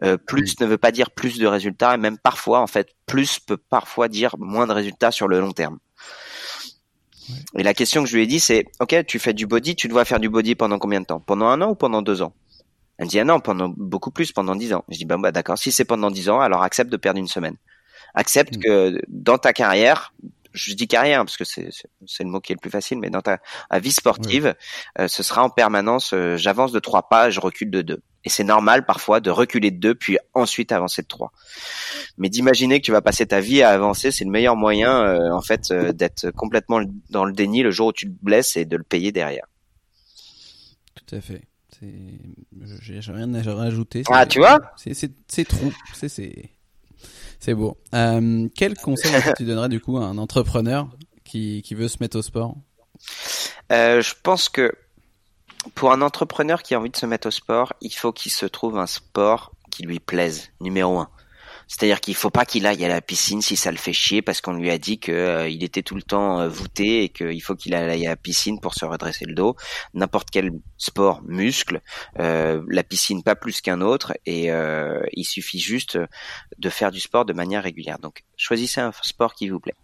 Euh, 0.04 0.18
plus 0.18 0.60
ne 0.60 0.66
veut 0.66 0.78
pas 0.78 0.92
dire 0.92 1.12
plus 1.12 1.40
de 1.40 1.48
résultats 1.48 1.96
et 1.96 1.98
même 1.98 2.18
parfois 2.18 2.62
en 2.62 2.68
fait 2.68 2.90
plus 3.06 3.40
peut 3.40 3.58
parfois 3.58 4.08
dire 4.08 4.36
moins 4.38 4.68
de 4.68 4.74
résultats 4.74 5.12
sur 5.12 5.28
le 5.28 5.40
long 5.40 5.52
terme. 5.52 5.80
Et 7.56 7.64
la 7.64 7.74
question 7.74 8.04
que 8.04 8.10
je 8.10 8.16
lui 8.16 8.24
ai 8.24 8.28
dit 8.28 8.40
c'est 8.40 8.66
ok 8.80 9.06
tu 9.06 9.20
fais 9.20 9.34
du 9.34 9.48
body 9.48 9.76
tu 9.76 9.88
dois 9.88 10.06
faire 10.06 10.20
du 10.20 10.30
body 10.30 10.56
pendant 10.56 10.80
combien 10.80 11.02
de 11.02 11.06
temps? 11.06 11.20
Pendant 11.20 11.48
un 11.48 11.62
an 11.62 11.72
ou 11.72 11.76
pendant 11.76 12.02
deux 12.02 12.22
ans? 12.22 12.34
Elle 12.98 13.06
me 13.06 13.10
dit 13.10 13.20
ah 13.20 13.24
non 13.24 13.40
pendant 13.40 13.70
beaucoup 13.76 14.12
plus 14.12 14.32
pendant 14.32 14.56
dix 14.56 14.74
ans. 14.74 14.84
Je 14.90 14.98
dis 14.98 15.06
bah, 15.06 15.18
bah 15.18 15.32
d'accord 15.32 15.58
si 15.58 15.72
c'est 15.72 15.86
pendant 15.86 16.12
dix 16.12 16.30
ans 16.30 16.40
alors 16.40 16.64
accepte 16.64 16.92
de 16.92 16.98
perdre 16.98 17.20
une 17.20 17.28
semaine. 17.28 17.58
Accepte 18.14 18.58
mm. 18.58 18.62
que 18.62 19.02
dans 19.08 19.38
ta 19.38 19.54
carrière 19.54 20.14
je 20.54 20.74
dis 20.74 20.88
carrière 20.88 21.20
parce 21.20 21.38
que 21.38 21.44
c'est 21.44 22.24
le 22.24 22.30
mot 22.30 22.40
qui 22.40 22.52
est 22.52 22.56
le 22.56 22.60
plus 22.60 22.70
facile, 22.70 23.00
mais 23.00 23.10
dans 23.10 23.22
ta 23.22 23.40
vie 23.80 23.92
sportive, 23.92 24.56
euh, 25.00 25.08
ce 25.08 25.24
sera 25.24 25.44
en 25.44 25.50
permanence. 25.50 26.14
Euh, 26.14 26.38
j'avance 26.38 26.72
de 26.72 26.80
trois 26.80 27.10
pas, 27.10 27.30
je 27.30 27.40
recule 27.40 27.72
de 27.72 27.82
deux. 27.82 28.02
Et 28.24 28.30
c'est 28.30 28.44
normal 28.44 28.86
parfois 28.86 29.20
de 29.20 29.30
reculer 29.30 29.72
de 29.72 29.80
deux, 29.80 29.96
puis 29.96 30.18
ensuite 30.34 30.72
avancer 30.72 31.02
de 31.02 31.08
trois. 31.08 31.34
Mais 32.18 32.30
d'imaginer 32.30 32.80
que 32.80 32.86
tu 32.86 32.92
vas 32.92 33.02
passer 33.02 33.26
ta 33.26 33.42
vie 33.42 33.62
à 33.62 33.70
avancer, 33.70 34.12
c'est 34.12 34.24
le 34.24 34.32
meilleur 34.32 34.56
moyen, 34.56 35.04
euh, 35.04 35.32
en 35.32 35.42
fait, 35.42 35.74
d'être 35.74 36.32
complètement 36.32 36.82
dans 37.10 37.26
le 37.26 37.34
déni 37.34 37.64
le 37.64 37.72
jour 37.72 37.88
où 37.88 37.94
tu 37.94 38.06
te 38.06 38.24
blesses 38.24 38.56
et 38.56 38.66
de 38.66 38.78
le 38.78 38.84
payer 38.84 39.12
derrière. 39.12 39.46
Tout 40.96 41.16
à 41.16 41.22
fait. 41.22 41.42
J'ai 42.82 43.00
rien 43.12 43.34
à 43.34 43.54
rajouter. 43.54 44.04
Ah, 44.10 44.26
tu 44.26 44.40
vois? 44.40 44.60
C'est 44.78 45.46
trop. 45.46 45.72
C'est 45.94 46.52
c'est 47.44 47.54
beau. 47.54 47.78
Euh, 47.94 48.48
quel 48.56 48.76
conseil 48.76 49.12
tu 49.36 49.44
donnerais 49.44 49.70
du 49.70 49.82
coup 49.82 49.98
à 49.98 50.06
un 50.06 50.18
entrepreneur 50.18 50.88
qui, 51.26 51.62
qui 51.62 51.76
veut 51.76 51.90
se 51.90 51.98
mettre 52.00 52.18
au 52.18 52.22
sport? 52.22 52.56
Euh, 53.72 54.02
Je 54.02 54.14
pense 54.24 54.48
que 54.48 54.72
pour 55.76 55.92
un 55.92 56.02
entrepreneur 56.02 56.64
qui 56.64 56.74
a 56.74 56.80
envie 56.80 56.90
de 56.90 56.96
se 56.96 57.06
mettre 57.06 57.28
au 57.28 57.32
sport, 57.32 57.74
il 57.82 57.92
faut 57.94 58.14
qu'il 58.14 58.32
se 58.32 58.46
trouve 58.46 58.78
un 58.78 58.88
sport 58.88 59.52
qui 59.72 59.84
lui 59.84 60.00
plaise, 60.00 60.52
numéro 60.62 61.00
un. 61.00 61.10
C'est-à-dire 61.74 62.02
qu'il 62.02 62.14
faut 62.14 62.30
pas 62.30 62.46
qu'il 62.46 62.68
aille 62.68 62.86
à 62.86 62.88
la 62.88 63.02
piscine 63.02 63.42
si 63.42 63.56
ça 63.56 63.72
le 63.72 63.78
fait 63.78 63.94
chier 63.94 64.22
parce 64.22 64.42
qu'on 64.42 64.54
lui 64.54 64.70
a 64.70 64.78
dit 64.78 65.00
que 65.00 65.12
euh, 65.12 65.50
était 65.50 65.82
tout 65.82 65.96
le 65.96 66.04
temps 66.04 66.40
euh, 66.40 66.48
voûté 66.48 67.04
et 67.04 67.10
qu'il 67.10 67.42
faut 67.42 67.56
qu'il 67.56 67.74
aille 67.74 68.06
à 68.06 68.10
la 68.10 68.16
piscine 68.16 68.60
pour 68.60 68.76
se 68.76 68.86
redresser 68.86 69.26
le 69.26 69.34
dos. 69.34 69.56
N'importe 69.96 70.30
quel 70.30 70.52
sport 70.78 71.24
muscle, 71.24 71.82
euh, 72.20 72.64
la 72.68 72.84
piscine 72.84 73.24
pas 73.24 73.36
plus 73.36 73.60
qu'un 73.60 73.82
autre 73.82 74.14
et 74.28 74.50
il 75.14 75.24
suffit 75.24 75.60
juste 75.60 75.98
de 76.60 76.70
faire 76.70 76.92
du 76.92 77.00
sport 77.00 77.26
de 77.26 77.34
manière 77.34 77.64
régulière. 77.64 77.98
Donc 77.98 78.24
choisissez 78.38 78.80
un 78.80 78.92
sport 79.02 79.34
qui 79.34 79.50
vous 79.50 79.60
plaît. 79.60 79.76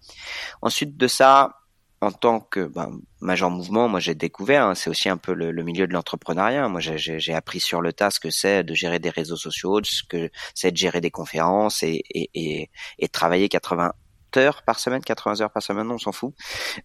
Ensuite 0.61 0.95
de 0.95 1.07
ça, 1.07 1.58
en 2.01 2.11
tant 2.11 2.39
que 2.39 2.61
ben, 2.61 2.99
major 3.19 3.49
mouvement, 3.49 3.89
moi 3.89 3.99
j'ai 3.99 4.15
découvert, 4.15 4.65
hein, 4.65 4.75
c'est 4.75 4.89
aussi 4.89 5.09
un 5.09 5.17
peu 5.17 5.33
le, 5.33 5.51
milieu 5.63 5.87
de 5.87 5.93
l'entrepreneuriat. 5.93 6.67
Moi 6.69 6.79
j'ai 6.79 7.33
appris 7.33 7.59
sur 7.59 7.81
le 7.81 7.91
tas 7.91 8.09
ce 8.09 8.19
que 8.19 8.29
c'est 8.29 8.63
de 8.63 8.73
gérer 8.73 8.99
des 8.99 9.09
réseaux 9.09 9.35
sociaux, 9.35 9.81
ce 9.83 10.03
que 10.03 10.29
c'est 10.55 10.71
de 10.71 10.77
gérer 10.77 11.01
des 11.01 11.11
conférences 11.11 11.83
et, 11.83 12.03
et, 12.09 12.29
et, 12.33 12.69
et 12.99 13.07
travailler 13.09 13.49
80 13.49 13.93
heures 14.37 14.63
par 14.63 14.79
semaine, 14.79 15.01
80 15.01 15.41
heures 15.41 15.51
par 15.51 15.63
semaine, 15.63 15.89
on 15.91 15.97
s'en 15.97 16.11
fout. 16.11 16.33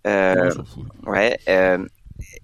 Euh, 0.07 0.50
ouais. 1.07 1.38
Euh, 1.48 1.87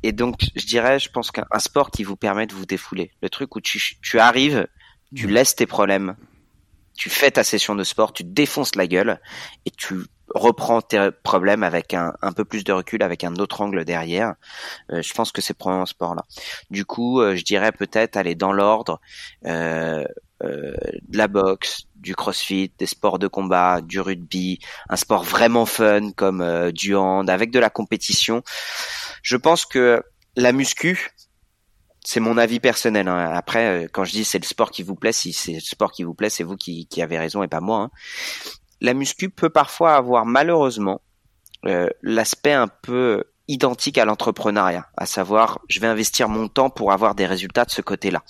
et 0.02 0.12
donc 0.12 0.46
je 0.54 0.66
dirais, 0.66 0.98
je 0.98 1.10
pense 1.10 1.30
qu'un 1.30 1.44
sport 1.58 1.90
qui 1.90 2.04
vous 2.04 2.16
permet 2.16 2.46
de 2.46 2.54
vous 2.54 2.66
défouler, 2.66 3.10
le 3.22 3.30
truc 3.30 3.56
où 3.56 3.60
tu, 3.60 3.80
tu 4.00 4.18
arrives, 4.18 4.66
tu 5.14 5.26
laisses 5.26 5.56
tes 5.56 5.66
problèmes, 5.66 6.16
tu 7.00 7.08
fais 7.08 7.30
ta 7.30 7.44
session 7.44 7.74
de 7.74 7.82
sport, 7.82 8.12
tu 8.12 8.24
défonces 8.24 8.74
la 8.74 8.86
gueule 8.86 9.22
et 9.64 9.70
tu 9.70 10.04
reprends 10.34 10.82
tes 10.82 11.08
problèmes 11.22 11.62
avec 11.62 11.94
un, 11.94 12.12
peu 12.36 12.44
plus 12.44 12.62
de 12.62 12.74
recul, 12.74 13.02
avec 13.02 13.24
un 13.24 13.36
autre 13.36 13.62
angle 13.62 13.86
derrière. 13.86 14.34
Euh, 14.92 15.00
je 15.00 15.14
pense 15.14 15.32
que 15.32 15.40
c'est 15.40 15.54
probablement 15.54 15.86
ce 15.86 15.92
sport-là. 15.94 16.26
Du 16.68 16.84
coup, 16.84 17.22
euh, 17.22 17.36
je 17.36 17.42
dirais 17.42 17.72
peut-être 17.72 18.18
aller 18.18 18.34
dans 18.34 18.52
l'ordre 18.52 19.00
euh, 19.46 20.04
de 20.42 21.16
la 21.16 21.26
boxe, 21.26 21.84
du 21.96 22.14
crossfit, 22.14 22.70
des 22.78 22.84
sports 22.84 23.18
de 23.18 23.28
combat, 23.28 23.80
du 23.80 23.98
rugby, 23.98 24.58
un 24.90 24.96
sport 24.96 25.22
vraiment 25.22 25.64
fun 25.64 26.10
comme 26.12 26.70
du 26.72 26.94
hand, 26.96 27.30
avec 27.30 27.50
de 27.50 27.58
la 27.58 27.70
compétition. 27.70 28.42
Je 29.22 29.38
pense 29.38 29.64
que 29.64 30.02
la 30.36 30.52
muscu, 30.52 31.12
c'est 32.04 32.20
mon 32.20 32.38
avis 32.38 32.60
personnel. 32.60 33.08
Hein. 33.08 33.32
Après, 33.34 33.88
quand 33.92 34.04
je 34.04 34.12
dis 34.12 34.24
c'est 34.24 34.38
le 34.38 34.44
sport 34.44 34.70
qui 34.70 34.82
vous 34.82 34.94
plaît, 34.94 35.12
si 35.12 35.32
c'est 35.32 35.54
le 35.54 35.60
sport 35.60 35.92
qui 35.92 36.04
vous 36.04 36.14
plaît, 36.14 36.30
c'est 36.30 36.44
vous 36.44 36.56
qui, 36.56 36.86
avez 36.98 37.18
raison 37.18 37.42
et 37.42 37.48
pas 37.48 37.60
moi. 37.60 37.82
Hein 37.82 37.90
la 38.80 38.94
muscu 38.94 39.30
peut 39.30 39.50
parfois 39.50 39.94
avoir 39.94 40.26
malheureusement 40.26 41.00
euh, 41.66 41.88
l'aspect 42.02 42.52
un 42.52 42.68
peu 42.68 43.24
identique 43.48 43.98
à 43.98 44.04
l'entrepreneuriat, 44.04 44.86
à 44.96 45.06
savoir 45.06 45.58
je 45.68 45.80
vais 45.80 45.88
investir 45.88 46.28
mon 46.28 46.48
temps 46.48 46.70
pour 46.70 46.92
avoir 46.92 47.14
des 47.14 47.26
résultats 47.26 47.64
de 47.64 47.70
ce 47.70 47.82
côté-là. 47.82 48.22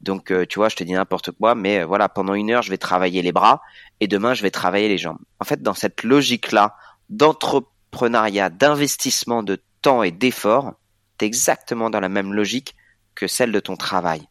Donc 0.00 0.30
euh, 0.30 0.44
tu 0.46 0.58
vois, 0.58 0.68
je 0.68 0.76
te 0.76 0.84
dis 0.84 0.92
n'importe 0.92 1.30
quoi, 1.32 1.54
mais 1.54 1.80
euh, 1.80 1.86
voilà, 1.86 2.08
pendant 2.08 2.34
une 2.34 2.50
heure 2.50 2.62
je 2.62 2.70
vais 2.70 2.78
travailler 2.78 3.22
les 3.22 3.32
bras 3.32 3.62
et 4.00 4.06
demain 4.06 4.34
je 4.34 4.42
vais 4.42 4.50
travailler 4.50 4.88
les 4.88 4.98
jambes. 4.98 5.18
En 5.40 5.44
fait, 5.44 5.62
dans 5.62 5.74
cette 5.74 6.02
logique-là 6.02 6.76
d'entrepreneuriat, 7.08 8.50
d'investissement 8.50 9.42
de 9.42 9.60
temps 9.80 10.02
et 10.02 10.10
d'effort, 10.10 10.74
t'es 11.16 11.26
exactement 11.26 11.88
dans 11.88 12.00
la 12.00 12.10
même 12.10 12.34
logique 12.34 12.76
que 13.18 13.26
celle 13.26 13.52
de 13.52 13.60
ton 13.60 13.76
travail. 13.76 14.22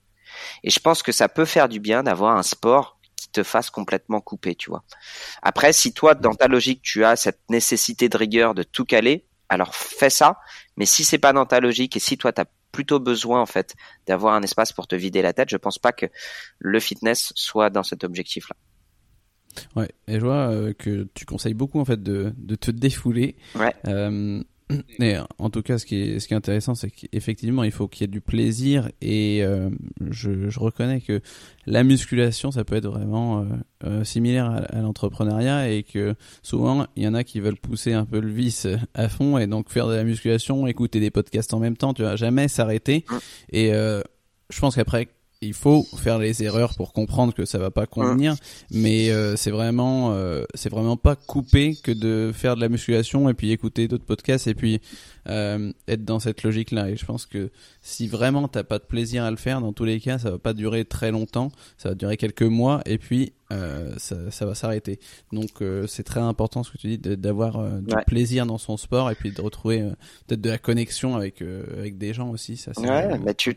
Et 0.63 0.69
je 0.69 0.80
pense 0.80 1.04
que 1.04 1.12
ça 1.12 1.28
peut 1.28 1.45
faire 1.45 1.67
du 1.67 1.80
bien 1.80 2.04
d'avoir 2.04 2.38
un 2.38 2.43
sport 2.43 2.97
te 3.32 3.43
fasse 3.43 3.69
complètement 3.69 4.21
couper, 4.21 4.56
tu 4.56 4.69
vois. 4.69 4.84
Après, 5.41 5.73
si 5.73 5.93
toi, 5.93 6.15
dans 6.15 6.34
ta 6.34 6.47
logique, 6.47 6.82
tu 6.82 7.04
as 7.04 7.15
cette 7.15 7.41
nécessité 7.50 8.10
de 8.10 8.17
rigueur 8.17 8.56
de 8.56 8.63
tout 8.63 8.86
caler, 8.86 9.26
alors 9.50 9.76
fais 9.76 10.10
ça. 10.10 10.38
Mais 10.76 10.86
si 10.86 11.04
c'est 11.04 11.19
pas 11.19 11.34
dans 11.34 11.45
ta 11.45 11.60
logique 11.60 11.95
et 11.95 12.00
si 12.00 12.17
toi, 12.17 12.32
tu 12.34 12.41
as 12.41 12.45
plutôt 12.71 13.00
besoin, 13.00 13.41
en 13.41 13.45
fait, 13.45 13.76
d'avoir 14.08 14.34
un 14.34 14.41
espace 14.41 14.73
pour 14.73 14.88
te 14.88 14.95
vider 14.95 15.21
la 15.21 15.33
tête, 15.33 15.50
je 15.50 15.58
pense 15.58 15.77
pas 15.77 15.92
que 15.92 16.08
le 16.60 16.79
fitness 16.79 17.31
soit 17.35 17.69
dans 17.69 17.83
cet 17.83 18.04
objectif-là. 18.04 18.56
Ouais, 19.75 19.90
et 20.08 20.15
je 20.15 20.25
vois 20.25 20.50
euh, 20.50 20.73
que 20.73 21.08
tu 21.13 21.25
conseilles 21.25 21.56
beaucoup 21.56 21.79
en 21.79 21.85
fait 21.85 22.02
de, 22.02 22.33
de 22.38 22.56
te 22.56 22.69
défouler. 22.69 23.35
Ouais. 23.56 23.73
Euh, 23.88 24.44
et 25.00 25.15
en 25.38 25.50
tout 25.50 25.62
cas, 25.62 25.78
ce 25.78 25.86
qui 25.86 25.96
est, 25.96 26.20
ce 26.20 26.28
qui 26.28 26.34
est 26.34 26.38
intéressant, 26.38 26.76
c'est 26.76 26.90
qu'effectivement, 26.92 27.63
il 27.63 27.72
faut 27.72 27.88
qu'il 27.88 28.02
y 28.02 28.04
ait 28.06 28.12
du 28.12 28.22
plaisir. 28.22 28.90
Et 29.02 29.44
euh, 29.44 29.70
je, 30.10 30.50
je 30.50 30.60
reconnais 30.60 31.02
que 31.02 31.22
la 31.65 31.84
musculation, 31.84 32.52
ça 32.52 32.63
peut 32.65 32.76
être 32.76 32.90
vraiment 32.90 33.40
euh, 33.40 33.46
euh, 33.86 34.04
similaire 34.04 34.46
à, 34.46 34.58
à 34.58 34.82
l'entrepreneuriat 34.82 35.70
et 35.70 35.84
que 35.84 36.15
souvent, 36.44 36.86
il 36.96 37.04
y 37.04 37.08
en 37.08 37.13
a 37.13 37.24
qui 37.24 37.40
veulent 37.40 37.58
pousser 37.58 37.94
un 37.94 38.06
peu 38.06 38.20
le 38.20 38.30
vice 38.30 38.68
à 38.94 39.08
fond 39.08 39.38
et 39.38 39.48
donc 39.48 39.70
faire 39.70 39.88
de 39.88 39.94
la 39.94 40.04
musculation, 40.04 40.68
écouter 40.68 41.00
des 41.00 41.12
podcasts 41.12 41.54
en 41.54 41.60
même 41.60 41.78
temps, 41.78 41.94
tu 41.94 42.02
vois, 42.02 42.15
jamais 42.15 42.48
s'arrêter. 42.48 43.06
Mm. 43.10 43.15
Et 43.52 43.74
euh, 43.74 44.02
je 44.50 44.60
pense 44.60 44.76
qu'après, 44.76 45.08
il 45.42 45.54
faut 45.54 45.85
faire 45.98 46.17
les 46.17 46.44
erreurs 46.44 46.73
pour 46.75 46.94
comprendre 46.94 47.33
que 47.33 47.46
ça 47.46 47.58
va 47.58 47.69
pas 47.69 47.85
convenir, 47.85 48.35
mais 48.71 49.12
euh, 49.12 49.35
c'est 49.35 49.52
vraiment, 49.52 50.13
euh, 50.13 50.44
c'est 50.56 50.69
vraiment 50.69 50.98
pas 50.98 51.15
coupé 51.15 51.75
que 51.81 51.92
de 51.92 52.31
faire 52.33 52.56
de 52.56 52.62
la 52.62 52.69
musculation 52.69 53.29
et 53.29 53.33
puis 53.33 53.52
écouter 53.52 53.88
d'autres 53.88 54.06
podcasts 54.06 54.48
et 54.48 54.56
puis 54.56 54.81
euh, 55.28 55.71
être 55.88 56.06
dans 56.06 56.19
cette 56.19 56.44
logique-là. 56.44 56.90
Et 56.90 56.96
je 56.96 57.06
pense 57.06 57.25
que 57.25 57.50
si 57.82 58.08
vraiment 58.08 58.48
t'as 58.48 58.63
pas 58.63 58.80
de 58.80 58.84
plaisir 58.84 59.23
à 59.23 59.32
le 59.32 59.38
faire, 59.38 59.62
dans 59.62 59.73
tous 59.73 59.86
les 59.86 60.00
cas, 60.00 60.17
ça 60.17 60.32
va 60.32 60.38
pas 60.38 60.54
durer 60.54 60.86
très 60.86 61.12
longtemps, 61.12 61.52
ça 61.78 61.90
va 61.90 61.96
durer 61.96 62.17
quelques 62.17 62.44
mois 62.44 62.82
et 62.86 62.98
puis 62.98 63.34
euh, 63.52 63.94
ça, 63.98 64.15
ça 64.30 64.46
va 64.46 64.56
s'arrêter. 64.56 65.00
Donc 65.32 65.62
euh, 65.62 65.88
c'est 65.88 66.04
très 66.04 66.19
important 66.19 66.63
ce 66.63 66.71
que 66.71 66.78
tu 66.78 66.88
dis 66.88 66.98
d'avoir 66.98 67.62
du 67.82 67.94
Ouais. 67.94 68.04
plaisir 68.06 68.46
dans 68.46 68.58
son 68.58 68.78
sport 68.78 69.10
et 69.10 69.15
puis 69.15 69.32
de 69.32 69.42
retrouver 69.42 69.80
peut-être 70.28 70.42
de 70.42 70.50
la 70.50 70.58
connexion 70.58 71.15
avec 71.15 71.42
avec 71.42 71.98
des 71.98 72.13
gens 72.13 72.30
aussi. 72.30 72.58
Ça, 72.58 72.71
c'est 72.73 72.82
Ouais, 72.82 73.17
mais 73.19 73.34
tu, 73.34 73.56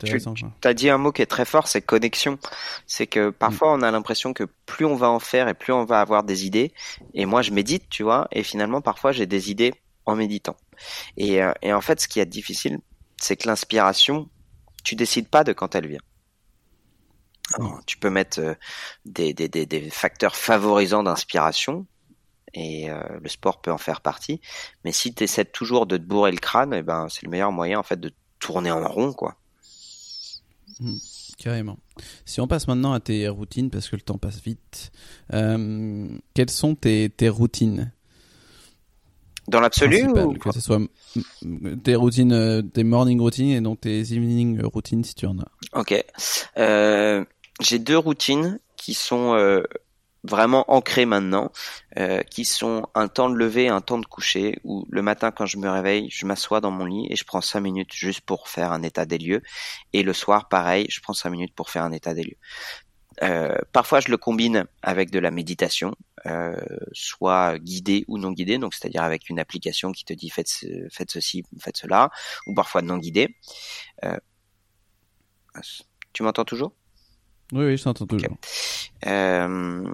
as 0.64 0.74
dit 0.74 0.90
un 0.90 0.98
mot 0.98 1.12
qui 1.12 1.22
est 1.22 1.26
très 1.26 1.44
fort, 1.44 1.66
c'est 1.66 1.82
connexion. 1.82 2.38
C'est 2.86 3.06
que 3.06 3.30
parfois 3.30 3.72
on 3.74 3.82
a 3.82 3.90
l'impression 3.90 4.32
que 4.32 4.44
plus 4.66 4.84
on 4.84 4.94
va 4.94 5.10
en 5.10 5.18
faire 5.18 5.48
et 5.48 5.54
plus 5.54 5.72
on 5.72 5.84
va 5.84 6.00
avoir 6.00 6.24
des 6.24 6.46
idées. 6.46 6.72
Et 7.14 7.26
moi 7.26 7.42
je 7.42 7.50
médite, 7.50 7.84
tu 7.90 8.02
vois, 8.02 8.28
et 8.32 8.42
finalement 8.42 8.80
parfois 8.80 9.12
j'ai 9.12 9.26
des 9.26 9.50
idées 9.50 9.74
en 10.06 10.16
méditant. 10.16 10.56
Et, 11.16 11.42
euh, 11.42 11.52
et 11.62 11.72
en 11.72 11.80
fait 11.80 12.00
ce 12.00 12.08
qui 12.08 12.20
est 12.20 12.26
difficile, 12.26 12.78
c'est 13.20 13.36
que 13.36 13.46
l'inspiration, 13.48 14.28
tu 14.84 14.96
décides 14.96 15.28
pas 15.28 15.44
de 15.44 15.52
quand 15.52 15.74
elle 15.74 15.86
vient. 15.86 16.00
Alors, 17.54 17.80
tu 17.84 17.98
peux 17.98 18.10
mettre 18.10 18.40
euh, 18.40 18.54
des, 19.04 19.34
des, 19.34 19.48
des, 19.48 19.66
des 19.66 19.90
facteurs 19.90 20.36
favorisants 20.36 21.02
d'inspiration, 21.02 21.86
et 22.54 22.90
euh, 22.90 23.02
le 23.20 23.28
sport 23.28 23.60
peut 23.60 23.72
en 23.72 23.78
faire 23.78 24.00
partie. 24.00 24.40
Mais 24.84 24.92
si 24.92 25.12
tu 25.12 25.24
essaies 25.24 25.44
toujours 25.44 25.86
de 25.86 25.96
te 25.96 26.02
bourrer 26.02 26.30
le 26.30 26.38
crâne, 26.38 26.72
eh 26.74 26.82
ben 26.82 27.08
c'est 27.08 27.24
le 27.24 27.30
meilleur 27.30 27.52
moyen 27.52 27.78
en 27.78 27.82
fait 27.82 27.98
de 27.98 28.12
tourner 28.38 28.70
en 28.70 28.88
rond, 28.88 29.12
quoi. 29.12 29.36
Carrément. 31.38 31.78
Si 32.24 32.40
on 32.40 32.46
passe 32.46 32.68
maintenant 32.68 32.92
à 32.92 33.00
tes 33.00 33.28
routines, 33.28 33.70
parce 33.70 33.88
que 33.88 33.96
le 33.96 34.02
temps 34.02 34.18
passe 34.18 34.40
vite, 34.40 34.92
euh, 35.32 36.08
quelles 36.34 36.50
sont 36.50 36.74
tes, 36.74 37.10
tes 37.10 37.28
routines? 37.28 37.92
Dans 39.50 39.60
l'absolu 39.60 40.06
ou 40.06 40.34
Que 40.34 40.52
ce 40.52 40.60
soit 40.60 40.80
tes 41.82 41.96
routines, 41.96 42.32
euh, 42.32 42.62
tes 42.62 42.84
morning 42.84 43.20
routines 43.20 43.50
et 43.50 43.60
donc 43.60 43.80
tes 43.80 44.00
evening 44.12 44.62
routines 44.62 45.04
si 45.04 45.14
tu 45.14 45.26
en 45.26 45.38
as. 45.40 45.78
Ok. 45.78 45.92
Euh, 46.56 47.24
J'ai 47.60 47.78
deux 47.78 47.98
routines 47.98 48.60
qui 48.76 48.94
sont 48.94 49.34
euh, 49.34 49.62
vraiment 50.22 50.70
ancrées 50.70 51.06
maintenant, 51.06 51.50
euh, 51.98 52.22
qui 52.22 52.44
sont 52.44 52.86
un 52.94 53.08
temps 53.08 53.28
de 53.28 53.34
lever 53.34 53.64
et 53.64 53.68
un 53.68 53.80
temps 53.80 53.98
de 53.98 54.06
coucher, 54.06 54.58
où 54.64 54.86
le 54.90 55.02
matin 55.02 55.30
quand 55.30 55.46
je 55.46 55.58
me 55.58 55.68
réveille, 55.68 56.08
je 56.10 56.26
m'assois 56.26 56.60
dans 56.60 56.70
mon 56.70 56.84
lit 56.84 57.06
et 57.10 57.16
je 57.16 57.24
prends 57.24 57.40
cinq 57.40 57.60
minutes 57.60 57.92
juste 57.92 58.20
pour 58.20 58.48
faire 58.48 58.72
un 58.72 58.82
état 58.82 59.04
des 59.04 59.18
lieux. 59.18 59.42
Et 59.92 60.02
le 60.02 60.12
soir, 60.12 60.48
pareil, 60.48 60.86
je 60.90 61.00
prends 61.00 61.14
cinq 61.14 61.30
minutes 61.30 61.54
pour 61.54 61.70
faire 61.70 61.84
un 61.84 61.92
état 61.92 62.14
des 62.14 62.22
lieux. 62.22 62.38
Euh, 63.22 63.54
parfois, 63.72 64.00
je 64.00 64.08
le 64.10 64.16
combine 64.16 64.64
avec 64.82 65.10
de 65.10 65.18
la 65.18 65.30
méditation, 65.30 65.94
euh, 66.26 66.54
soit 66.92 67.58
guidée 67.58 68.04
ou 68.08 68.16
non 68.18 68.32
guidée, 68.32 68.56
donc 68.58 68.72
c'est-à-dire 68.74 69.02
avec 69.02 69.28
une 69.28 69.38
application 69.38 69.92
qui 69.92 70.04
te 70.04 70.12
dit 70.14 70.30
faites, 70.30 70.48
ce- 70.48 70.88
faites 70.90 71.10
ceci, 71.10 71.44
faites 71.60 71.76
cela, 71.76 72.10
ou 72.46 72.54
parfois 72.54 72.80
non 72.82 72.96
guidée. 72.96 73.36
Euh, 74.04 74.16
tu 76.12 76.22
m'entends 76.22 76.44
toujours? 76.44 76.72
Oui, 77.52 77.64
oui, 77.66 77.76
je 77.76 77.84
t'entends 77.84 78.06
toujours. 78.06 78.36
Euh, 79.06 79.84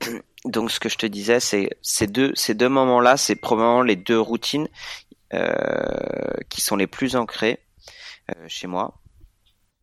donc 0.44 0.70
ce 0.70 0.78
que 0.78 0.88
je 0.88 0.96
te 0.98 1.06
disais, 1.06 1.40
c'est 1.40 1.70
ces 1.82 2.06
deux 2.06 2.32
ces 2.34 2.54
deux 2.54 2.68
moments-là, 2.68 3.16
c'est 3.16 3.36
probablement 3.36 3.82
les 3.82 3.96
deux 3.96 4.20
routines 4.20 4.68
euh, 5.32 6.34
qui 6.48 6.60
sont 6.60 6.76
les 6.76 6.86
plus 6.86 7.16
ancrées 7.16 7.60
chez 8.48 8.66
moi. 8.66 9.00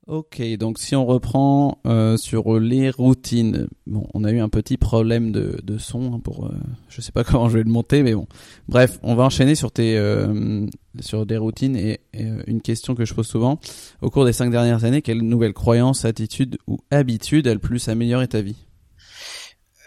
Ok, 0.05 0.41
donc 0.57 0.79
si 0.79 0.97
on 0.97 1.05
reprend 1.05 1.79
euh, 1.87 2.17
sur 2.17 2.59
les 2.59 2.89
routines, 2.89 3.67
bon, 3.87 4.05
on 4.13 4.25
a 4.25 4.31
eu 4.31 4.39
un 4.39 4.49
petit 4.49 4.75
problème 4.75 5.31
de, 5.31 5.61
de 5.63 5.77
son 5.77 6.13
hein, 6.13 6.19
pour, 6.19 6.47
euh, 6.47 6.49
je 6.89 6.99
sais 6.99 7.13
pas 7.13 7.23
comment 7.23 7.47
je 7.47 7.57
vais 7.57 7.63
le 7.63 7.71
monter, 7.71 8.03
mais 8.03 8.13
bon. 8.13 8.27
Bref, 8.67 8.99
on 9.01 9.15
va 9.15 9.23
enchaîner 9.23 9.55
sur 9.55 9.71
tes, 9.71 9.97
euh, 9.97 10.65
sur 10.99 11.25
des 11.25 11.37
routines 11.37 11.77
et, 11.77 12.01
et, 12.13 12.25
euh, 12.25 12.43
une 12.47 12.61
question 12.61 12.95
que 12.95 13.05
je 13.05 13.13
pose 13.13 13.27
souvent. 13.27 13.61
Au 14.01 14.09
cours 14.09 14.25
des 14.25 14.33
cinq 14.33 14.51
dernières 14.51 14.83
années, 14.83 15.01
quelle 15.01 15.21
nouvelle 15.21 15.53
croyance, 15.53 16.03
attitude 16.03 16.57
ou 16.67 16.79
habitude 16.91 17.47
a 17.47 17.53
le 17.53 17.59
plus 17.59 17.87
amélioré 17.87 18.27
ta 18.27 18.41
vie? 18.41 18.57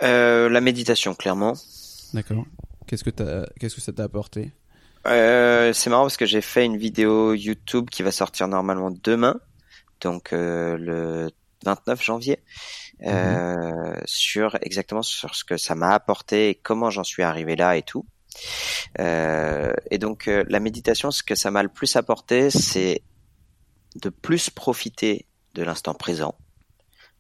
Euh, 0.03 0.49
la 0.49 0.63
méditation, 0.63 1.15
clairement. 1.15 1.55
D'accord. 2.15 2.45
Qu'est-ce 2.87 3.05
que 3.05 3.11
t'as, 3.11 3.47
qu'est-ce 3.59 3.75
que 3.75 3.81
ça 3.81 3.93
t'a 3.93 4.05
apporté? 4.05 4.53
Euh, 5.07 5.73
c'est 5.73 5.91
marrant 5.91 6.05
parce 6.05 6.17
que 6.17 6.27
j'ai 6.27 6.41
fait 6.41 6.65
une 6.65 6.77
vidéo 6.77 7.35
YouTube 7.35 7.91
qui 7.91 8.03
va 8.03 8.11
sortir 8.11 8.49
normalement 8.49 8.91
demain, 8.91 9.39
donc 10.01 10.33
euh, 10.33 10.77
le 10.79 11.31
29 11.65 12.03
janvier, 12.03 12.43
euh, 13.05 13.95
sur 14.05 14.57
exactement 14.63 15.03
sur 15.03 15.35
ce 15.35 15.45
que 15.45 15.57
ça 15.57 15.75
m'a 15.75 15.91
apporté 15.91 16.51
et 16.51 16.55
comment 16.55 16.91
j'en 16.91 17.05
suis 17.05 17.23
arrivé 17.23 17.57
là 17.57 17.77
et 17.77 17.83
tout. 17.83 18.07
Euh, 18.99 19.73
et 19.91 19.99
donc 19.99 20.29
euh, 20.29 20.45
la 20.49 20.61
méditation, 20.61 21.11
ce 21.11 21.23
que 21.23 21.35
ça 21.35 21.51
m'a 21.51 21.63
le 21.63 21.69
plus 21.69 21.97
apporté, 21.97 22.51
c'est 22.51 23.03
de 23.97 24.09
plus 24.11 24.51
profiter 24.51 25.27
de 25.55 25.63
l'instant 25.63 25.95
présent, 25.95 26.37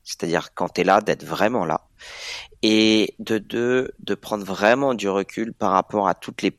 c'est-à-dire 0.04 0.54
quand 0.54 0.68
tu 0.68 0.82
es 0.82 0.84
là, 0.84 1.00
d'être 1.00 1.24
vraiment 1.24 1.64
là, 1.64 1.88
et 2.62 3.14
de 3.18 3.38
deux, 3.38 3.92
de 3.98 4.14
prendre 4.14 4.44
vraiment 4.44 4.94
du 4.94 5.08
recul 5.08 5.54
par 5.54 5.72
rapport 5.72 6.06
à 6.06 6.14
toutes 6.14 6.42
les 6.42 6.58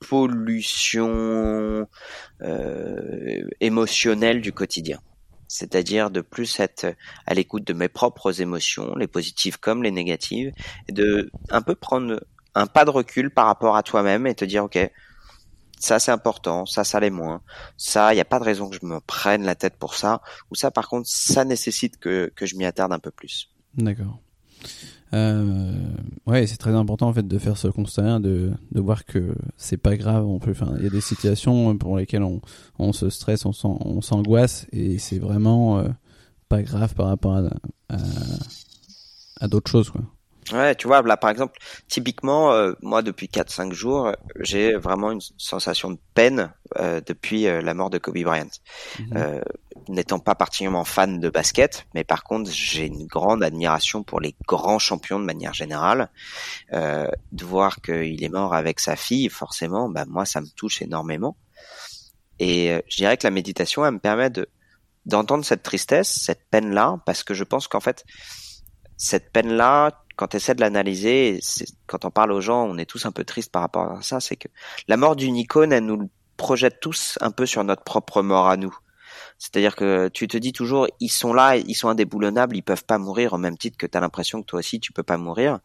pollutions 0.00 1.86
euh, 2.42 3.48
émotionnelles 3.60 4.42
du 4.42 4.52
quotidien. 4.52 5.00
C'est-à-dire 5.48 6.10
de 6.10 6.20
plus 6.20 6.58
être 6.60 6.94
à 7.26 7.34
l'écoute 7.34 7.64
de 7.64 7.72
mes 7.72 7.88
propres 7.88 8.40
émotions, 8.40 8.94
les 8.96 9.06
positives 9.06 9.58
comme 9.58 9.82
les 9.82 9.90
négatives, 9.90 10.52
et 10.88 10.92
de 10.92 11.30
un 11.50 11.62
peu 11.62 11.74
prendre 11.74 12.24
un 12.54 12.66
pas 12.66 12.84
de 12.84 12.90
recul 12.90 13.30
par 13.30 13.46
rapport 13.46 13.76
à 13.76 13.82
toi-même 13.82 14.26
et 14.26 14.34
te 14.34 14.44
dire 14.44 14.64
ok, 14.64 14.78
ça 15.78 15.98
c'est 15.98 16.12
important, 16.12 16.66
ça 16.66 16.84
ça 16.84 17.00
l'est 17.00 17.10
moins, 17.10 17.42
ça 17.76 18.12
il 18.12 18.16
n'y 18.16 18.20
a 18.20 18.24
pas 18.24 18.38
de 18.38 18.44
raison 18.44 18.68
que 18.68 18.76
je 18.80 18.86
me 18.86 19.00
prenne 19.00 19.44
la 19.44 19.54
tête 19.54 19.76
pour 19.76 19.94
ça, 19.94 20.22
ou 20.50 20.54
ça 20.54 20.70
par 20.70 20.88
contre 20.88 21.08
ça 21.08 21.44
nécessite 21.44 21.98
que, 21.98 22.32
que 22.34 22.46
je 22.46 22.56
m'y 22.56 22.64
attarde 22.64 22.92
un 22.92 22.98
peu 22.98 23.10
plus. 23.10 23.50
D'accord. 23.76 24.18
Euh, 25.14 25.72
ouais, 26.26 26.46
c'est 26.46 26.56
très 26.56 26.72
important 26.74 27.08
en 27.08 27.12
fait 27.12 27.26
de 27.26 27.38
faire 27.38 27.56
ce 27.56 27.68
constat, 27.68 28.18
de, 28.18 28.52
de 28.72 28.80
voir 28.80 29.04
que 29.04 29.34
c'est 29.56 29.76
pas 29.76 29.96
grave. 29.96 30.26
On 30.26 30.40
peut, 30.40 30.54
il 30.78 30.84
y 30.84 30.86
a 30.86 30.90
des 30.90 31.00
situations 31.00 31.76
pour 31.78 31.96
lesquelles 31.96 32.24
on, 32.24 32.40
on 32.78 32.92
se 32.92 33.08
stresse, 33.10 33.44
on 33.46 34.00
s'angoisse, 34.00 34.66
et 34.72 34.98
c'est 34.98 35.18
vraiment 35.20 35.78
euh, 35.78 35.88
pas 36.48 36.62
grave 36.62 36.94
par 36.94 37.06
rapport 37.06 37.34
à, 37.36 37.42
à, 37.90 37.98
à 39.40 39.48
d'autres 39.48 39.70
choses, 39.70 39.90
quoi. 39.90 40.02
Ouais, 40.52 40.74
tu 40.74 40.86
vois, 40.86 41.00
là 41.02 41.16
par 41.16 41.30
exemple, 41.30 41.58
typiquement, 41.88 42.52
euh, 42.52 42.74
moi 42.82 43.00
depuis 43.00 43.28
4-5 43.28 43.72
jours, 43.72 44.12
j'ai 44.40 44.74
vraiment 44.74 45.10
une 45.10 45.20
sensation 45.38 45.90
de 45.90 45.98
peine 46.12 46.52
euh, 46.76 47.00
depuis 47.06 47.46
euh, 47.46 47.62
la 47.62 47.72
mort 47.72 47.88
de 47.88 47.98
Kobe 47.98 48.18
Bryant. 48.22 48.48
Euh, 49.16 49.40
N'étant 49.88 50.18
pas 50.18 50.34
particulièrement 50.34 50.84
fan 50.84 51.20
de 51.20 51.28
basket, 51.28 51.86
mais 51.94 52.04
par 52.04 52.24
contre 52.24 52.50
j'ai 52.50 52.86
une 52.86 53.06
grande 53.06 53.42
admiration 53.42 54.02
pour 54.02 54.18
les 54.20 54.34
grands 54.46 54.78
champions 54.78 55.18
de 55.18 55.24
manière 55.24 55.52
générale. 55.52 56.10
Euh, 56.72 57.08
de 57.32 57.44
voir 57.44 57.82
qu'il 57.82 58.22
est 58.24 58.28
mort 58.30 58.54
avec 58.54 58.80
sa 58.80 58.96
fille, 58.96 59.28
forcément, 59.28 59.88
bah 59.90 60.04
moi 60.06 60.24
ça 60.24 60.40
me 60.40 60.46
touche 60.56 60.80
énormément. 60.80 61.36
Et 62.38 62.70
euh, 62.72 62.80
je 62.88 62.96
dirais 62.96 63.16
que 63.16 63.26
la 63.26 63.30
méditation, 63.30 63.84
elle 63.84 63.94
me 63.94 63.98
permet 63.98 64.30
de 64.30 64.48
d'entendre 65.06 65.44
cette 65.44 65.62
tristesse, 65.62 66.08
cette 66.08 66.48
peine-là, 66.50 66.98
parce 67.04 67.22
que 67.24 67.34
je 67.34 67.44
pense 67.44 67.68
qu'en 67.68 67.80
fait, 67.80 68.04
cette 68.96 69.32
peine-là, 69.32 70.03
quand 70.16 70.28
tu 70.28 70.36
essaies 70.36 70.54
de 70.54 70.60
l'analyser, 70.60 71.40
quand 71.86 72.04
on 72.04 72.10
parle 72.10 72.32
aux 72.32 72.40
gens, 72.40 72.64
on 72.64 72.78
est 72.78 72.86
tous 72.86 73.06
un 73.06 73.12
peu 73.12 73.24
tristes 73.24 73.50
par 73.50 73.62
rapport 73.62 73.92
à 73.92 74.02
ça, 74.02 74.20
c'est 74.20 74.36
que 74.36 74.48
la 74.88 74.96
mort 74.96 75.16
d'une 75.16 75.36
icône, 75.36 75.72
elle 75.72 75.84
nous 75.84 76.10
projette 76.36 76.80
tous 76.80 77.18
un 77.20 77.30
peu 77.30 77.46
sur 77.46 77.62
notre 77.64 77.84
propre 77.84 78.22
mort 78.22 78.48
à 78.48 78.56
nous. 78.56 78.76
C'est-à-dire 79.38 79.76
que 79.76 80.08
tu 80.08 80.28
te 80.28 80.36
dis 80.36 80.52
toujours, 80.52 80.86
ils 81.00 81.08
sont 81.08 81.32
là, 81.32 81.56
ils 81.56 81.74
sont 81.74 81.88
indéboulonnables, 81.88 82.56
ils 82.56 82.62
peuvent 82.62 82.84
pas 82.84 82.98
mourir 82.98 83.32
au 83.32 83.38
même 83.38 83.58
titre 83.58 83.76
que 83.76 83.86
tu 83.86 83.96
as 83.96 84.00
l'impression 84.00 84.40
que 84.40 84.46
toi 84.46 84.60
aussi 84.60 84.80
tu 84.80 84.92
peux 84.92 85.02
pas 85.02 85.18
mourir. 85.18 85.58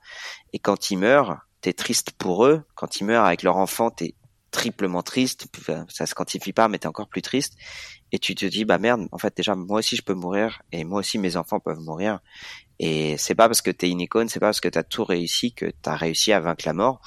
Et 0.53 0.59
quand 0.59 0.91
ils 0.91 0.97
meurent, 0.97 1.37
t'es 1.61 1.73
triste 1.73 2.11
pour 2.11 2.45
eux. 2.45 2.63
Quand 2.75 2.99
ils 2.99 3.05
meurent 3.05 3.25
avec 3.25 3.43
leur 3.43 3.57
enfant, 3.57 3.89
t'es 3.89 4.15
triplement 4.51 5.03
triste, 5.03 5.47
ça 5.89 6.05
se 6.05 6.15
quantifie 6.15 6.53
pas, 6.53 6.67
mais 6.67 6.79
t'es 6.79 6.87
encore 6.87 7.07
plus 7.07 7.21
triste, 7.21 7.53
et 8.11 8.19
tu 8.19 8.33
te 8.33 8.45
dis 8.45 8.65
bah 8.65 8.79
merde, 8.79 9.07
en 9.11 9.17
fait 9.17 9.35
déjà 9.37 9.55
moi 9.55 9.79
aussi 9.79 9.95
je 9.95 10.01
peux 10.01 10.15
mourir, 10.15 10.63
et 10.71 10.83
moi 10.83 10.99
aussi 10.99 11.19
mes 11.19 11.37
enfants 11.37 11.59
peuvent 11.59 11.79
mourir, 11.79 12.19
et 12.79 13.17
c'est 13.17 13.35
pas 13.35 13.47
parce 13.47 13.61
que 13.61 13.71
t'es 13.71 13.89
une 13.89 14.01
icône, 14.01 14.29
c'est 14.29 14.39
pas 14.39 14.47
parce 14.47 14.61
que 14.61 14.69
t'as 14.69 14.83
tout 14.83 15.03
réussi 15.03 15.53
que 15.53 15.71
t'as 15.81 15.95
réussi 15.95 16.31
à 16.31 16.39
vaincre 16.39 16.63
la 16.65 16.73
mort, 16.73 17.01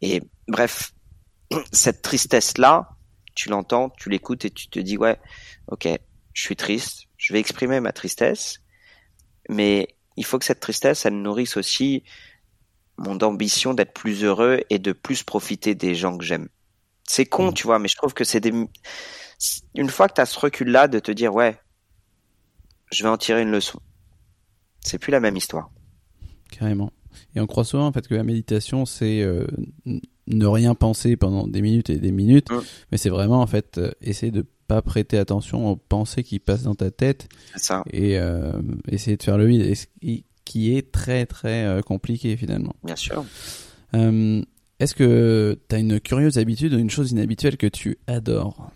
et 0.00 0.22
bref, 0.48 0.92
cette 1.72 2.02
tristesse 2.02 2.58
là, 2.58 2.90
tu 3.34 3.48
l'entends, 3.48 3.90
tu 3.90 4.10
l'écoutes 4.10 4.44
et 4.44 4.50
tu 4.50 4.68
te 4.68 4.78
dis 4.78 4.96
ouais, 4.96 5.18
ok, 5.68 5.88
je 6.32 6.42
suis 6.42 6.56
triste, 6.56 7.04
je 7.16 7.32
vais 7.32 7.40
exprimer 7.40 7.80
ma 7.80 7.92
tristesse, 7.92 8.60
mais 9.48 9.88
il 10.16 10.24
faut 10.24 10.38
que 10.38 10.44
cette 10.44 10.60
tristesse 10.60 11.06
elle 11.06 11.20
nourrisse 11.20 11.56
aussi 11.56 12.04
mon 12.96 13.18
ambition 13.18 13.74
d'être 13.74 13.92
plus 13.92 14.22
heureux 14.22 14.60
et 14.70 14.78
de 14.78 14.92
plus 14.92 15.22
profiter 15.22 15.74
des 15.74 15.94
gens 15.94 16.16
que 16.16 16.24
j'aime. 16.24 16.48
C'est 17.06 17.26
con, 17.26 17.50
mmh. 17.50 17.54
tu 17.54 17.66
vois, 17.66 17.78
mais 17.78 17.88
je 17.88 17.96
trouve 17.96 18.14
que 18.14 18.24
c'est 18.24 18.40
des. 18.40 18.52
Une 19.74 19.90
fois 19.90 20.08
que 20.08 20.14
tu 20.14 20.20
as 20.20 20.26
ce 20.26 20.38
recul-là 20.38 20.88
de 20.88 20.98
te 20.98 21.10
dire, 21.10 21.34
ouais, 21.34 21.58
je 22.90 23.02
vais 23.02 23.08
en 23.08 23.18
tirer 23.18 23.42
une 23.42 23.50
leçon. 23.50 23.80
C'est 24.84 24.98
plus 24.98 25.10
la 25.10 25.20
même 25.20 25.36
histoire. 25.36 25.70
Carrément. 26.50 26.92
Et 27.34 27.40
on 27.40 27.46
croit 27.46 27.64
souvent 27.64 27.86
en 27.86 27.92
fait 27.92 28.06
que 28.06 28.14
la 28.14 28.22
méditation 28.22 28.86
c'est 28.86 29.22
euh, 29.22 29.46
ne 30.26 30.46
rien 30.46 30.74
penser 30.74 31.16
pendant 31.16 31.46
des 31.46 31.62
minutes 31.62 31.90
et 31.90 31.98
des 31.98 32.12
minutes, 32.12 32.50
mmh. 32.50 32.60
mais 32.92 32.98
c'est 32.98 33.08
vraiment 33.08 33.40
en 33.40 33.46
fait 33.46 33.78
euh, 33.78 33.90
essayer 34.00 34.32
de 34.32 34.44
pas 34.66 34.82
prêter 34.82 35.18
attention 35.18 35.68
aux 35.68 35.76
pensées 35.76 36.22
qui 36.22 36.38
passent 36.38 36.62
dans 36.62 36.74
ta 36.74 36.90
tête 36.90 37.28
ça. 37.54 37.84
et 37.92 38.18
euh, 38.18 38.52
essayer 38.88 39.16
de 39.16 39.22
faire 39.22 39.38
le 39.38 39.46
vide, 39.46 39.74
et 40.02 40.24
qui 40.44 40.76
est 40.76 40.92
très 40.92 41.26
très 41.26 41.80
compliqué 41.86 42.36
finalement. 42.36 42.74
Bien 42.82 42.96
sûr. 42.96 43.24
Est-ce 44.80 44.94
que 44.94 45.58
tu 45.68 45.74
as 45.74 45.78
une 45.78 46.00
curieuse 46.00 46.38
habitude 46.38 46.74
ou 46.74 46.78
une 46.78 46.90
chose 46.90 47.12
inhabituelle 47.12 47.56
que 47.56 47.66
tu 47.66 47.98
adores? 48.06 48.70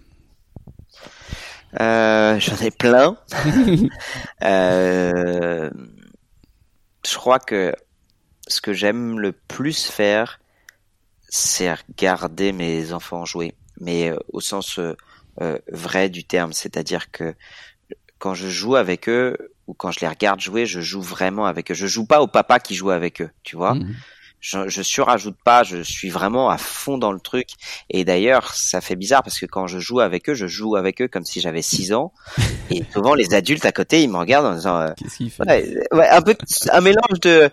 J'en 1.79 2.57
ai 2.63 2.71
plein. 2.71 3.17
euh, 4.45 5.71
je 7.09 7.17
crois 7.17 7.39
que 7.39 7.73
ce 8.47 8.61
que 8.61 8.73
j'aime 8.73 9.19
le 9.19 9.33
plus 9.33 9.87
faire, 9.87 10.41
c'est 11.29 11.73
regarder 11.73 12.53
mes 12.53 12.93
enfants 12.93 13.25
jouer, 13.25 13.55
mais 13.81 14.11
euh, 14.11 14.17
au 14.33 14.41
sens 14.41 14.79
euh, 14.79 14.97
euh, 15.41 15.59
vrai 15.71 16.09
du 16.09 16.25
terme, 16.25 16.53
c'est-à-dire 16.53 17.11
que 17.11 17.35
quand 18.19 18.35
je 18.35 18.49
joue 18.49 18.77
avec 18.77 19.09
eux 19.09 19.37
ou 19.67 19.75
quand 19.75 19.91
je 19.91 20.01
les 20.01 20.09
regarde 20.09 20.41
jouer, 20.41 20.67
je 20.67 20.81
joue 20.81 21.03
vraiment 21.03 21.47
avec 21.47 21.71
eux. 21.71 21.75
Je 21.75 21.87
joue 21.87 22.07
pas 22.07 22.21
au 22.23 22.27
papa 22.27 22.59
qui 22.59 22.75
joue 22.75 22.91
avec 22.91 23.21
eux, 23.21 23.31
tu 23.43 23.57
vois. 23.57 23.75
Mmh 23.75 23.95
je, 24.41 24.69
je 24.69 24.83
surajoute 24.83 25.37
pas, 25.45 25.65
je 25.65 25.83
suis 25.83 26.11
vraiment 26.11 26.49
à 26.49 26.59
fond 26.59 26.99
dans 26.99 27.13
le 27.13 27.21
truc. 27.21 27.49
Et 27.91 28.05
d'ailleurs, 28.05 28.55
ça 28.55 28.81
fait 28.81 28.97
bizarre 28.97 29.23
parce 29.23 29.39
que 29.39 29.47
quand 29.47 29.67
je 29.67 29.79
joue 29.79 30.01
avec 30.01 30.29
eux, 30.29 30.35
je 30.35 30.47
joue 30.47 30.77
avec 30.77 31.03
eux 31.03 31.09
comme 31.09 31.25
si 31.25 31.41
j'avais 31.41 31.63
6 31.63 31.93
ans. 31.93 32.13
Et 32.71 32.85
souvent, 32.93 33.15
les 33.15 33.35
adultes 33.35 33.65
à 33.67 33.73
côté, 33.73 34.03
ils 34.03 34.11
me 34.11 34.17
regardent 34.17 34.47
en 34.47 34.55
disant, 34.55 34.77
euh, 34.81 34.93
qu'est-ce 34.97 35.17
qu'il 35.17 35.31
fait? 35.31 35.43
ouais, 35.93 36.09
un 36.09 36.23
peu 36.23 36.37
un 36.73 36.81
mélange 36.81 37.21
de, 37.23 37.51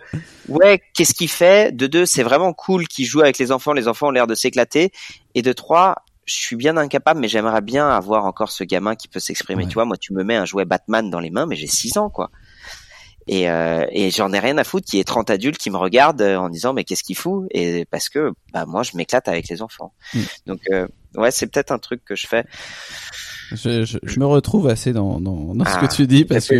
ouais, 0.48 0.80
qu'est-ce 0.94 1.14
qu'il 1.14 1.30
fait? 1.30 1.74
De 1.74 1.86
deux, 1.86 2.06
c'est 2.06 2.22
vraiment 2.22 2.52
cool 2.52 2.86
qu'il 2.86 3.04
joue 3.04 3.20
avec 3.20 3.38
les 3.38 3.50
enfants. 3.50 3.72
Les 3.72 3.88
enfants 3.88 4.08
ont 4.08 4.12
l'air 4.12 4.26
de 4.26 4.34
s'éclater. 4.34 4.92
Et 5.34 5.42
de 5.42 5.52
trois, 5.52 5.96
je 6.24 6.34
suis 6.34 6.56
bien 6.56 6.76
incapable, 6.76 7.20
mais 7.20 7.28
j'aimerais 7.28 7.62
bien 7.62 7.88
avoir 7.88 8.24
encore 8.24 8.50
ce 8.50 8.64
gamin 8.64 8.94
qui 8.94 9.08
peut 9.08 9.20
s'exprimer. 9.20 9.66
Tu 9.66 9.74
vois, 9.74 9.84
moi, 9.84 9.96
tu 9.96 10.12
me 10.12 10.24
mets 10.24 10.36
un 10.36 10.44
jouet 10.44 10.64
Batman 10.64 11.10
dans 11.10 11.20
les 11.20 11.30
mains, 11.30 11.46
mais 11.46 11.56
j'ai 11.56 11.66
6 11.66 11.98
ans, 11.98 12.10
quoi. 12.10 12.30
Et, 13.28 13.50
euh, 13.50 13.84
et 13.90 14.10
j'en 14.10 14.32
ai 14.32 14.38
rien 14.38 14.56
à 14.56 14.64
foutre 14.64 14.86
qu'il 14.86 14.98
y 14.98 15.00
ait 15.00 15.04
30 15.04 15.30
adultes 15.30 15.58
qui 15.58 15.70
me 15.70 15.76
regardent 15.76 16.22
euh, 16.22 16.36
en 16.36 16.48
disant 16.48 16.72
mais 16.72 16.84
qu'est-ce 16.84 17.02
qu'il 17.02 17.16
fout 17.16 17.46
Et 17.50 17.84
parce 17.86 18.08
que 18.08 18.32
bah 18.52 18.66
moi 18.66 18.84
je 18.84 18.96
m'éclate 18.96 19.26
avec 19.28 19.48
les 19.48 19.62
enfants. 19.62 19.92
Mm. 20.14 20.20
Donc 20.46 20.60
euh, 20.70 20.86
ouais 21.16 21.32
c'est 21.32 21.46
peut-être 21.46 21.72
un 21.72 21.78
truc 21.78 22.04
que 22.04 22.14
je 22.14 22.26
fais. 22.26 22.44
Je, 23.52 23.84
je, 23.84 23.98
je, 24.02 24.20
me 24.20 24.26
retrouve 24.26 24.68
assez 24.68 24.92
dans, 24.92 25.20
dans, 25.20 25.54
dans 25.54 25.64
ce 25.64 25.78
que 25.78 25.84
ah, 25.84 25.88
tu 25.88 26.06
dis 26.06 26.24
parce 26.24 26.48
que 26.48 26.56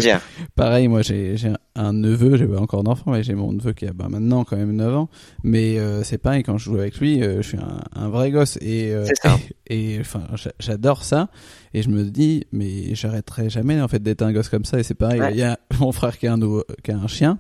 pareil 0.54 0.86
moi 0.86 1.02
j'ai 1.02 1.36
un 1.74 1.92
neveu 1.92 2.36
j'ai 2.36 2.46
pas 2.46 2.60
encore 2.60 2.84
d'enfant 2.84 3.10
mais 3.10 3.22
j'ai 3.22 3.34
mon 3.34 3.52
neveu 3.52 3.72
qui 3.72 3.86
a 3.86 3.92
bah, 3.92 4.06
maintenant 4.08 4.44
quand 4.44 4.56
même 4.56 4.74
9 4.74 4.96
ans. 4.96 5.08
Mais 5.42 5.78
euh, 5.78 6.02
c'est 6.04 6.18
pareil 6.18 6.42
quand 6.42 6.58
je 6.58 6.64
joue 6.64 6.78
avec 6.78 6.98
lui 6.98 7.22
euh, 7.22 7.42
je 7.42 7.48
suis 7.48 7.58
un, 7.58 7.80
un, 7.94 8.08
vrai 8.08 8.30
gosse 8.30 8.56
et 8.60 8.92
euh, 8.92 9.06
et 9.66 9.98
enfin 10.00 10.22
j'adore 10.58 11.02
ça. 11.02 11.28
Et 11.74 11.82
je 11.82 11.88
me 11.88 12.04
dis 12.04 12.44
mais 12.52 12.94
j'arrêterai 12.94 13.50
jamais 13.50 13.80
en 13.80 13.88
fait 13.88 14.02
d'être 14.02 14.22
un 14.22 14.32
gosse 14.32 14.48
comme 14.48 14.64
ça. 14.64 14.78
Et 14.78 14.82
c'est 14.82 14.94
pareil 14.94 15.20
il 15.30 15.36
y 15.36 15.42
a 15.42 15.58
mon 15.80 15.92
frère 15.92 16.18
qui 16.18 16.26
a 16.26 16.34
un 16.34 16.40
qui 16.84 16.92
a 16.92 16.96
un 16.96 17.08
chien 17.08 17.38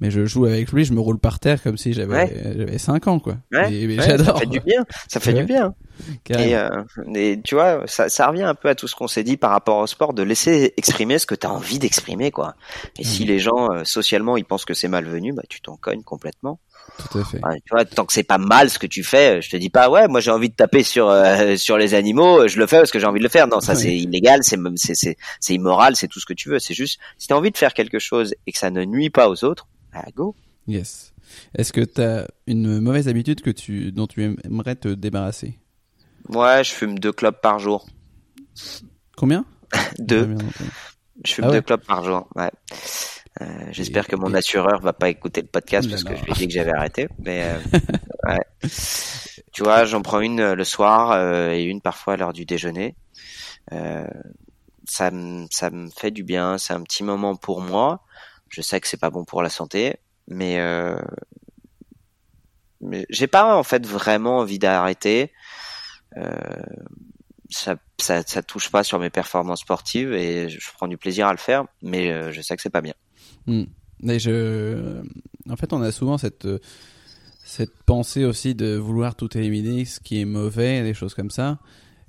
mais 0.00 0.10
je 0.10 0.26
joue 0.26 0.44
avec 0.44 0.72
lui, 0.72 0.84
je 0.84 0.92
me 0.92 1.00
roule 1.00 1.18
par 1.18 1.38
terre 1.38 1.62
comme 1.62 1.78
si 1.78 1.92
j'avais 1.92 2.54
j'avais 2.56 2.78
5 2.78 3.06
ans 3.08 3.18
quoi. 3.18 3.36
et, 3.52 3.96
j'adore. 4.00 4.26
Ça 4.26 4.40
fait 4.40 4.46
du 4.46 4.60
bien, 4.60 4.84
ça 5.08 5.20
fait 5.20 5.32
du 5.32 5.44
bien. 5.44 5.74
Et, 6.28 6.54
euh, 6.54 6.68
et, 7.14 7.40
tu 7.42 7.54
vois, 7.54 7.86
ça, 7.86 8.10
ça 8.10 8.26
revient 8.28 8.42
un 8.42 8.54
peu 8.54 8.68
à 8.68 8.74
tout 8.74 8.86
ce 8.86 8.94
qu'on 8.94 9.08
s'est 9.08 9.24
dit 9.24 9.38
par 9.38 9.50
rapport 9.50 9.78
au 9.78 9.86
sport, 9.86 10.12
de 10.12 10.22
laisser 10.22 10.74
exprimer 10.76 11.18
ce 11.18 11.24
que 11.24 11.34
tu 11.34 11.46
as 11.46 11.50
envie 11.50 11.78
d'exprimer 11.78 12.30
quoi. 12.30 12.54
Et 12.98 13.04
si 13.04 13.24
les 13.24 13.38
gens 13.38 13.72
euh, 13.72 13.84
socialement 13.84 14.36
ils 14.36 14.44
pensent 14.44 14.66
que 14.66 14.74
c'est 14.74 14.88
malvenu, 14.88 15.32
bah 15.32 15.42
tu 15.48 15.60
t'en 15.62 15.76
cognes 15.76 16.02
complètement. 16.02 16.60
Tout 16.98 17.18
à 17.18 17.24
fait. 17.24 17.40
tu 17.64 17.72
vois, 17.72 17.84
tant 17.84 18.04
que 18.04 18.12
c'est 18.12 18.22
pas 18.22 18.38
mal 18.38 18.70
ce 18.70 18.78
que 18.78 18.86
tu 18.86 19.02
fais, 19.02 19.42
je 19.42 19.50
te 19.50 19.56
dis 19.56 19.70
pas 19.70 19.90
ouais, 19.90 20.06
moi 20.08 20.20
j'ai 20.20 20.30
envie 20.30 20.50
de 20.50 20.54
taper 20.54 20.82
sur 20.82 21.08
euh, 21.08 21.56
sur 21.56 21.78
les 21.78 21.94
animaux, 21.94 22.46
je 22.46 22.58
le 22.58 22.66
fais 22.66 22.78
parce 22.78 22.90
que 22.90 22.98
j'ai 22.98 23.06
envie 23.06 23.18
de 23.18 23.24
le 23.24 23.30
faire. 23.30 23.48
Non, 23.48 23.60
ça 23.60 23.74
c'est 23.74 23.94
illégal, 23.94 24.40
c'est 24.42 24.58
c'est 24.76 25.16
c'est 25.40 25.54
immoral, 25.54 25.96
c'est 25.96 26.08
tout 26.08 26.20
ce 26.20 26.26
que 26.26 26.34
tu 26.34 26.50
veux. 26.50 26.58
C'est 26.58 26.74
juste 26.74 27.00
si 27.18 27.28
tu 27.28 27.32
as 27.32 27.36
envie 27.36 27.50
de 27.50 27.58
faire 27.58 27.74
quelque 27.74 27.98
chose 27.98 28.34
et 28.46 28.52
que 28.52 28.58
ça 28.58 28.70
ne 28.70 28.84
nuit 28.84 29.10
pas 29.10 29.28
aux 29.28 29.44
autres, 29.44 29.66
go. 30.14 30.34
Yes. 30.66 31.14
Est-ce 31.54 31.72
que 31.72 31.80
tu 31.80 32.00
as 32.02 32.26
une 32.46 32.80
mauvaise 32.80 33.08
habitude 33.08 33.40
que 33.40 33.50
tu, 33.50 33.92
dont 33.92 34.06
tu 34.06 34.36
aimerais 34.44 34.76
te 34.76 34.88
débarrasser? 34.88 35.58
Ouais, 36.28 36.64
je 36.64 36.72
fume 36.72 36.98
deux 36.98 37.12
clopes 37.12 37.40
par 37.40 37.58
jour. 37.58 37.86
Combien? 39.16 39.44
Deux. 39.98 40.36
Je 41.24 41.32
fume 41.32 41.46
ah 41.48 41.50
deux 41.50 41.62
clopes 41.62 41.84
par 41.86 42.04
jour. 42.04 42.28
Ouais. 42.36 42.50
Euh, 43.40 43.46
J'espère 43.70 44.06
que 44.06 44.16
mon 44.16 44.32
assureur 44.34 44.80
va 44.80 44.92
pas 44.92 45.08
écouter 45.08 45.42
le 45.42 45.48
podcast 45.48 45.88
parce 45.90 46.04
que 46.04 46.14
je 46.14 46.22
lui 46.22 46.30
ai 46.30 46.34
dit 46.34 46.46
que 46.46 46.52
j'avais 46.52 46.72
arrêté. 46.72 47.08
Mais 47.18 47.42
euh, 47.42 47.58
ouais. 48.28 48.68
tu 49.52 49.62
vois, 49.62 49.84
j'en 49.84 50.02
prends 50.02 50.20
une 50.20 50.40
euh, 50.40 50.54
le 50.54 50.64
soir 50.64 51.12
euh, 51.12 51.50
et 51.50 51.64
une 51.64 51.80
parfois 51.80 52.14
à 52.14 52.16
l'heure 52.16 52.32
du 52.32 52.44
déjeuner. 52.44 52.94
Ça, 53.70 55.10
ça 55.50 55.70
me 55.70 55.88
fait 55.90 56.12
du 56.12 56.22
bien. 56.22 56.58
C'est 56.58 56.72
un 56.72 56.82
petit 56.82 57.02
moment 57.02 57.34
pour 57.34 57.60
moi. 57.60 58.02
Je 58.56 58.62
sais 58.62 58.80
que 58.80 58.88
c'est 58.88 58.96
pas 58.96 59.10
bon 59.10 59.26
pour 59.26 59.42
la 59.42 59.50
santé, 59.50 59.96
mais 60.28 60.60
euh, 60.60 60.96
mais 62.80 63.04
j'ai 63.10 63.26
pas 63.26 63.54
en 63.54 63.62
fait 63.62 63.86
vraiment 63.86 64.38
envie 64.38 64.58
d'arrêter. 64.58 65.30
Euh, 66.16 66.32
ça, 67.50 67.76
ça, 67.98 68.22
touche 68.42 68.70
pas 68.70 68.82
sur 68.82 68.98
mes 68.98 69.10
performances 69.10 69.60
sportives 69.60 70.14
et 70.14 70.48
je 70.48 70.58
prends 70.72 70.88
du 70.88 70.96
plaisir 70.96 71.26
à 71.26 71.32
le 71.32 71.36
faire, 71.36 71.66
mais 71.82 72.10
euh, 72.10 72.32
je 72.32 72.40
sais 72.40 72.56
que 72.56 72.62
c'est 72.62 72.70
pas 72.70 72.80
bien. 72.80 72.94
Mais 74.00 74.18
je, 74.18 75.02
en 75.50 75.56
fait, 75.56 75.74
on 75.74 75.82
a 75.82 75.92
souvent 75.92 76.16
cette 76.16 76.48
cette 77.44 77.76
pensée 77.82 78.24
aussi 78.24 78.54
de 78.54 78.74
vouloir 78.74 79.16
tout 79.16 79.36
éliminer, 79.36 79.84
ce 79.84 80.00
qui 80.00 80.22
est 80.22 80.24
mauvais, 80.24 80.82
des 80.82 80.94
choses 80.94 81.12
comme 81.12 81.30
ça. 81.30 81.58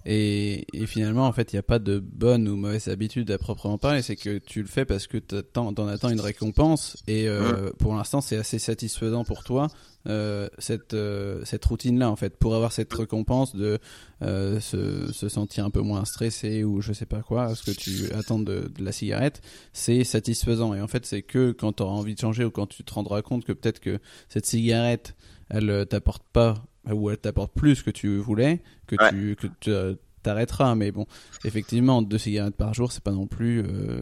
Et, 0.10 0.66
et, 0.72 0.86
finalement, 0.86 1.28
en 1.28 1.34
fait, 1.34 1.52
il 1.52 1.58
n'y 1.58 1.60
a 1.60 1.64
pas 1.64 1.80
de 1.80 2.00
bonne 2.00 2.48
ou 2.48 2.56
mauvaise 2.56 2.88
habitude 2.88 3.30
à 3.30 3.38
proprement 3.38 3.78
parler. 3.78 4.02
C'est 4.02 4.16
que 4.16 4.38
tu 4.38 4.62
le 4.62 4.68
fais 4.68 4.86
parce 4.86 5.06
que 5.06 5.18
tu 5.18 5.36
en 5.58 5.88
attends 5.90 6.10
une 6.10 6.22
récompense. 6.22 6.96
Et 7.08 7.28
euh, 7.28 7.72
pour 7.78 7.94
l'instant, 7.94 8.22
c'est 8.22 8.38
assez 8.38 8.58
satisfaisant 8.58 9.26
pour 9.26 9.44
toi 9.44 9.68
euh, 10.08 10.48
cette 10.60 10.94
euh, 10.94 11.42
cette 11.44 11.66
routine-là, 11.66 12.10
en 12.10 12.16
fait, 12.16 12.38
pour 12.38 12.56
avoir 12.56 12.72
cette 12.72 12.94
récompense 12.94 13.54
de 13.54 13.80
se, 14.22 15.12
se, 15.12 15.28
sentir 15.28 15.66
un 15.66 15.72
peu 15.72 15.82
moins 15.82 16.06
stressé 16.06 16.64
ou 16.64 16.80
je 16.80 16.94
sais 16.94 17.06
pas 17.06 17.22
quoi, 17.22 17.54
ce 17.54 17.70
que 17.70 17.78
tu 17.78 18.10
attends 18.14 18.40
de, 18.40 18.72
de 18.74 18.86
la 18.86 18.94
cigarette, 18.94 19.42
c'est 19.74 20.06
satisfaisant. 20.06 20.74
Et 20.74 20.80
en 20.80 20.88
fait, 20.88 21.06
c'est 21.06 21.22
que 21.22 21.52
quand 21.52 21.74
tu 21.74 21.84
auras 21.84 21.92
envie 21.92 22.16
de 22.16 22.20
changer 22.22 22.46
ou 22.46 22.52
quand 22.52 22.68
tu 22.68 22.86
te 22.86 22.94
rendras 22.94 23.22
compte 23.22 23.44
que 23.44 23.52
peut-être 23.52 23.82
que 23.82 24.00
cette 24.30 24.46
cigarette, 24.46 25.18
elle 25.50 25.86
t'apporte 25.90 26.24
pas 26.32 26.64
ou 26.94 27.10
elle 27.10 27.18
t'apporte 27.18 27.54
plus 27.54 27.84
que 27.84 27.92
tu 27.92 28.18
voulais, 28.18 28.62
que 28.88 28.96
tu 29.10 29.36
que 29.36 29.48
euh, 29.70 29.96
t'arrêteras. 30.24 30.76
Mais 30.76 30.92
bon, 30.92 31.06
effectivement, 31.46 32.02
deux 32.02 32.18
cigarettes 32.18 32.56
par 32.56 32.74
jour, 32.74 32.92
c'est 32.92 33.04
pas 33.04 33.12
non 33.12 33.28
plus 33.28 33.64
euh, 33.64 34.02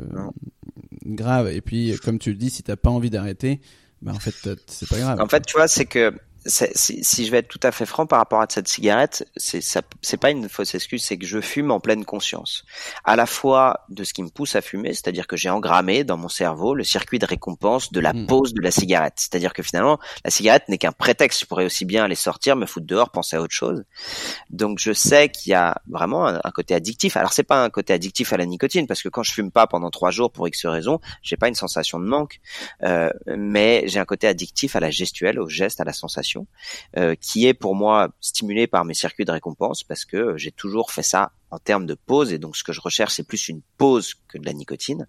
grave. 1.05 1.49
Et 1.49 1.61
puis, 1.61 1.95
comme 2.03 2.19
tu 2.19 2.31
le 2.31 2.37
dis, 2.37 2.49
si 2.49 2.63
t'as 2.63 2.75
pas 2.75 2.89
envie 2.89 3.09
d'arrêter, 3.09 3.61
bah 4.01 4.11
en 4.13 4.19
fait, 4.19 4.49
c'est 4.67 4.89
pas 4.89 4.99
grave. 4.99 5.19
En 5.19 5.27
fait, 5.27 5.45
tu 5.45 5.57
vois, 5.57 5.67
c'est 5.67 5.85
que 5.85 6.13
si, 6.45 7.03
si, 7.03 7.25
je 7.25 7.31
vais 7.31 7.39
être 7.39 7.47
tout 7.47 7.59
à 7.63 7.71
fait 7.71 7.85
franc 7.85 8.05
par 8.05 8.19
rapport 8.19 8.41
à 8.41 8.45
cette 8.49 8.67
cigarette, 8.67 9.27
c'est 9.35 9.61
c'est 10.01 10.17
pas 10.17 10.29
une 10.29 10.47
fausse 10.47 10.75
excuse, 10.75 11.03
c'est 11.03 11.17
que 11.17 11.25
je 11.25 11.41
fume 11.41 11.71
en 11.71 11.79
pleine 11.79 12.05
conscience, 12.05 12.63
à 13.03 13.15
la 13.15 13.25
fois 13.25 13.81
de 13.89 14.03
ce 14.03 14.13
qui 14.13 14.21
me 14.21 14.29
pousse 14.29 14.55
à 14.55 14.61
fumer, 14.61 14.93
c'est-à-dire 14.93 15.27
que 15.27 15.37
j'ai 15.37 15.49
engrammé 15.49 16.03
dans 16.03 16.17
mon 16.17 16.29
cerveau 16.29 16.75
le 16.75 16.83
circuit 16.83 17.19
de 17.19 17.25
récompense 17.25 17.91
de 17.91 17.99
la 17.99 18.13
hmm. 18.13 18.27
pause 18.27 18.53
de 18.53 18.61
la 18.61 18.71
cigarette, 18.71 19.15
c'est-à-dire 19.17 19.53
que 19.53 19.63
finalement 19.63 19.99
la 20.23 20.29
cigarette 20.29 20.69
n'est 20.69 20.77
qu'un 20.77 20.91
prétexte, 20.91 21.41
je 21.41 21.45
pourrais 21.45 21.65
aussi 21.65 21.85
bien 21.85 22.03
aller 22.03 22.15
sortir, 22.15 22.55
me 22.55 22.65
foutre 22.65 22.85
dehors, 22.85 23.09
penser 23.09 23.37
à 23.37 23.41
autre 23.41 23.53
chose. 23.53 23.83
Donc 24.51 24.79
je 24.79 24.93
sais 24.93 25.29
qu'il 25.29 25.51
y 25.51 25.55
a 25.55 25.81
vraiment 25.89 26.27
un, 26.27 26.51
côté 26.51 26.75
addictif. 26.75 27.17
Alors 27.17 27.33
c'est 27.33 27.43
pas 27.43 27.63
un 27.63 27.69
côté 27.69 27.91
addictif 27.91 28.33
à 28.33 28.37
la 28.37 28.45
nicotine 28.45 28.87
parce 28.87 29.01
que 29.01 29.09
quand 29.09 29.23
je 29.23 29.33
fume 29.33 29.51
pas 29.51 29.67
pendant 29.67 29.89
trois 29.89 30.11
jours 30.11 30.31
pour 30.31 30.47
X 30.47 30.65
raison, 30.65 30.99
j'ai 31.23 31.37
pas 31.37 31.47
une 31.47 31.55
sensation 31.55 31.99
de 31.99 32.05
manque, 32.05 32.39
euh, 32.83 33.09
mais 33.35 33.83
j'ai 33.87 33.99
un 33.99 34.05
côté 34.05 34.27
addictif 34.27 34.75
à 34.75 34.79
la 34.79 34.91
gestuelle, 34.91 35.39
au 35.39 35.49
geste, 35.49 35.81
à 35.81 35.83
la 35.83 35.93
sensation 35.93 36.34
euh, 36.97 37.15
qui 37.15 37.47
est 37.47 37.53
pour 37.53 37.75
moi 37.75 38.09
stimulée 38.21 38.67
par 38.67 38.85
mes 38.85 38.93
circuits 38.93 39.25
de 39.25 39.31
récompense 39.31 39.83
parce 39.83 40.05
que 40.05 40.37
j'ai 40.37 40.51
toujours 40.51 40.91
fait 40.91 41.03
ça 41.03 41.31
en 41.51 41.59
termes 41.59 41.85
de 41.85 41.93
pause 41.93 42.33
et 42.33 42.37
donc 42.37 42.57
ce 42.57 42.63
que 42.63 42.73
je 42.73 42.81
recherche 42.81 43.13
c'est 43.13 43.27
plus 43.27 43.47
une 43.47 43.61
pause 43.77 44.15
que 44.27 44.37
de 44.37 44.45
la 44.45 44.53
nicotine. 44.53 45.07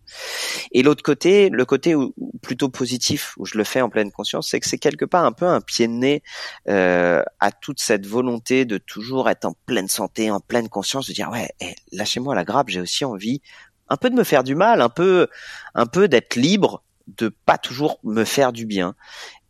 Et 0.73 0.83
l'autre 0.83 1.03
côté, 1.03 1.49
le 1.49 1.65
côté 1.65 1.95
plutôt 2.43 2.69
positif 2.69 3.35
où 3.37 3.45
je 3.45 3.59
le 3.59 3.65
fais 3.65 3.81
en 3.81 3.89
pleine 3.89 4.13
conscience, 4.13 4.49
c'est 4.51 4.61
que 4.61 4.69
c'est 4.69 4.79
quelque 4.79 5.05
part 5.05 5.25
un 5.25 5.33
peu 5.33 5.47
un 5.47 5.61
pied 5.61 5.89
de 5.89 5.93
nez 5.93 6.23
euh, 6.69 7.23
à 7.41 7.53
toute 7.53 7.81
cette 7.81 8.07
volonté 8.07 8.65
de 8.65 8.79
toujours 8.79 9.29
être 9.29 9.45
en 9.45 9.55
pleine 9.67 9.89
santé, 9.89 10.31
en 10.31 10.41
pleine 10.41 10.69
conscience, 10.69 11.09
de 11.09 11.13
dire 11.13 11.31
ouais, 11.31 11.49
eh, 11.61 11.75
lâchez-moi 11.93 12.35
la 12.35 12.45
grappe, 12.45 12.69
j'ai 12.69 12.81
aussi 12.81 13.05
envie 13.05 13.41
un 13.89 13.97
peu 13.97 14.11
de 14.11 14.15
me 14.17 14.25
faire 14.25 14.45
du 14.45 14.55
mal, 14.55 14.81
un 14.81 14.89
peu, 14.89 15.29
un 15.75 15.87
peu 15.87 16.09
d'être 16.09 16.37
libre 16.37 16.83
de 17.07 17.29
pas 17.29 17.59
toujours 17.59 18.01
me 18.03 18.25
faire 18.25 18.53
du 18.53 18.67
bien 18.67 18.95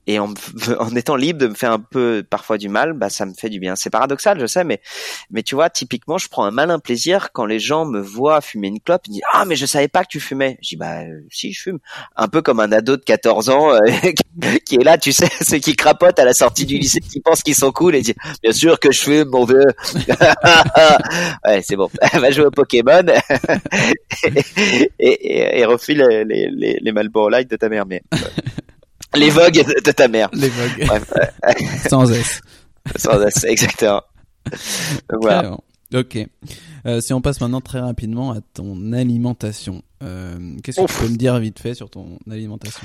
et 0.07 0.19
en, 0.19 0.33
en, 0.79 0.95
étant 0.95 1.17
libre 1.17 1.41
de 1.41 1.49
me 1.49 1.55
faire 1.55 1.73
un 1.73 1.81
peu 1.81 2.25
parfois 2.29 2.59
du 2.59 2.69
mal, 2.69 2.93
bah 2.93 3.11
ça 3.11 3.27
me 3.27 3.35
fait 3.35 3.49
du 3.49 3.61
bien. 3.61 3.77
C'est 3.77 3.91
paradoxal, 3.91 4.41
je 4.41 4.47
sais, 4.47 4.65
mais 4.65 4.81
mais 5.31 5.43
tu 5.43 5.55
vois, 5.55 5.71
typiquement, 5.71 6.19
je 6.19 6.29
prends 6.29 6.45
un 6.45 6.51
malin 6.51 6.79
plaisir 6.79 7.31
quand 7.33 7.47
les 7.47 7.59
gens 7.59 7.85
me 7.85 8.01
voient 8.01 8.41
fumer 8.41 8.69
une 8.69 8.81
clope, 8.81 9.03
ils 9.07 9.13
disent 9.13 9.23
ah 9.33 9.45
mais 9.45 9.57
je 9.57 9.67
savais 9.67 9.89
pas 9.89 10.05
que 10.05 10.09
tu 10.11 10.21
fumais. 10.21 10.59
Je 10.63 10.71
dis 10.71 10.77
bah 10.77 11.01
euh, 11.01 11.21
si 11.31 11.53
je 11.53 11.61
fume, 11.61 11.79
un 12.17 12.29
peu 12.29 12.43
comme 12.43 12.61
un 12.61 12.73
ado 12.73 12.97
de 12.97 13.03
14 13.03 13.49
ans 13.49 13.73
euh, 13.73 13.79
qui 14.65 14.77
est 14.77 14.85
là, 14.85 14.99
tu 14.99 15.13
sais, 15.13 15.29
c'est 15.41 15.61
qui 15.61 15.75
crapote 15.75 16.19
à 16.19 16.25
la 16.25 16.35
sortie 16.35 16.67
du 16.67 16.79
lycée, 16.79 17.01
qui 17.01 17.21
pense 17.21 17.43
qu'ils 17.43 17.55
sont 17.55 17.73
cool 17.73 17.95
et 17.95 18.03
dit 18.03 18.15
bien 18.43 18.53
sûr 18.53 18.79
que 18.79 18.93
je 18.93 19.01
fume 19.01 19.29
mon 19.29 19.45
vieux. 19.45 19.67
ouais 21.45 21.63
c'est 21.63 21.77
bon, 21.77 21.91
va 22.13 22.31
jouer 22.31 22.47
au 22.47 22.51
Pokémon 22.51 23.05
et, 24.25 24.91
et, 24.99 25.61
et, 25.61 25.65
refile 25.65 26.07
les 26.27 26.49
les, 26.51 26.79
les 26.81 26.93
Malboro 26.93 27.29
Light 27.29 27.51
de 27.51 27.57
ta 27.57 27.69
mère 27.69 27.87
mais 27.87 28.03
les 29.15 29.31
vogues 29.31 29.65
de 29.85 29.91
ta 29.93 30.09
mère. 30.09 30.29
Les 30.33 30.49
vogues. 30.49 30.87
Sans 31.89 32.11
S. 32.11 32.41
Sans 32.97 33.23
S, 33.23 33.45
exactement. 33.45 34.03
voilà. 35.21 35.57
Ok. 35.95 36.19
Euh, 36.87 37.01
si 37.01 37.13
on 37.13 37.21
passe 37.21 37.41
maintenant 37.41 37.61
très 37.61 37.81
rapidement 37.81 38.33
à 38.33 38.41
ton 38.55 38.93
alimentation, 38.93 39.83
euh, 40.03 40.57
qu'est-ce 40.63 40.81
que 40.81 40.87
tu 40.87 40.99
peux 41.01 41.09
me 41.09 41.17
dire 41.17 41.39
vite 41.39 41.59
fait 41.59 41.75
sur 41.75 41.91
ton 41.91 42.19
alimentation? 42.31 42.83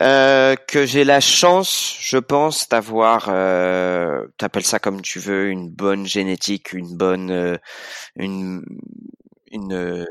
Euh, 0.00 0.54
Que 0.68 0.86
j'ai 0.86 1.04
la 1.04 1.20
chance, 1.20 1.96
je 2.00 2.16
pense, 2.16 2.68
d'avoir, 2.68 3.26
euh, 3.28 4.26
t'appelles 4.38 4.64
ça 4.64 4.78
comme 4.78 5.02
tu 5.02 5.18
veux, 5.18 5.50
une 5.50 5.68
bonne 5.68 6.06
génétique, 6.06 6.72
une 6.72 6.96
bonne, 6.96 7.58
une, 8.16 8.64
une 9.50 10.06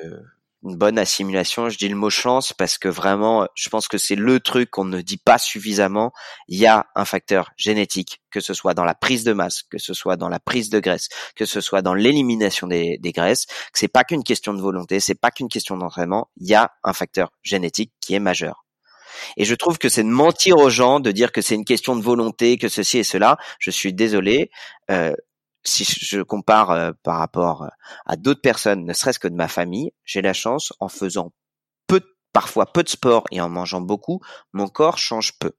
une 0.64 0.76
bonne 0.76 0.98
assimilation. 0.98 1.70
Je 1.70 1.78
dis 1.78 1.90
le 1.90 1.96
mot 1.96 2.10
chance 2.10 2.54
parce 2.54 2.78
que 2.78 2.88
vraiment, 2.88 3.48
je 3.56 3.70
pense 3.70 3.88
que 3.88 3.98
c'est 3.98 4.16
le 4.16 4.40
truc 4.40 4.70
qu'on 4.70 4.86
ne 4.86 5.02
dit 5.02 5.18
pas 5.18 5.38
suffisamment. 5.38 6.12
Il 6.48 6.58
y 6.58 6.68
a 6.68 6.86
un 6.96 7.06
facteur 7.06 7.52
génétique, 7.58 8.22
que 8.32 8.40
ce 8.40 8.54
soit 8.54 8.74
dans 8.74 8.84
la 8.84 8.96
prise 8.96 9.24
de 9.24 9.34
masse, 9.34 9.64
que 9.64 9.78
ce 9.78 9.94
soit 9.94 10.18
dans 10.18 10.30
la 10.30 10.40
prise 10.40 10.70
de 10.70 10.80
graisse, 10.80 11.10
que 11.36 11.46
ce 11.46 11.62
soit 11.62 11.82
dans 11.82 11.94
l'élimination 11.94 12.68
des, 12.68 12.98
des 13.00 13.12
graisses. 13.12 13.46
C'est 13.74 13.88
pas 13.88 14.04
qu'une 14.04 14.24
question 14.24 14.54
de 14.54 14.62
volonté, 14.62 15.00
c'est 15.00 15.20
pas 15.20 15.32
qu'une 15.32 15.50
question 15.50 15.78
d'entraînement. 15.78 16.30
Il 16.38 16.48
y 16.48 16.56
a 16.56 16.72
un 16.84 16.94
facteur 16.94 17.32
génétique 17.44 17.92
qui 18.00 18.14
est 18.14 18.20
majeur. 18.20 18.66
Et 19.38 19.46
je 19.46 19.56
trouve 19.56 19.78
que 19.78 19.90
c'est 19.90 20.04
de 20.04 20.10
mentir 20.10 20.58
aux 20.58 20.70
gens, 20.70 21.00
de 21.00 21.12
dire 21.12 21.32
que 21.32 21.42
c'est 21.42 21.56
une 21.56 21.66
question 21.66 21.96
de 21.96 22.02
volonté, 22.02 22.58
que 22.58 22.70
ceci 22.70 23.00
et 23.00 23.04
cela. 23.04 23.38
Je 23.60 23.72
suis 23.72 23.94
désolé. 23.94 24.50
Euh, 24.90 25.14
si 25.64 25.84
je 25.84 26.22
compare 26.22 26.72
euh, 26.72 26.92
par 27.04 27.18
rapport 27.18 27.64
euh, 27.64 27.70
à 28.06 28.16
d'autres 28.16 28.42
personnes, 28.42 28.86
ne 28.86 28.94
serait-ce 28.94 29.20
que 29.20 29.28
de 29.28 29.36
ma 29.36 29.48
famille, 29.48 29.92
j'ai 30.04 30.22
la 30.22 30.34
chance, 30.34 30.74
en 30.80 30.90
faisant 30.90 31.34
peu, 31.88 32.02
parfois 32.34 32.66
peu 32.66 32.84
de 32.84 32.90
sport 32.90 33.26
et 33.32 33.42
en 33.42 33.50
mangeant 33.50 33.82
beaucoup, 33.82 34.22
mon 34.54 34.68
corps 34.68 34.98
change 34.98 35.38
peu 35.40 35.52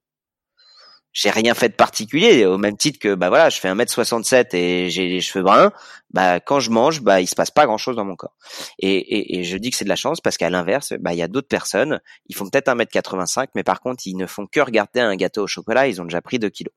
j'ai 1.13 1.29
rien 1.29 1.53
fait 1.53 1.69
de 1.69 1.75
particulier 1.75 2.45
au 2.45 2.57
même 2.57 2.75
titre 2.75 2.99
que 2.99 3.15
bah 3.15 3.29
voilà 3.29 3.49
je 3.49 3.59
fais 3.59 3.69
1m67 3.69 4.55
et 4.55 4.89
j'ai 4.89 5.07
les 5.07 5.21
cheveux 5.21 5.43
bruns 5.43 5.71
bah 6.11 6.39
quand 6.39 6.59
je 6.59 6.71
mange 6.71 7.01
bah 7.01 7.21
il 7.21 7.27
se 7.27 7.35
passe 7.35 7.51
pas 7.51 7.65
grand 7.65 7.77
chose 7.77 7.95
dans 7.95 8.05
mon 8.05 8.15
corps 8.15 8.35
et, 8.79 8.95
et, 8.95 9.39
et 9.39 9.43
je 9.43 9.57
dis 9.57 9.69
que 9.69 9.77
c'est 9.77 9.85
de 9.85 9.89
la 9.89 9.95
chance 9.95 10.21
parce 10.21 10.37
qu'à 10.37 10.49
l'inverse 10.49 10.93
bah 10.99 11.13
il 11.13 11.17
y 11.17 11.21
a 11.21 11.27
d'autres 11.27 11.47
personnes 11.47 12.01
ils 12.27 12.35
font 12.35 12.49
peut-être 12.49 12.69
1m85 12.69 13.47
mais 13.55 13.63
par 13.63 13.79
contre 13.79 14.03
ils 14.05 14.17
ne 14.17 14.25
font 14.25 14.47
que 14.47 14.59
regarder 14.59 14.99
un 14.99 15.15
gâteau 15.15 15.43
au 15.43 15.47
chocolat 15.47 15.87
ils 15.87 16.01
ont 16.01 16.05
déjà 16.05 16.21
pris 16.21 16.39
2 16.39 16.49
kilos 16.49 16.73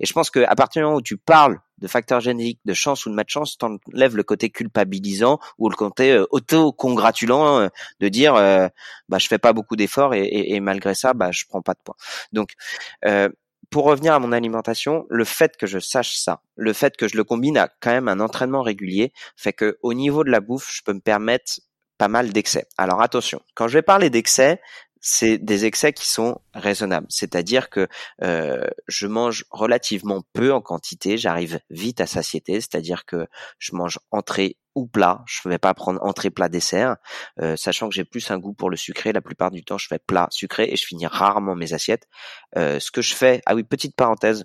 et 0.00 0.06
je 0.06 0.12
pense 0.12 0.30
que 0.30 0.40
à 0.40 0.54
partir 0.56 0.80
du 0.80 0.84
moment 0.84 0.98
où 0.98 1.02
tu 1.02 1.16
parles 1.16 1.60
de 1.78 1.88
facteurs 1.88 2.20
génétiques, 2.20 2.60
de 2.64 2.74
chance 2.74 3.06
ou 3.06 3.10
de 3.10 3.14
malchance, 3.14 3.58
t'enlèves 3.58 4.16
le 4.16 4.22
côté 4.22 4.50
culpabilisant 4.50 5.38
ou 5.58 5.68
le 5.68 5.76
côté 5.76 6.12
euh, 6.12 6.24
auto-congratulant 6.30 7.60
euh, 7.60 7.68
de 8.00 8.08
dire 8.08 8.34
euh, 8.34 8.68
bah 9.08 9.18
je 9.18 9.26
fais 9.26 9.38
pas 9.38 9.52
beaucoup 9.52 9.76
d'efforts 9.76 10.14
et, 10.14 10.24
et, 10.24 10.60
malgré 10.60 10.94
ça 10.94 11.12
bah 11.12 11.30
je 11.32 11.44
prends 11.48 11.62
pas 11.62 11.74
de 11.74 11.80
poids. 11.84 11.96
Donc 12.32 12.52
euh, 13.04 13.28
pour 13.70 13.84
revenir 13.84 14.14
à 14.14 14.18
mon 14.18 14.32
alimentation, 14.32 15.06
le 15.08 15.24
fait 15.24 15.56
que 15.56 15.66
je 15.66 15.78
sache 15.78 16.16
ça, 16.16 16.40
le 16.56 16.72
fait 16.72 16.96
que 16.96 17.08
je 17.08 17.16
le 17.16 17.24
combine 17.24 17.58
à 17.58 17.68
quand 17.80 17.90
même 17.90 18.08
un 18.08 18.20
entraînement 18.20 18.62
régulier, 18.62 19.12
fait 19.36 19.52
que 19.52 19.78
au 19.82 19.94
niveau 19.94 20.24
de 20.24 20.30
la 20.30 20.40
bouffe, 20.40 20.70
je 20.72 20.82
peux 20.82 20.92
me 20.92 21.00
permettre 21.00 21.60
pas 21.98 22.08
mal 22.08 22.32
d'excès. 22.32 22.66
Alors 22.76 23.00
attention, 23.00 23.40
quand 23.54 23.68
je 23.68 23.74
vais 23.74 23.82
parler 23.82 24.10
d'excès, 24.10 24.60
c'est 25.00 25.38
des 25.38 25.64
excès 25.64 25.92
qui 25.92 26.08
sont 26.08 26.40
raisonnables. 26.54 27.06
C'est-à-dire 27.10 27.70
que 27.70 27.88
euh, 28.22 28.66
je 28.88 29.06
mange 29.06 29.44
relativement 29.50 30.22
peu 30.32 30.52
en 30.52 30.60
quantité, 30.60 31.16
j'arrive 31.16 31.60
vite 31.70 32.00
à 32.00 32.06
satiété, 32.06 32.60
c'est-à-dire 32.60 33.04
que 33.04 33.26
je 33.58 33.74
mange 33.74 33.98
entrée 34.10 34.58
ou 34.74 34.86
plat. 34.86 35.22
Je 35.26 35.40
ne 35.46 35.50
vais 35.52 35.58
pas 35.58 35.74
prendre 35.74 36.02
entrée, 36.02 36.30
plat, 36.30 36.48
dessert, 36.48 36.96
euh, 37.40 37.56
sachant 37.56 37.88
que 37.88 37.94
j'ai 37.94 38.04
plus 38.04 38.30
un 38.30 38.38
goût 38.38 38.52
pour 38.52 38.70
le 38.70 38.76
sucré. 38.76 39.12
La 39.12 39.22
plupart 39.22 39.50
du 39.50 39.64
temps, 39.64 39.78
je 39.78 39.86
fais 39.86 39.98
plat, 39.98 40.28
sucré 40.30 40.68
et 40.70 40.76
je 40.76 40.86
finis 40.86 41.06
rarement 41.06 41.54
mes 41.54 41.72
assiettes. 41.72 42.06
Euh, 42.56 42.80
ce 42.80 42.90
que 42.90 43.02
je 43.02 43.14
fais, 43.14 43.40
ah 43.46 43.54
oui, 43.54 43.64
petite 43.64 43.96
parenthèse, 43.96 44.44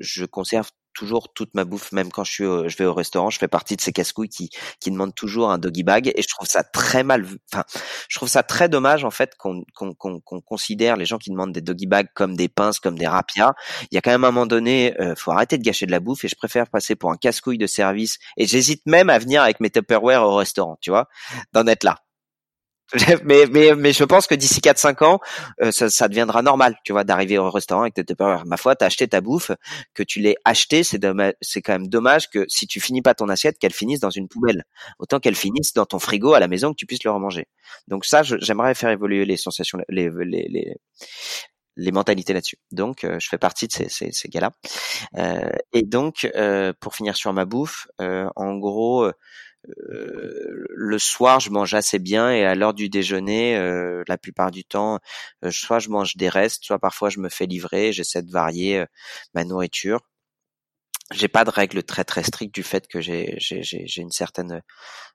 je 0.00 0.26
conserve 0.26 0.70
toujours 0.92 1.32
toute 1.32 1.54
ma 1.54 1.64
bouffe, 1.64 1.92
même 1.92 2.10
quand 2.10 2.24
je 2.24 2.32
suis, 2.32 2.44
je 2.44 2.76
vais 2.76 2.84
au 2.84 2.94
restaurant, 2.94 3.30
je 3.30 3.38
fais 3.38 3.48
partie 3.48 3.76
de 3.76 3.80
ces 3.80 3.92
casse-couilles 3.92 4.28
qui, 4.28 4.50
qui 4.80 4.90
demandent 4.90 5.14
toujours 5.14 5.50
un 5.50 5.58
doggy 5.58 5.82
bag, 5.82 6.12
et 6.14 6.22
je 6.22 6.28
trouve 6.28 6.46
ça 6.46 6.62
très 6.62 7.04
mal, 7.04 7.26
enfin, 7.52 7.64
je 8.08 8.18
trouve 8.18 8.28
ça 8.28 8.42
très 8.42 8.68
dommage 8.68 9.04
en 9.04 9.10
fait 9.10 9.34
qu'on 9.36 9.64
qu'on 9.74 9.94
qu'on 9.94 10.40
considère 10.40 10.96
les 10.96 11.04
gens 11.04 11.18
qui 11.18 11.30
demandent 11.30 11.52
des 11.52 11.60
doggy 11.60 11.86
bags 11.86 12.08
comme 12.14 12.36
des 12.36 12.48
pinces, 12.48 12.80
comme 12.80 12.98
des 12.98 13.06
rapias. 13.06 13.52
Il 13.90 13.94
y 13.94 13.98
a 13.98 14.00
quand 14.00 14.10
même 14.10 14.24
un 14.24 14.30
moment 14.30 14.46
donné, 14.46 14.94
euh, 15.00 15.14
faut 15.16 15.32
arrêter 15.32 15.58
de 15.58 15.62
gâcher 15.62 15.86
de 15.86 15.92
la 15.92 16.00
bouffe, 16.00 16.24
et 16.24 16.28
je 16.28 16.36
préfère 16.36 16.68
passer 16.68 16.96
pour 16.96 17.10
un 17.10 17.16
casse-couille 17.16 17.58
de 17.58 17.66
service, 17.66 18.18
et 18.36 18.46
j'hésite 18.46 18.82
même 18.86 19.10
à 19.10 19.18
venir 19.18 19.42
avec 19.42 19.60
mes 19.60 19.70
Tupperware 19.70 20.22
au 20.22 20.36
restaurant, 20.36 20.78
tu 20.80 20.90
vois, 20.90 21.08
d'en 21.52 21.66
être 21.66 21.84
là. 21.84 22.01
mais, 23.24 23.46
mais, 23.50 23.74
mais 23.74 23.92
je 23.92 24.04
pense 24.04 24.26
que 24.26 24.34
d'ici 24.34 24.60
4-5 24.60 25.04
ans, 25.04 25.20
euh, 25.62 25.72
ça, 25.72 25.88
ça, 25.88 26.08
deviendra 26.08 26.42
normal, 26.42 26.76
tu 26.84 26.92
vois, 26.92 27.04
d'arriver 27.04 27.38
au 27.38 27.50
restaurant 27.50 27.82
avec 27.82 27.94
tes 27.94 28.04
Tupperware. 28.04 28.44
Ma 28.46 28.56
foi, 28.56 28.76
t'as 28.76 28.86
acheté 28.86 29.08
ta 29.08 29.20
bouffe, 29.20 29.50
que 29.94 30.02
tu 30.02 30.20
l'aies 30.20 30.36
acheté, 30.44 30.82
c'est 30.82 31.00
c'est 31.40 31.62
quand 31.62 31.72
même 31.72 31.88
dommage 31.88 32.28
que 32.30 32.44
si 32.48 32.66
tu 32.66 32.80
finis 32.80 33.02
pas 33.02 33.14
ton 33.14 33.28
assiette, 33.28 33.58
qu'elle 33.58 33.72
finisse 33.72 34.00
dans 34.00 34.10
une 34.10 34.28
poubelle. 34.28 34.64
Autant 34.98 35.20
qu'elle 35.20 35.36
finisse 35.36 35.72
dans 35.72 35.86
ton 35.86 35.98
frigo 35.98 36.34
à 36.34 36.40
la 36.40 36.48
maison, 36.48 36.70
que 36.70 36.76
tu 36.76 36.86
puisses 36.86 37.04
le 37.04 37.10
remanger. 37.10 37.46
Donc 37.88 38.04
ça, 38.04 38.22
j'aimerais 38.22 38.74
faire 38.74 38.90
évoluer 38.90 39.24
les 39.24 39.36
sensations, 39.36 39.78
les, 39.88 40.10
les, 40.10 40.48
les, 40.48 40.76
les 41.76 41.92
mentalités 41.92 42.32
là-dessus. 42.32 42.58
Donc, 42.70 43.04
euh, 43.04 43.18
je 43.18 43.28
fais 43.28 43.38
partie 43.38 43.66
de 43.66 43.72
ces, 43.72 43.88
ces, 43.88 44.12
ces 44.12 44.28
gars-là. 44.28 44.52
Euh, 45.16 45.50
et 45.72 45.82
donc, 45.82 46.30
euh, 46.36 46.72
pour 46.80 46.94
finir 46.94 47.16
sur 47.16 47.32
ma 47.32 47.44
bouffe, 47.44 47.88
en 47.98 48.56
gros, 48.56 49.10
euh, 49.68 50.64
le 50.70 50.98
soir, 50.98 51.40
je 51.40 51.50
mange 51.50 51.74
assez 51.74 51.98
bien 51.98 52.30
et 52.32 52.44
à 52.44 52.54
l'heure 52.54 52.74
du 52.74 52.88
déjeuner, 52.88 53.56
euh, 53.56 54.02
la 54.08 54.18
plupart 54.18 54.50
du 54.50 54.64
temps, 54.64 54.98
euh, 55.44 55.50
soit 55.50 55.78
je 55.78 55.88
mange 55.88 56.16
des 56.16 56.28
restes, 56.28 56.64
soit 56.64 56.78
parfois 56.78 57.10
je 57.10 57.20
me 57.20 57.28
fais 57.28 57.46
livrer. 57.46 57.92
J'essaie 57.92 58.22
de 58.22 58.30
varier 58.30 58.84
ma 59.34 59.44
nourriture. 59.44 60.00
J'ai 61.12 61.28
pas 61.28 61.44
de 61.44 61.50
règle 61.50 61.82
très 61.82 62.04
très 62.04 62.22
stricte 62.22 62.54
du 62.54 62.62
fait 62.62 62.86
que 62.88 63.00
j'ai 63.00 63.36
j'ai 63.38 64.02
une 64.02 64.10
certaine 64.10 64.62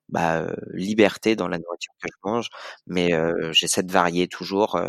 bah, 0.09 0.47
liberté 0.73 1.35
dans 1.35 1.47
la 1.47 1.57
nourriture 1.57 1.93
que 2.01 2.07
je 2.11 2.17
mange, 2.29 2.49
mais 2.85 3.09
j'essaie 3.51 3.83
de 3.83 3.91
varier 3.91 4.27
toujours 4.27 4.79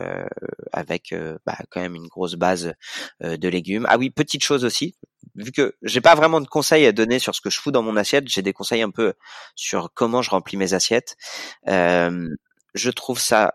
avec 0.72 1.14
bah, 1.46 1.58
quand 1.70 1.80
même 1.80 1.94
une 1.94 2.08
grosse 2.08 2.34
base 2.34 2.74
de 3.20 3.48
légumes. 3.48 3.86
Ah 3.88 3.98
oui, 3.98 4.10
petite 4.10 4.44
chose 4.44 4.64
aussi, 4.64 4.94
vu 5.38 5.52
que 5.52 5.74
j'ai 5.82 6.00
pas 6.00 6.14
vraiment 6.14 6.40
de 6.40 6.46
conseils 6.46 6.86
à 6.86 6.92
donner 6.92 7.18
sur 7.18 7.34
ce 7.34 7.40
que 7.40 7.50
je 7.50 7.60
fous 7.60 7.70
dans 7.70 7.82
mon 7.82 7.96
assiette, 7.96 8.28
j'ai 8.28 8.42
des 8.42 8.52
conseils 8.52 8.82
un 8.82 8.90
peu 8.90 9.14
sur 9.54 9.90
comment 9.94 10.22
je 10.22 10.30
remplis 10.30 10.56
mes 10.56 10.74
assiettes. 10.74 11.16
Euh, 11.68 12.28
je 12.74 12.90
trouve 12.90 13.20
ça 13.20 13.54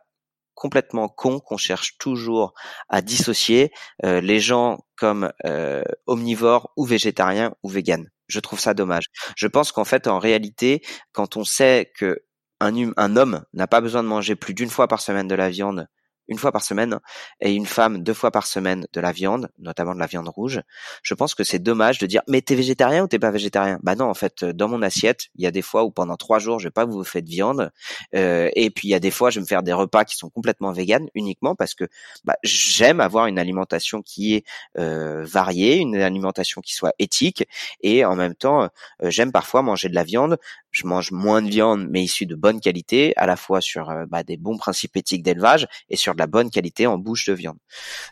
complètement 0.54 1.08
con 1.08 1.40
qu'on 1.40 1.58
cherche 1.58 1.98
toujours 1.98 2.54
à 2.90 3.02
dissocier 3.02 3.72
euh, 4.06 4.22
les 4.22 4.40
gens 4.40 4.80
comme 4.96 5.32
euh, 5.46 5.84
omnivores 6.06 6.72
ou 6.78 6.86
végétariens 6.86 7.54
ou 7.64 7.70
véganes. 7.70 8.10
Je 8.28 8.40
trouve 8.40 8.60
ça 8.60 8.74
dommage. 8.74 9.06
Je 9.36 9.48
pense 9.48 9.72
qu'en 9.72 9.86
fait, 9.86 10.08
en 10.08 10.20
réalité, 10.20 10.82
quand 11.12 11.38
on 11.38 11.44
sait 11.44 11.92
que 11.98 12.24
un, 12.60 12.76
hum, 12.76 12.94
un 12.98 13.16
homme 13.18 13.44
n'a 13.54 13.68
pas 13.68 13.82
besoin 13.82 14.04
de 14.04 14.08
manger 14.08 14.36
plus 14.36 14.54
d'une 14.54 14.70
fois 14.70 14.88
par 14.88 15.02
semaine 15.02 15.28
de 15.28 15.36
la 15.36 15.50
viande 15.50 15.88
une 16.28 16.38
fois 16.38 16.52
par 16.52 16.64
semaine 16.64 17.00
et 17.42 17.54
une 17.54 17.66
femme 17.66 18.04
deux 18.04 18.14
fois 18.14 18.32
par 18.32 18.46
semaine 18.48 18.86
de 18.94 19.02
la 19.02 19.12
viande, 19.12 19.50
notamment 19.60 19.94
de 19.94 20.00
la 20.00 20.08
viande 20.08 20.28
rouge, 20.30 20.62
je 21.02 21.14
pense 21.14 21.36
que 21.36 21.44
c'est 21.44 21.60
dommage 21.60 22.00
de 22.00 22.06
dire 22.06 22.22
mais 22.28 22.42
t'es 22.42 22.56
végétarien 22.56 23.04
ou 23.04 23.08
t'es 23.08 23.20
pas 23.20 23.32
végétarien? 23.32 23.80
Bah 23.84 23.96
non, 23.96 24.06
en 24.06 24.14
fait, 24.14 24.44
dans 24.46 24.68
mon 24.68 24.82
assiette, 24.82 25.28
il 25.36 25.44
y 25.44 25.48
a 25.48 25.52
des 25.52 25.62
fois 25.62 25.84
où 25.84 25.92
pendant 25.92 26.16
trois 26.18 26.40
jours 26.40 26.60
je 26.60 26.68
vais 26.68 26.72
pas 26.72 26.86
vous 26.86 27.04
faire 27.04 27.22
de 27.22 27.30
viande, 27.30 27.72
euh, 28.16 28.50
et 28.56 28.70
puis 28.70 28.88
il 28.88 28.92
y 28.92 28.96
a 28.96 29.00
des 29.00 29.12
fois 29.12 29.30
je 29.30 29.40
vais 29.40 29.42
me 29.44 29.48
faire 29.48 29.64
des 29.64 29.74
repas 29.74 30.06
qui 30.06 30.16
sont 30.16 30.30
complètement 30.30 30.72
véganes 30.72 31.08
uniquement 31.16 31.56
parce 31.56 31.74
que 31.76 31.86
bah, 32.24 32.36
j'aime 32.44 33.00
avoir 33.00 33.28
une 33.28 33.40
alimentation 33.40 34.02
qui 34.02 34.36
est 34.36 34.46
euh, 34.78 35.24
variée, 35.26 35.78
une 35.78 35.96
alimentation 35.96 36.62
qui 36.62 36.74
soit 36.74 36.94
éthique, 37.00 37.46
et 37.82 38.06
en 38.06 38.16
même 38.16 38.36
temps 38.36 38.64
euh, 38.64 38.68
j'aime 39.10 39.32
parfois 39.32 39.62
manger 39.62 39.90
de 39.90 39.96
la 39.96 40.04
viande. 40.04 40.38
Je 40.74 40.86
mange 40.86 41.12
moins 41.12 41.42
de 41.42 41.50
viande 41.50 41.88
mais 41.90 42.04
issue 42.04 42.26
de 42.26 42.36
bonne 42.36 42.60
qualité, 42.60 43.14
à 43.16 43.26
la 43.26 43.38
fois 43.38 43.62
sur 43.62 43.90
euh, 43.90 44.06
bah, 44.08 44.24
des 44.24 44.36
bons 44.38 44.58
principes 44.58 44.98
éthiques 44.98 45.24
d'élevage 45.24 45.68
et 45.90 45.96
sur 45.96 46.14
de 46.14 46.20
la 46.20 46.28
bonne 46.28 46.50
qualité 46.52 46.88
en 46.88 46.98
bouche 46.98 47.28
de 47.28 47.34
viande. 47.34 47.58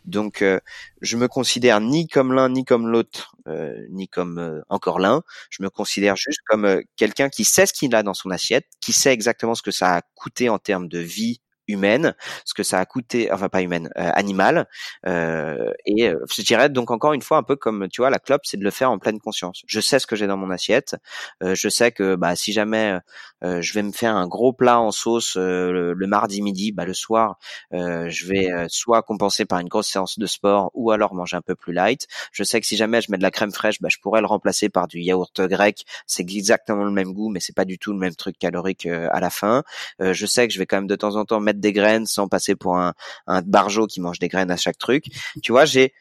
Donc, 0.06 0.42
euh, 0.42 0.60
je 1.02 1.18
me 1.18 1.28
considère 1.28 1.82
ni 1.82 2.08
comme 2.08 2.34
l'un 2.34 2.50
ni 2.50 2.66
comme 2.66 2.88
l'autre, 2.88 3.36
euh, 3.48 3.76
ni 3.90 4.08
comme 4.08 4.40
euh, 4.40 4.62
encore 4.70 5.00
l'un. 5.00 5.24
Je 5.50 5.64
me 5.64 5.70
considère 5.70 6.16
juste 6.16 6.42
comme 6.48 6.82
quelqu'un 6.96 7.30
qui 7.30 7.44
sait 7.46 7.66
ce 7.66 7.74
qu'il 7.74 7.96
a 7.96 8.04
dans 8.04 8.14
son 8.14 8.30
assiette, 8.32 8.66
qui 8.80 8.94
sait 8.94 9.12
exactement 9.12 9.56
ce 9.56 9.62
que 9.64 9.72
ça 9.72 9.98
a 9.98 10.02
coûté 10.16 10.50
en 10.50 10.60
termes 10.60 10.88
de 10.88 11.00
vie 11.00 11.42
humaine, 11.72 12.16
ce 12.46 12.54
que 12.54 12.64
ça 12.64 12.80
a 12.80 12.86
coûté, 12.86 13.32
enfin 13.32 13.50
pas 13.50 13.62
humaine, 13.62 13.90
euh, 13.98 14.12
animale. 14.14 14.68
Euh, 15.08 15.72
et 15.86 16.10
euh, 16.10 16.24
je 16.34 16.42
dirais 16.42 16.70
donc 16.70 16.92
encore 16.92 17.14
une 17.14 17.22
fois 17.22 17.38
un 17.38 17.44
peu 17.44 17.56
comme 17.56 17.88
tu 17.90 18.02
vois 18.02 18.10
la 18.10 18.20
clope, 18.20 18.42
c'est 18.44 18.58
de 18.58 18.64
le 18.64 18.72
faire 18.72 18.92
en 18.92 19.00
pleine 19.00 19.20
conscience. 19.20 19.64
Je 19.68 19.80
sais 19.80 20.00
ce 20.00 20.08
que 20.08 20.16
j'ai 20.16 20.28
dans 20.28 20.38
mon 20.38 20.52
assiette. 20.52 20.96
je 21.42 21.70
sais 21.70 21.92
que 21.92 22.16
bah 22.16 22.36
si 22.36 22.54
jamais 22.54 22.98
je 23.42 23.74
vais 23.74 23.84
me 23.84 23.92
faire 23.92 24.16
un 24.16 24.28
gros 24.28 24.54
plat 24.54 24.80
en 24.80 24.92
sauce 24.92 25.36
le, 25.38 25.96
mardi 26.08 26.42
midi, 26.42 26.72
bah 26.72 26.86
le 26.86 26.94
soir 26.94 27.38
je 27.72 28.28
vais 28.28 28.50
soit 28.68 29.02
compenser 29.02 29.46
par 29.46 29.60
une 29.60 29.70
grosse 29.70 29.88
séance 29.88 30.20
de 30.20 30.26
sport 30.26 30.72
ou 30.74 30.92
alors 30.92 31.14
manger 31.14 31.38
un 31.38 31.42
peu 31.42 31.56
plus 31.56 31.74
light. 31.74 32.08
Je 32.32 32.44
sais 32.44 32.60
que 32.60 32.68
si 32.68 32.76
jamais 32.78 33.02
je 33.02 33.12
mets 33.12 33.18
de 33.18 33.24
la 33.24 33.32
crème 33.32 33.52
fraîche, 33.52 33.82
bah 33.82 33.90
je 33.90 33.98
pourrais 34.02 34.22
le 34.22 34.28
remplacer 34.28 34.70
par 34.70 34.88
du 34.88 35.00
yaourt 35.00 35.42
grec. 35.42 35.86
C'est 36.06 36.30
exactement 36.30 36.84
le 36.84 36.92
même 36.92 37.14
goût, 37.14 37.30
mais 37.30 37.40
c'est 37.40 37.56
pas 37.56 37.66
du 37.66 37.78
tout 37.78 37.94
le 37.94 38.00
même 38.00 38.16
truc 38.16 38.38
calorique 38.38 38.86
à 38.86 39.20
la 39.20 39.30
fin. 39.30 39.64
je 40.00 40.26
sais 40.26 40.48
que 40.48 40.54
je 40.54 40.60
vais 40.60 40.66
quand 40.66 40.78
même 40.78 40.88
de 40.88 40.96
temps 40.96 41.16
en 41.16 41.26
temps 41.26 41.40
mettre 41.40 41.61
des 41.62 41.74
graines 41.74 42.06
sans 42.06 42.28
passer 42.28 42.56
pour 42.56 42.78
un, 42.78 42.94
un 43.28 43.42
barjo 43.42 43.88
qui 43.88 44.02
mange 44.02 44.20
des 44.20 44.28
graines 44.28 44.52
à 44.52 44.58
chaque 44.58 44.78
truc. 44.78 45.06
Tu 45.42 45.52
vois, 45.52 45.66
j'ai 45.66 45.94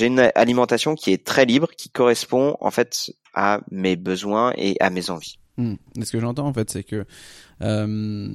une 0.00 0.30
alimentation 0.34 0.94
qui 0.94 1.12
est 1.12 1.24
très 1.24 1.44
libre, 1.44 1.68
qui 1.76 1.90
correspond 1.90 2.56
en 2.60 2.70
fait 2.70 3.12
à 3.34 3.60
mes 3.70 3.96
besoins 3.96 4.52
et 4.56 4.76
à 4.80 4.90
mes 4.90 5.10
envies. 5.10 5.36
Hmm. 5.56 5.74
Ce 6.02 6.10
que 6.10 6.20
j'entends 6.20 6.46
en 6.46 6.54
fait, 6.54 6.70
c'est 6.70 6.84
que 6.84 7.04
euh, 7.62 8.28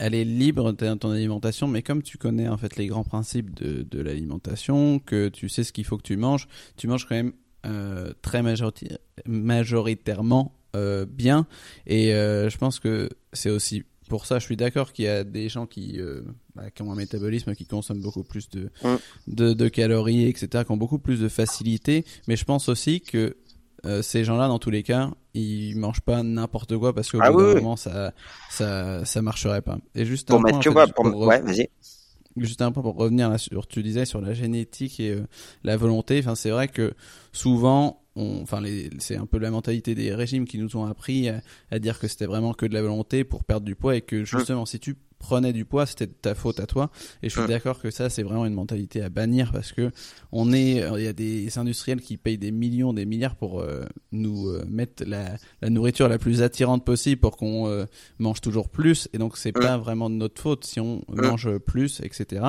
elle 0.00 0.14
est 0.14 0.24
libre 0.24 0.72
dans 0.72 0.96
ton 0.96 1.10
alimentation, 1.10 1.68
mais 1.68 1.82
comme 1.82 2.02
tu 2.02 2.18
connais 2.18 2.48
en 2.48 2.56
fait 2.56 2.76
les 2.76 2.86
grands 2.86 3.04
principes 3.04 3.54
de, 3.54 3.82
de 3.82 4.02
l'alimentation, 4.02 4.98
que 4.98 5.28
tu 5.28 5.48
sais 5.48 5.62
ce 5.62 5.72
qu'il 5.72 5.84
faut 5.84 5.96
que 5.96 6.02
tu 6.02 6.16
manges, 6.16 6.48
tu 6.76 6.88
manges 6.88 7.06
quand 7.06 7.14
même 7.14 7.32
euh, 7.66 8.12
très 8.20 8.42
majoritairement 9.26 10.52
euh, 10.76 11.06
bien. 11.08 11.46
Et 11.86 12.12
euh, 12.12 12.50
je 12.50 12.58
pense 12.58 12.78
que 12.78 13.08
c'est 13.32 13.48
aussi 13.48 13.84
pour 14.14 14.26
ça, 14.26 14.38
je 14.38 14.44
suis 14.44 14.56
d'accord 14.56 14.92
qu'il 14.92 15.06
y 15.06 15.08
a 15.08 15.24
des 15.24 15.48
gens 15.48 15.66
qui, 15.66 15.98
euh, 15.98 16.20
bah, 16.54 16.70
qui 16.70 16.82
ont 16.82 16.92
un 16.92 16.94
métabolisme 16.94 17.52
qui 17.56 17.66
consomme 17.66 18.00
beaucoup 18.00 18.22
plus 18.22 18.48
de, 18.48 18.70
mm. 18.84 18.94
de, 19.26 19.52
de, 19.54 19.68
calories, 19.68 20.28
etc., 20.28 20.62
qui 20.64 20.70
ont 20.70 20.76
beaucoup 20.76 21.00
plus 21.00 21.18
de 21.18 21.26
facilité. 21.26 22.04
Mais 22.28 22.36
je 22.36 22.44
pense 22.44 22.68
aussi 22.68 23.00
que 23.00 23.36
euh, 23.86 24.02
ces 24.02 24.22
gens-là, 24.22 24.46
dans 24.46 24.60
tous 24.60 24.70
les 24.70 24.84
cas, 24.84 25.10
ils 25.34 25.76
mangent 25.76 26.00
pas 26.00 26.22
n'importe 26.22 26.78
quoi 26.78 26.94
parce 26.94 27.10
que 27.10 27.16
ah, 27.20 27.32
oui, 27.32 27.60
ça, 27.76 28.12
ça, 28.50 29.04
ça 29.04 29.20
marcherait 29.20 29.62
pas. 29.62 29.78
Et 29.96 30.04
juste 30.04 30.28
pour 30.28 30.38
un 30.38 30.42
mettre 30.42 30.60
point, 30.94 31.10
pour... 31.10 31.26
ouais, 31.26 31.42
vas-y. 31.42 31.68
Juste 32.36 32.62
un 32.62 32.70
point 32.70 32.84
pour 32.84 32.94
revenir 32.94 33.30
là 33.30 33.38
sur, 33.38 33.66
tu 33.66 33.82
disais 33.82 34.04
sur 34.04 34.20
la 34.20 34.32
génétique 34.32 35.00
et 35.00 35.10
euh, 35.10 35.26
la 35.64 35.76
volonté. 35.76 36.20
Enfin, 36.20 36.36
c'est 36.36 36.50
vrai 36.50 36.68
que 36.68 36.94
souvent 37.32 38.03
enfin, 38.16 38.62
c'est 38.98 39.16
un 39.16 39.26
peu 39.26 39.38
la 39.38 39.50
mentalité 39.50 39.94
des 39.94 40.14
régimes 40.14 40.46
qui 40.46 40.58
nous 40.58 40.76
ont 40.76 40.86
appris 40.86 41.28
à, 41.28 41.78
dire 41.78 41.98
que 41.98 42.08
c'était 42.08 42.26
vraiment 42.26 42.54
que 42.54 42.66
de 42.66 42.74
la 42.74 42.82
volonté 42.82 43.24
pour 43.24 43.44
perdre 43.44 43.66
du 43.66 43.74
poids 43.74 43.96
et 43.96 44.00
que 44.00 44.24
justement, 44.24 44.66
si 44.66 44.78
tu 44.78 44.96
prenais 45.24 45.52
du 45.52 45.64
poids, 45.64 45.86
c'était 45.86 46.06
de 46.06 46.12
ta 46.12 46.34
faute 46.34 46.60
à 46.60 46.66
toi. 46.66 46.90
Et 47.22 47.30
je 47.30 47.38
suis 47.38 47.48
d'accord 47.48 47.80
que 47.80 47.90
ça, 47.90 48.10
c'est 48.10 48.22
vraiment 48.22 48.46
une 48.46 48.54
mentalité 48.54 49.02
à 49.02 49.08
bannir 49.08 49.52
parce 49.52 49.72
que 49.72 49.90
on 50.32 50.52
est, 50.52 50.82
il 50.96 51.02
y 51.02 51.06
a 51.06 51.12
des 51.12 51.58
industriels 51.58 52.00
qui 52.00 52.16
payent 52.16 52.38
des 52.38 52.50
millions, 52.50 52.92
des 52.92 53.06
milliards 53.06 53.36
pour 53.36 53.60
euh, 53.60 53.84
nous 54.12 54.48
euh, 54.48 54.64
mettre 54.68 55.04
la, 55.06 55.36
la, 55.62 55.70
nourriture 55.70 56.08
la 56.08 56.18
plus 56.18 56.42
attirante 56.42 56.84
possible 56.84 57.20
pour 57.20 57.36
qu'on 57.36 57.68
euh, 57.68 57.86
mange 58.18 58.40
toujours 58.40 58.68
plus. 58.68 59.08
Et 59.12 59.18
donc, 59.18 59.36
c'est 59.36 59.52
pas 59.52 59.78
vraiment 59.78 60.10
de 60.10 60.16
notre 60.16 60.40
faute 60.40 60.64
si 60.64 60.78
on 60.78 61.02
mange 61.08 61.58
plus, 61.58 62.00
etc. 62.00 62.44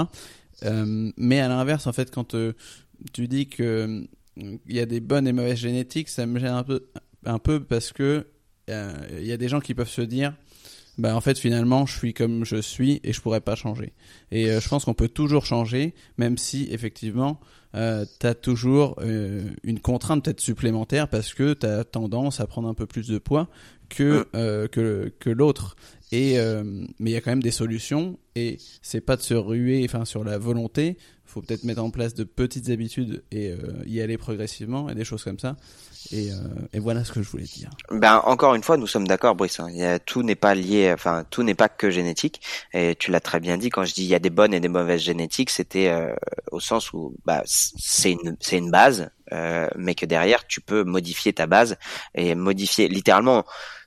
mais 1.18 1.40
à 1.40 1.48
l'inverse, 1.48 1.88
en 1.88 1.94
fait, 1.94 2.12
quand 2.12 2.36
tu 3.14 3.28
dis 3.28 3.48
que 3.48 4.06
il 4.38 4.60
y 4.68 4.80
a 4.80 4.86
des 4.86 5.00
bonnes 5.00 5.28
et 5.28 5.34
mauvaises 5.34 5.60
génétiques, 5.60 6.10
ça 6.10 6.26
me 6.26 6.40
gêne 6.40 6.54
un 6.54 6.64
peu, 6.64 6.88
un 7.26 7.40
peu 7.40 7.64
parce 7.64 7.92
que 7.92 8.28
euh, 8.70 8.94
il 9.20 9.26
y 9.26 9.32
a 9.32 9.38
des 9.38 9.48
gens 9.48 9.60
qui 9.60 9.74
peuvent 9.74 9.90
se 9.90 10.02
dire, 10.02 10.34
bah 10.98 11.16
en 11.16 11.22
fait 11.22 11.38
finalement 11.38 11.86
je 11.86 11.98
suis 11.98 12.14
comme 12.14 12.46
je 12.46 12.62
suis 12.62 13.02
et 13.04 13.14
je 13.14 13.22
pourrais 13.22 13.42
pas 13.42 13.56
changer. 13.56 13.94
Et 14.32 14.50
euh, 14.50 14.60
je 14.60 14.70
pense 14.70 14.86
qu'on 14.86 14.94
peut 14.94 15.10
toujours 15.10 15.46
changer, 15.46 15.94
même 16.18 16.38
si 16.38 16.68
effectivement 16.72 17.40
euh, 17.76 18.06
tu 18.20 18.28
as 18.28 18.36
toujours 18.36 18.96
euh, 19.02 19.44
une 19.64 19.80
contrainte 19.80 20.24
peut-être 20.24 20.40
supplémentaire 20.40 21.10
parce 21.10 21.34
que 21.34 21.54
tu 21.54 21.66
as 21.66 21.84
tendance 21.84 22.40
à 22.40 22.48
prendre 22.48 22.70
un 22.70 22.74
peu 22.74 22.86
plus 22.86 23.08
de 23.08 23.18
poids 23.18 23.50
que 23.90 24.28
que, 24.68 25.14
que 25.20 25.30
l'autre. 25.30 25.76
Et 26.16 26.38
mais 27.00 27.10
il 27.10 27.14
y 27.14 27.18
a 27.18 27.22
quand 27.22 27.32
même 27.32 27.44
des 27.44 27.52
solutions 27.52 28.18
et 28.36 28.58
c'est 28.82 29.02
pas 29.02 29.18
de 29.18 29.22
se 29.22 29.34
ruer 29.34 29.84
enfin 29.84 30.06
sur 30.06 30.24
la 30.24 30.38
volonté, 30.38 30.98
faut 31.36 31.42
peut-être 31.42 31.66
mettre 31.66 31.84
en 31.84 31.90
place 31.90 32.14
de 32.14 32.24
petites 32.24 32.70
habitudes 32.70 33.22
et 33.30 33.52
euh, 33.52 33.58
y 33.86 34.00
aller 34.00 34.18
progressivement 34.18 34.90
et 34.90 34.96
des 34.96 35.04
choses 35.04 35.22
comme 35.22 35.38
ça. 35.38 35.58
Et, 36.12 36.32
euh, 36.32 36.36
et, 36.72 36.80
voilà 36.80 37.04
ce 37.04 37.12
que 37.12 37.22
je 37.22 37.30
voulais 37.30 37.44
dire. 37.44 37.70
Ben 37.90 38.22
encore 38.24 38.56
une 38.56 38.64
fois, 38.64 38.78
nous 38.78 38.88
sommes 38.88 39.06
d'accord, 39.06 39.36
Brice. 39.36 39.60
Hein. 39.60 39.68
Il 39.72 39.78
y 39.78 39.84
a, 39.84 40.00
tout 40.00 40.24
n'est 40.24 40.36
pas 40.36 40.56
lié, 40.56 40.92
enfin 40.94 41.26
tout 41.30 41.44
n'est 41.44 41.56
pas 41.56 41.68
que 41.68 41.90
génétique. 41.90 42.42
Et 42.74 42.96
tu 42.96 43.12
l'as 43.12 43.20
très 43.20 43.42
bien 43.42 43.58
dit 43.58 43.70
quand 43.70 43.84
je 43.84 43.94
dis 43.94 44.04
il 44.04 44.08
y 44.08 44.16
a 44.16 44.20
des 44.20 44.30
bonnes 44.30 44.54
et 44.54 44.62
des 44.62 44.70
mauvaises 44.70 45.02
génétiques, 45.02 45.50
c'était 45.50 45.90
euh, 45.90 46.16
au 46.54 46.62
sens 46.62 46.94
où 46.94 47.14
bah 47.26 47.42
c'est 47.46 48.12
une 48.14 48.38
c'est 48.40 48.58
une 48.58 48.72
base, 48.72 49.10
mais 49.76 49.94
que 49.96 50.06
derrière 50.06 50.48
tu 50.48 50.62
peux 50.62 50.86
modifier 50.86 51.34
ta 51.34 51.48
base 51.48 51.76
et 52.14 52.34
modifier 52.36 52.88
littéralement. 52.88 53.44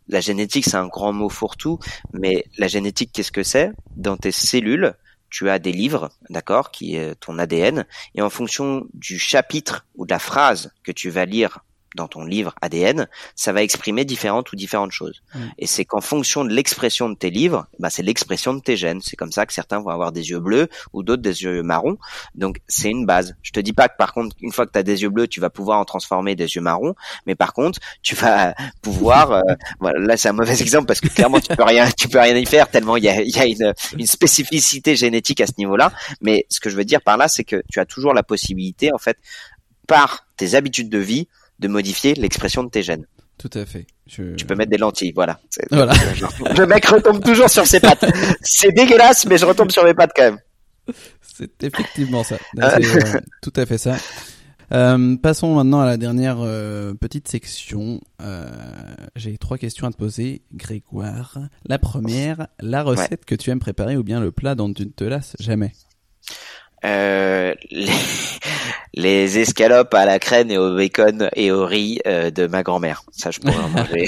La 0.09 0.21
génétique, 0.21 0.65
c'est 0.65 0.77
un 0.77 0.87
grand 0.87 1.13
mot 1.13 1.29
fourre-tout, 1.29 1.79
mais 2.13 2.45
la 2.57 2.69
génétique, 2.69 3.11
qu'est-ce 3.13 3.33
que 3.33 3.43
c'est? 3.43 3.73
Dans 3.97 4.17
tes 4.17 4.33
cellules, 4.33 4.95
tu 5.31 5.51
as 5.51 5.59
des 5.59 5.73
livres, 5.73 6.11
d'accord, 6.31 6.71
qui 6.71 6.97
est 6.97 7.15
ton 7.17 7.39
ADN, 7.39 7.87
et 8.15 8.23
en 8.23 8.31
fonction 8.31 8.87
du 8.95 9.19
chapitre 9.19 9.87
ou 9.97 10.07
de 10.07 10.11
la 10.11 10.19
phrase 10.19 10.73
que 10.83 10.93
tu 10.93 11.11
vas 11.11 11.27
lire 11.27 11.61
dans 11.99 12.09
ton 12.09 12.25
livre 12.25 12.55
ADN, 12.63 13.09
ça 13.35 13.53
va 13.53 13.63
exprimer 13.63 14.05
différentes 14.05 14.51
ou 14.53 14.57
différentes 14.57 14.93
choses. 14.93 15.23
Mm. 15.35 15.39
Et 15.59 15.67
c'est 15.67 15.85
qu'en 15.85 16.01
fonction 16.01 16.45
de 16.45 16.51
l'expression 16.51 17.09
de 17.09 17.15
tes 17.15 17.31
livres, 17.31 17.67
bah 17.79 17.91
c'est 17.91 18.03
l'expression 18.03 18.55
de 18.55 18.61
tes 18.61 18.77
gènes. 18.77 19.01
C'est 19.03 19.17
comme 19.17 19.33
ça 19.33 19.45
que 19.45 19.53
certains 19.53 19.81
vont 19.81 19.91
avoir 19.91 20.13
des 20.13 20.31
yeux 20.31 20.41
bleus 20.41 20.69
ou 20.93 21.03
d'autres 21.03 21.23
des 21.23 21.43
yeux 21.43 21.63
marrons. 21.63 21.99
Donc 22.35 22.61
c'est 22.69 22.91
une 22.91 23.05
base. 23.05 23.37
Je 23.43 23.53
te 23.53 23.61
dis 23.61 23.73
pas 23.73 23.89
que 23.89 23.97
par 23.99 24.15
contre, 24.15 24.37
une 24.41 24.53
fois 24.53 24.67
que 24.67 24.73
tu 24.73 24.79
as 24.79 24.83
des 24.83 25.03
yeux 25.03 25.11
bleus, 25.11 25.27
tu 25.27 25.41
vas 25.41 25.51
pouvoir 25.51 25.79
en 25.79 25.85
transformer 25.85 26.35
des 26.37 26.55
yeux 26.55 26.61
marrons, 26.61 26.95
mais 27.27 27.35
par 27.35 27.53
contre, 27.53 27.81
tu 28.03 28.15
vas 28.15 28.55
pouvoir. 28.83 29.33
Euh, 29.33 29.43
voilà, 29.81 29.99
là 29.99 30.17
c'est 30.17 30.29
un 30.29 30.33
mauvais 30.33 30.61
exemple 30.61 30.87
parce 30.87 31.01
que 31.01 31.09
clairement 31.09 31.41
tu 31.41 31.55
peux 31.55 31.65
rien, 31.65 31.89
tu 31.91 32.09
peux 32.09 32.21
rien 32.21 32.37
y 32.37 32.47
faire 32.47 32.71
tellement 32.71 32.97
il 32.97 33.05
y 33.05 33.09
a, 33.09 33.23
y 33.23 33.39
a 33.39 33.47
une, 33.47 33.75
une 33.99 34.07
spécificité 34.07 34.97
génétique 34.97 35.41
à 35.41 35.47
ce 35.47 35.55
niveau-là. 35.59 35.93
Mais 36.21 36.47
ce 36.49 36.61
que 36.61 36.71
je 36.71 36.77
veux 36.77 36.85
dire 36.85 37.03
par 37.03 37.17
là, 37.17 37.29
c'est 37.29 37.45
que 37.45 37.63
tu 37.71 37.81
as 37.81 37.87
toujours 37.87 38.15
la 38.15 38.23
possibilité 38.23 38.93
en 38.93 38.99
fait 38.99 39.19
par 39.89 40.27
tes 40.37 40.55
habitudes 40.55 40.91
de 40.91 40.99
vie 40.99 41.29
de 41.59 41.69
modifier 41.69 42.15
l'expression 42.15 42.63
de 42.63 42.71
tes 42.71 42.83
gènes. 42.83 43.07
Tout 43.39 43.51
à 43.55 43.65
fait. 43.65 43.87
Je... 44.07 44.35
Tu 44.35 44.45
peux 44.45 44.57
mettre 44.57 44.71
des 44.71 44.79
lentilles, 44.79 45.13
voilà. 45.15 45.39
voilà. 45.71 45.93
Le 46.57 46.67
mec 46.67 46.85
retombe 46.87 47.23
toujours 47.23 47.49
sur 47.49 47.67
ses 47.67 47.81
pattes. 47.81 48.05
C'est 48.43 48.73
dégueulasse, 48.73 49.27
mais 49.27 49.39
je 49.39 49.47
retombe 49.47 49.71
sur 49.71 49.85
mes 49.85 49.95
pattes 49.95 50.13
quand 50.15 50.25
même. 50.25 50.39
C'est 51.23 51.63
effectivement 51.63 52.25
ça. 52.25 52.37
Euh, 52.59 53.21
tout 53.43 53.53
à 53.55 53.67
fait 53.67 53.79
ça. 53.79 53.97
Euh, 54.73 55.17
passons 55.17 55.55
maintenant 55.55 55.81
à 55.81 55.87
la 55.87 55.97
dernière 55.97 56.39
euh, 56.41 56.95
petite 56.95 57.29
section. 57.29 58.01
J'ai 59.15 59.39
trois 59.39 59.59
questions 59.59 59.87
à 59.87 59.93
te 59.93 59.97
poser, 59.97 60.43
Grégoire. 60.53 61.39
La 61.67 61.79
première, 61.79 62.49
la 62.61 62.83
recette 62.83 63.25
que 63.25 63.37
tu 63.37 63.51
aimes 63.51 63.61
préparer 63.61 63.97
ou 63.97 64.03
bien 64.03 64.21
le 64.21 64.33
plat 64.33 64.55
dont 64.57 64.73
tu 64.73 64.83
ne 64.87 64.91
te 64.91 65.05
lasses 65.05 65.37
jamais? 65.39 65.73
Euh, 66.85 67.55
les, 67.71 67.89
les, 68.95 69.39
escalopes 69.39 69.95
à 69.95 70.05
la 70.05 70.19
crème 70.19 70.51
et 70.51 70.59
au 70.59 70.75
bacon 70.75 71.29
et 71.35 71.51
au 71.51 71.65
riz 71.65 72.01
euh, 72.07 72.31
de 72.31 72.47
ma 72.47 72.63
grand-mère. 72.63 73.03
Ça, 73.11 73.31
je 73.31 73.41
pourrais 73.41 73.57
en 73.57 73.69
manger 73.69 74.07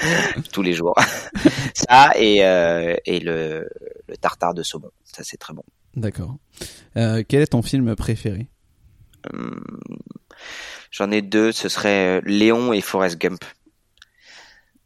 tous 0.52 0.62
les 0.62 0.72
jours. 0.72 0.94
Ça 1.74 2.12
et, 2.16 2.44
euh, 2.44 2.94
et 3.06 3.20
le, 3.20 3.68
le, 4.08 4.16
tartare 4.16 4.54
de 4.54 4.62
saumon. 4.62 4.90
Ça, 5.04 5.22
c'est 5.24 5.36
très 5.36 5.54
bon. 5.54 5.64
D'accord. 5.96 6.36
Euh, 6.96 7.22
quel 7.26 7.42
est 7.42 7.48
ton 7.48 7.62
film 7.62 7.94
préféré? 7.96 8.48
Hum, 9.32 9.62
J'en 10.90 11.10
ai 11.10 11.22
deux. 11.22 11.52
Ce 11.52 11.68
serait 11.68 12.20
Léon 12.24 12.72
et 12.72 12.80
Forrest 12.80 13.18
Gump. 13.18 13.44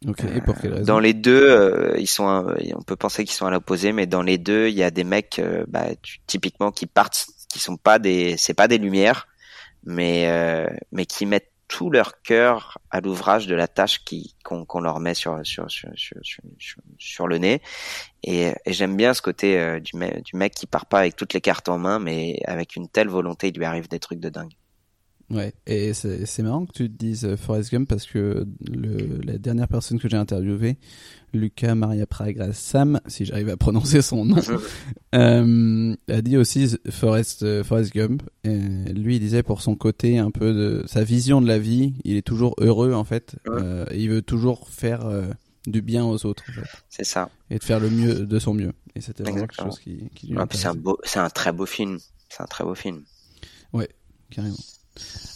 Ok. 0.06 0.24
Et 0.24 0.40
pour 0.40 0.56
quelle 0.58 0.74
raison 0.74 0.84
Dans 0.84 0.98
les 1.00 1.14
deux, 1.14 1.42
euh, 1.50 1.94
ils 1.98 2.06
sont, 2.06 2.28
un- 2.28 2.54
on 2.74 2.82
peut 2.82 2.96
penser 2.96 3.24
qu'ils 3.24 3.34
sont 3.34 3.46
à 3.46 3.50
l'opposé, 3.50 3.92
mais 3.92 4.06
dans 4.06 4.22
les 4.22 4.38
deux, 4.38 4.68
il 4.68 4.74
y 4.74 4.82
a 4.82 4.90
des 4.90 5.04
mecs, 5.04 5.38
euh, 5.38 5.64
bah, 5.68 5.86
tu- 6.02 6.18
typiquement 6.26 6.70
qui 6.70 6.86
partent, 6.86 7.26
qui 7.48 7.58
sont 7.58 7.76
pas 7.76 7.98
des, 7.98 8.36
c'est 8.36 8.54
pas 8.54 8.68
des 8.68 8.78
lumières, 8.78 9.26
mais 9.84 10.26
euh, 10.28 10.68
mais 10.92 11.06
qui 11.06 11.26
mettent 11.26 11.50
tout 11.68 11.90
leur 11.90 12.22
cœur 12.22 12.78
à 12.90 13.00
l'ouvrage 13.00 13.46
de 13.48 13.54
la 13.56 13.68
tâche 13.68 14.04
qui 14.04 14.36
qu'on 14.44 14.64
qu'on 14.64 14.80
leur 14.80 15.00
met 15.00 15.14
sur 15.14 15.40
sur 15.44 15.70
sur 15.70 15.90
sur, 15.96 16.18
sur, 16.98 17.26
le 17.26 17.38
nez. 17.38 17.60
Et, 18.24 18.52
et 18.66 18.72
j'aime 18.72 18.96
bien 18.96 19.14
ce 19.14 19.22
côté 19.22 19.58
euh, 19.58 19.80
du, 19.80 19.96
me- 19.96 20.20
du 20.22 20.36
mec 20.36 20.54
qui 20.54 20.66
part 20.66 20.86
pas 20.86 21.00
avec 21.00 21.16
toutes 21.16 21.34
les 21.34 21.40
cartes 21.40 21.68
en 21.68 21.78
main, 21.78 21.98
mais 21.98 22.38
avec 22.46 22.76
une 22.76 22.88
telle 22.88 23.08
volonté, 23.08 23.48
il 23.48 23.56
lui 23.58 23.64
arrive 23.64 23.88
des 23.88 23.98
trucs 24.00 24.20
de 24.20 24.28
dingue. 24.28 24.52
Ouais, 25.28 25.54
et 25.66 25.92
c'est 25.92 26.42
marrant 26.42 26.66
que 26.66 26.72
tu 26.72 26.88
te 26.88 26.96
dises 26.96 27.24
euh, 27.24 27.36
Forrest 27.36 27.72
Gump 27.72 27.88
parce 27.88 28.06
que 28.06 28.46
le, 28.70 29.20
la 29.24 29.38
dernière 29.38 29.66
personne 29.66 29.98
que 29.98 30.08
j'ai 30.08 30.16
interviewée, 30.16 30.76
Lucas 31.34 31.74
Maria 31.74 32.06
Pragra 32.06 32.52
Sam, 32.52 33.00
si 33.08 33.24
j'arrive 33.24 33.48
à 33.48 33.56
prononcer 33.56 34.02
son 34.02 34.24
nom, 34.24 34.36
euh, 35.16 35.96
a 36.08 36.22
dit 36.22 36.36
aussi 36.36 36.76
Forrest, 36.90 37.42
euh, 37.42 37.64
Forrest 37.64 37.92
Gump. 37.92 38.22
Et 38.44 38.56
lui, 38.92 39.16
il 39.16 39.20
disait 39.20 39.42
pour 39.42 39.62
son 39.62 39.74
côté 39.74 40.18
un 40.18 40.30
peu 40.30 40.52
de 40.52 40.84
sa 40.86 41.02
vision 41.02 41.40
de 41.40 41.48
la 41.48 41.58
vie, 41.58 41.94
il 42.04 42.16
est 42.16 42.22
toujours 42.26 42.54
heureux 42.58 42.92
en 42.92 43.04
fait. 43.04 43.34
Ouais. 43.46 43.60
Euh, 43.60 43.84
et 43.90 44.00
il 44.00 44.10
veut 44.10 44.22
toujours 44.22 44.68
faire 44.68 45.06
euh, 45.06 45.26
du 45.66 45.82
bien 45.82 46.04
aux 46.04 46.24
autres 46.24 46.44
en 46.50 46.52
fait, 46.52 46.68
C'est 46.88 47.04
ça. 47.04 47.30
et 47.50 47.58
de 47.58 47.64
faire 47.64 47.80
le 47.80 47.90
mieux 47.90 48.26
de 48.26 48.38
son 48.38 48.54
mieux. 48.54 48.72
Et 48.94 49.00
c'était 49.00 49.24
vraiment 49.24 49.40
quelque 49.40 49.54
Exactement. 49.54 49.70
chose 49.72 49.80
qui, 49.80 50.08
qui 50.14 50.28
lui 50.28 50.36
Ouais, 50.36 50.44
c'est 50.52 50.68
un 50.68 50.74
beau, 50.74 50.98
un 51.16 51.30
très 51.30 51.52
beau 51.52 51.66
film. 51.66 51.98
C'est 52.28 52.42
un 52.42 52.46
très 52.46 52.62
beau 52.62 52.76
film. 52.76 53.02
Carrément. 54.28 54.56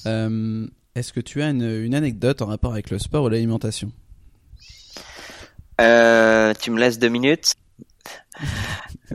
Euh, 0.07 0.67
Est-ce 0.95 1.13
que 1.13 1.21
tu 1.21 1.43
as 1.43 1.51
une, 1.51 1.63
une 1.63 1.95
anecdote 1.95 2.43
en 2.43 2.47
rapport 2.47 2.73
avec 2.73 2.91
le 2.91 2.99
sport 2.99 3.25
ou 3.25 3.29
l'alimentation? 3.29 3.93
Euh, 5.81 6.53
tu 6.61 6.71
me 6.71 6.79
laisses 6.79 6.99
deux 6.99 7.09
minutes? 7.09 7.55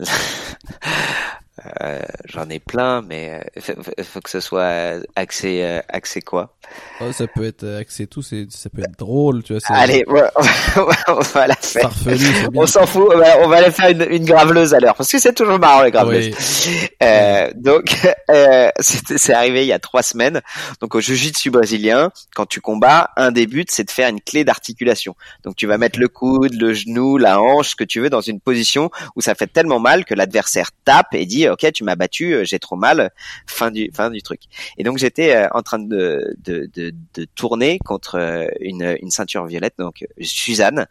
Euh, 1.82 2.02
J'en 2.26 2.50
ai 2.50 2.60
plein, 2.60 3.02
mais 3.02 3.42
euh, 3.66 3.74
faut, 4.04 4.20
que 4.20 4.30
ce 4.30 4.42
soit 4.42 5.00
axé, 5.16 5.62
euh, 5.64 5.80
axé 5.88 6.22
quoi? 6.22 6.54
Oh, 7.00 7.12
Ça 7.14 7.28
peut 7.28 7.46
être 7.46 7.66
axé 7.80 8.08
tout, 8.08 8.22
c'est- 8.22 8.52
ça 8.52 8.70
peut 8.70 8.82
être 8.82 8.98
drôle, 9.00 9.42
tu 9.42 9.54
vois. 9.54 9.62
Allez, 9.70 10.04
ouais, 10.08 10.24
on 11.08 11.20
va 11.20 11.48
la 11.48 11.56
faire. 11.56 11.84
farfelu. 11.94 12.26
On 12.54 12.66
s'en 12.66 12.86
fout, 12.86 13.08
on 13.14 13.18
va, 13.18 13.38
on 13.42 13.48
va 13.48 13.58
aller 13.58 13.72
faire 13.72 13.90
une, 13.90 14.06
une 14.12 14.26
graveleuse 14.26 14.74
à 14.74 14.80
l'heure, 14.82 14.96
parce 14.96 15.10
que 15.10 15.18
c'est 15.18 15.34
toujours 15.34 15.58
marrant 15.58 15.84
les 15.84 15.92
graveleuses. 15.92 16.36
Oui. 16.68 16.88
Euh, 17.04 17.52
donc, 17.56 17.96
euh, 18.32 18.70
c'est 18.82 19.34
arrivé 19.34 19.64
il 19.64 19.68
y 19.68 19.74
a 19.74 19.80
trois 19.80 20.04
semaines. 20.04 20.42
Donc, 20.82 20.94
au 20.96 21.00
jiu-jitsu 21.00 21.52
brésilien, 21.52 22.12
quand 22.36 22.46
tu 22.48 22.60
combats, 22.60 23.12
un 23.16 23.32
des 23.32 23.48
buts, 23.48 23.66
c'est 23.70 23.86
de 23.86 23.92
faire 23.92 24.10
une 24.10 24.20
clé 24.20 24.44
d'articulation. 24.44 25.16
Donc, 25.46 25.56
tu 25.56 25.68
vas 25.68 25.78
mettre 25.78 26.00
le 26.00 26.10
coude, 26.10 26.54
le 26.60 26.74
genou, 26.74 27.18
la 27.18 27.40
hanche, 27.40 27.70
ce 27.70 27.76
que 27.78 27.86
tu 27.86 28.02
veux, 28.02 28.10
dans 28.10 28.22
une 28.22 28.42
position 28.42 28.90
où 29.16 29.22
ça 29.22 29.36
fait 29.36 29.48
tellement 29.48 29.80
mal 29.80 30.04
que 30.04 30.14
l'adversaire 30.16 30.72
tape 30.84 31.14
et 31.14 31.26
dit, 31.26 31.45
ok, 31.50 31.72
tu 31.74 31.84
m'as 31.84 31.96
battu, 31.96 32.34
euh, 32.34 32.44
j'ai 32.44 32.60
trop 32.60 32.76
mal. 32.76 33.12
Fin 33.48 33.72
du, 33.72 33.90
fin 33.94 34.10
du 34.10 34.22
truc. 34.22 34.42
Et 34.78 34.84
donc, 34.84 34.98
j'étais 34.98 35.36
euh, 35.36 35.48
en 35.52 35.62
train 35.62 35.80
de, 35.80 36.36
de, 36.44 36.70
de, 36.74 36.94
de 37.14 37.26
tourner 37.36 37.80
contre 37.80 38.16
euh, 38.16 38.48
une, 38.60 38.98
une 39.02 39.12
ceinture 39.12 39.46
violette, 39.46 39.76
donc 39.78 40.06
Suzanne, 40.22 40.88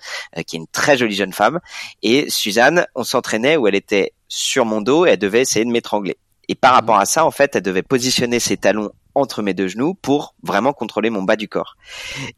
qui 0.47 0.57
est 0.57 0.59
une 0.59 0.67
très 0.67 0.97
jolie 0.97 1.15
jeune 1.15 1.33
femme. 1.33 1.61
Et 2.03 2.29
Suzanne, 2.31 2.87
on 2.95 3.05
s'entraînait 3.05 3.57
où 3.57 3.67
elle 3.67 3.75
était 3.75 4.13
sur 4.29 4.65
mon 4.65 4.81
dos 4.81 5.07
et 5.07 5.11
elle 5.11 5.19
devait 5.19 5.41
essayer 5.41 5.65
de 5.65 5.71
m'étrangler. 5.71 6.17
Et 6.49 6.55
par 6.55 6.75
rapport 6.75 6.99
à 6.99 7.07
ça, 7.07 7.25
en 7.25 7.31
fait, 7.31 7.57
elle 7.57 7.63
devait 7.63 7.83
positionner 7.83 8.41
ses 8.41 8.57
talons 8.57 8.91
entre 9.15 9.43
mes 9.43 9.55
deux 9.55 9.69
genoux 9.69 9.95
pour 9.95 10.35
vraiment 10.43 10.73
contrôler 10.73 11.11
mon 11.11 11.23
bas 11.23 11.37
du 11.37 11.49
corps. 11.49 11.77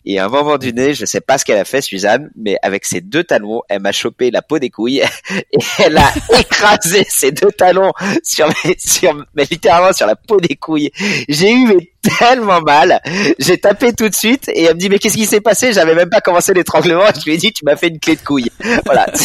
Et 0.05 0.18
un 0.18 0.29
moment 0.29 0.59
du 0.59 0.72
nez, 0.72 0.95
je 0.95 1.05
sais 1.05 1.20
pas 1.20 1.39
ce 1.39 1.45
qu'elle 1.45 1.59
a 1.59 1.64
fait, 1.64 1.81
Suzanne, 1.81 2.31
mais 2.37 2.57
avec 2.62 2.85
ses 2.85 3.01
deux 3.01 3.24
talons, 3.24 3.62
elle 3.68 3.81
m'a 3.81 3.93
chopé 3.93 4.31
la 4.31 4.43
peau 4.43 4.59
des 4.59 4.70
couilles 4.70 5.03
et 5.31 5.59
elle 5.79 5.99
a 5.99 6.12
écrasé 6.39 7.05
ses 7.09 7.33
deux 7.33 7.53
talons 7.53 7.93
sur 8.22 8.49
mes, 8.49 8.77
sur, 8.79 9.14
mais 9.35 9.47
littéralement 9.51 9.93
sur 9.93 10.07
la 10.07 10.16
peau 10.16 10.41
des 10.41 10.57
couilles. 10.57 10.91
J'ai 11.29 11.53
eu 11.53 11.66
mais, 11.66 11.93
tellement 12.18 12.61
mal. 12.61 13.01
J'ai 13.39 13.59
tapé 13.59 13.93
tout 13.93 14.09
de 14.09 14.14
suite 14.14 14.49
et 14.49 14.64
elle 14.64 14.74
me 14.74 14.81
dit 14.81 14.89
mais 14.89 14.99
qu'est-ce 14.99 15.16
qui 15.16 15.27
s'est 15.27 15.41
passé? 15.41 15.72
J'avais 15.72 15.95
même 15.95 16.11
pas 16.11 16.20
commencé 16.20 16.53
l'étranglement. 16.55 17.05
Je 17.14 17.24
lui 17.24 17.35
ai 17.35 17.37
dit 17.37 17.53
tu 17.53 17.64
m'as 17.64 17.77
fait 17.77 17.89
une 17.89 17.99
clé 17.99 18.16
de 18.16 18.20
couille. 18.20 18.51
Voilà. 18.85 19.07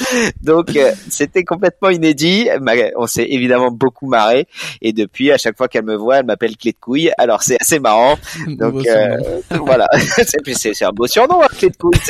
Donc 0.42 0.76
euh, 0.76 0.92
c'était 1.08 1.44
complètement 1.44 1.90
inédit. 1.90 2.48
On 2.96 3.06
s'est 3.06 3.26
évidemment 3.28 3.70
beaucoup 3.70 4.08
marré 4.08 4.46
et 4.82 4.92
depuis 4.92 5.30
à 5.30 5.38
chaque 5.38 5.56
fois 5.56 5.68
qu'elle 5.68 5.84
me 5.84 5.96
voit, 5.96 6.18
elle 6.18 6.26
m'appelle 6.26 6.56
clé 6.56 6.72
de 6.72 6.78
couille. 6.78 7.10
Alors 7.18 7.42
c'est 7.42 7.58
assez 7.60 7.78
marrant. 7.78 8.18
Donc 8.46 8.86
euh, 8.86 9.16
voilà, 9.50 9.86
c'est 9.94 10.82
un 10.82 10.90
beau 10.90 11.06
surnom, 11.06 11.42
hein, 11.42 11.48
clé 11.56 11.70
de 11.70 11.76
couille. 11.76 11.92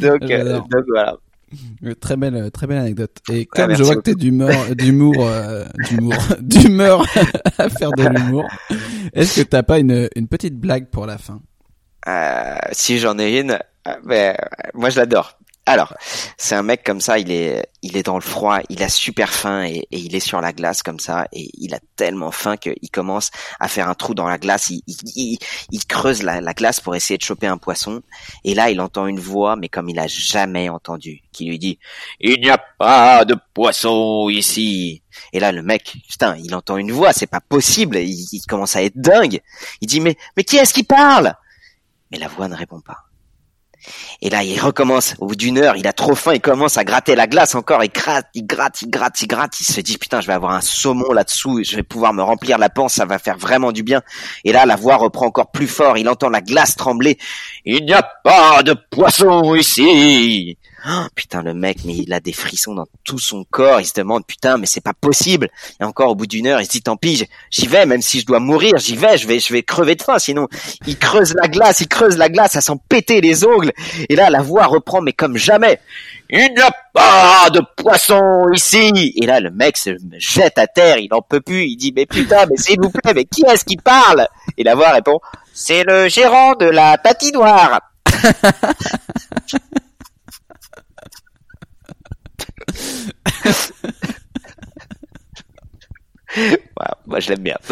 donc, 0.00 0.30
euh, 0.30 0.58
donc 0.58 0.84
voilà. 0.88 1.16
Très 2.00 2.16
belle, 2.16 2.50
très 2.50 2.66
belle 2.66 2.78
anecdote. 2.78 3.16
Et 3.32 3.46
comme 3.46 3.74
je 3.74 3.82
vois 3.82 3.96
que 3.96 4.02
t'es 4.02 4.14
d'humeur, 4.14 4.76
d'humour, 4.76 5.14
euh, 5.20 5.64
d'humour, 5.88 6.14
d'humeur 6.40 7.06
à 7.56 7.70
faire 7.70 7.92
de 7.92 8.06
l'humour, 8.06 8.44
est-ce 9.14 9.40
que 9.40 9.46
t'as 9.46 9.62
pas 9.62 9.78
une, 9.78 10.10
une 10.14 10.28
petite 10.28 10.56
blague 10.56 10.90
pour 10.90 11.06
la 11.06 11.16
fin? 11.16 11.40
Euh, 12.06 12.58
si 12.72 12.98
j'en 12.98 13.18
ai 13.18 13.40
une, 13.40 13.58
ben, 14.04 14.36
euh, 14.38 14.68
moi 14.74 14.90
je 14.90 14.98
l'adore. 14.98 15.38
Alors, 15.68 15.92
c'est 16.38 16.54
un 16.54 16.62
mec 16.62 16.82
comme 16.82 17.02
ça, 17.02 17.18
il 17.18 17.30
est, 17.30 17.68
il 17.82 17.98
est 17.98 18.02
dans 18.02 18.14
le 18.14 18.22
froid, 18.22 18.60
il 18.70 18.82
a 18.82 18.88
super 18.88 19.28
faim 19.28 19.64
et, 19.66 19.86
il 19.90 20.16
est 20.16 20.20
sur 20.20 20.40
la 20.40 20.54
glace 20.54 20.82
comme 20.82 20.98
ça 20.98 21.28
et 21.30 21.50
il 21.58 21.74
a 21.74 21.78
tellement 21.94 22.30
faim 22.30 22.56
qu'il 22.56 22.90
commence 22.90 23.30
à 23.60 23.68
faire 23.68 23.86
un 23.86 23.94
trou 23.94 24.14
dans 24.14 24.26
la 24.26 24.38
glace, 24.38 24.70
il, 24.70 25.38
creuse 25.86 26.22
la, 26.22 26.40
la 26.40 26.54
glace 26.54 26.80
pour 26.80 26.96
essayer 26.96 27.18
de 27.18 27.22
choper 27.22 27.48
un 27.48 27.58
poisson 27.58 28.00
et 28.44 28.54
là 28.54 28.70
il 28.70 28.80
entend 28.80 29.06
une 29.06 29.20
voix 29.20 29.56
mais 29.56 29.68
comme 29.68 29.90
il 29.90 29.98
a 29.98 30.06
jamais 30.06 30.70
entendu 30.70 31.20
qui 31.32 31.44
lui 31.44 31.58
dit 31.58 31.78
il 32.20 32.40
n'y 32.40 32.48
a 32.48 32.58
pas 32.78 33.26
de 33.26 33.36
poisson 33.52 34.28
ici 34.30 35.02
et 35.34 35.40
là 35.40 35.52
le 35.52 35.62
mec 35.62 35.96
putain 36.08 36.36
il 36.36 36.54
entend 36.54 36.78
une 36.78 36.92
voix 36.92 37.12
c'est 37.12 37.26
pas 37.26 37.40
possible 37.40 37.98
il, 37.98 38.26
il 38.32 38.42
commence 38.46 38.76
à 38.76 38.82
être 38.82 38.96
dingue 38.96 39.40
il 39.80 39.86
dit 39.86 40.00
mais 40.00 40.16
mais 40.36 40.44
qui 40.44 40.56
est-ce 40.56 40.72
qui 40.74 40.84
parle? 40.84 41.34
Mais 42.10 42.18
la 42.18 42.28
voix 42.28 42.48
ne 42.48 42.56
répond 42.56 42.80
pas. 42.80 43.07
Et 44.20 44.30
là, 44.30 44.42
il 44.42 44.58
recommence. 44.60 45.14
Au 45.18 45.26
bout 45.26 45.36
d'une 45.36 45.58
heure, 45.58 45.76
il 45.76 45.86
a 45.86 45.92
trop 45.92 46.14
faim, 46.14 46.34
il 46.34 46.40
commence 46.40 46.76
à 46.76 46.84
gratter 46.84 47.14
la 47.14 47.26
glace 47.26 47.54
encore. 47.54 47.82
Il 47.82 47.90
gratte, 47.90 48.26
il 48.34 48.46
gratte, 48.46 48.82
il 48.82 48.90
gratte, 48.90 49.20
il 49.22 49.26
gratte. 49.26 49.60
Il 49.60 49.64
se 49.64 49.80
dit, 49.80 49.96
putain, 49.98 50.20
je 50.20 50.26
vais 50.26 50.32
avoir 50.32 50.52
un 50.52 50.60
saumon 50.60 51.12
là-dessous. 51.12 51.62
Je 51.64 51.76
vais 51.76 51.82
pouvoir 51.82 52.12
me 52.12 52.22
remplir 52.22 52.58
la 52.58 52.68
panse, 52.68 52.94
ça 52.94 53.06
va 53.06 53.18
faire 53.18 53.38
vraiment 53.38 53.72
du 53.72 53.82
bien. 53.82 54.02
Et 54.44 54.52
là, 54.52 54.66
la 54.66 54.76
voix 54.76 54.96
reprend 54.96 55.26
encore 55.26 55.50
plus 55.50 55.68
fort. 55.68 55.96
Il 55.96 56.08
entend 56.08 56.28
la 56.28 56.40
glace 56.40 56.76
trembler. 56.76 57.18
Il 57.64 57.84
n'y 57.84 57.94
a 57.94 58.02
pas 58.02 58.62
de 58.62 58.74
poisson 58.74 59.54
ici. 59.54 60.57
Oh, 60.86 61.06
putain, 61.14 61.42
le 61.42 61.54
mec, 61.54 61.78
mais 61.84 61.96
il 61.96 62.12
a 62.12 62.20
des 62.20 62.32
frissons 62.32 62.74
dans 62.74 62.86
tout 63.02 63.18
son 63.18 63.44
corps. 63.50 63.80
Il 63.80 63.86
se 63.86 63.94
demande, 63.94 64.24
putain, 64.24 64.58
mais 64.58 64.66
c'est 64.66 64.80
pas 64.80 64.92
possible. 64.92 65.48
Et 65.80 65.84
encore, 65.84 66.10
au 66.10 66.14
bout 66.14 66.26
d'une 66.26 66.46
heure, 66.46 66.60
il 66.60 66.66
se 66.66 66.70
dit, 66.70 66.82
tant 66.82 66.96
pis, 66.96 67.26
j'y 67.50 67.66
vais, 67.66 67.84
même 67.84 68.00
si 68.00 68.20
je 68.20 68.26
dois 68.26 68.38
mourir, 68.38 68.78
j'y 68.78 68.94
vais, 68.94 69.18
je 69.18 69.26
vais, 69.26 69.40
je 69.40 69.52
vais 69.52 69.64
crever 69.64 69.96
de 69.96 70.02
faim. 70.02 70.20
Sinon, 70.20 70.46
il 70.86 70.96
creuse 70.96 71.34
la 71.34 71.48
glace, 71.48 71.80
il 71.80 71.88
creuse 71.88 72.16
la 72.16 72.28
glace, 72.28 72.54
à 72.54 72.60
s'en 72.60 72.76
péter 72.76 73.20
les 73.20 73.44
ongles. 73.44 73.72
Et 74.08 74.14
là, 74.14 74.30
la 74.30 74.40
voix 74.40 74.66
reprend, 74.66 75.00
mais 75.00 75.12
comme 75.12 75.36
jamais. 75.36 75.80
Il 76.30 76.54
n'y 76.54 76.60
a 76.60 76.70
pas 76.92 77.50
de 77.50 77.60
poisson 77.76 78.46
ici. 78.54 79.12
Et 79.20 79.26
là, 79.26 79.40
le 79.40 79.50
mec 79.50 79.76
se 79.76 79.90
jette 80.18 80.58
à 80.58 80.68
terre, 80.68 80.98
il 80.98 81.12
en 81.12 81.22
peut 81.22 81.40
plus. 81.40 81.66
Il 81.66 81.76
dit, 81.76 81.92
mais 81.94 82.06
putain, 82.06 82.46
mais 82.48 82.56
s'il 82.56 82.80
vous 82.80 82.90
plaît, 82.90 83.14
mais 83.14 83.24
qui 83.24 83.44
est-ce 83.46 83.64
qui 83.64 83.78
parle? 83.78 84.28
Et 84.56 84.62
la 84.62 84.76
voix 84.76 84.90
répond, 84.90 85.18
c'est 85.52 85.82
le 85.82 86.08
gérant 86.08 86.54
de 86.54 86.66
la 86.66 86.98
patinoire. 86.98 87.80
Moi, 97.06 97.20
je 97.20 97.30
l'aime 97.30 97.42
bien. 97.42 97.56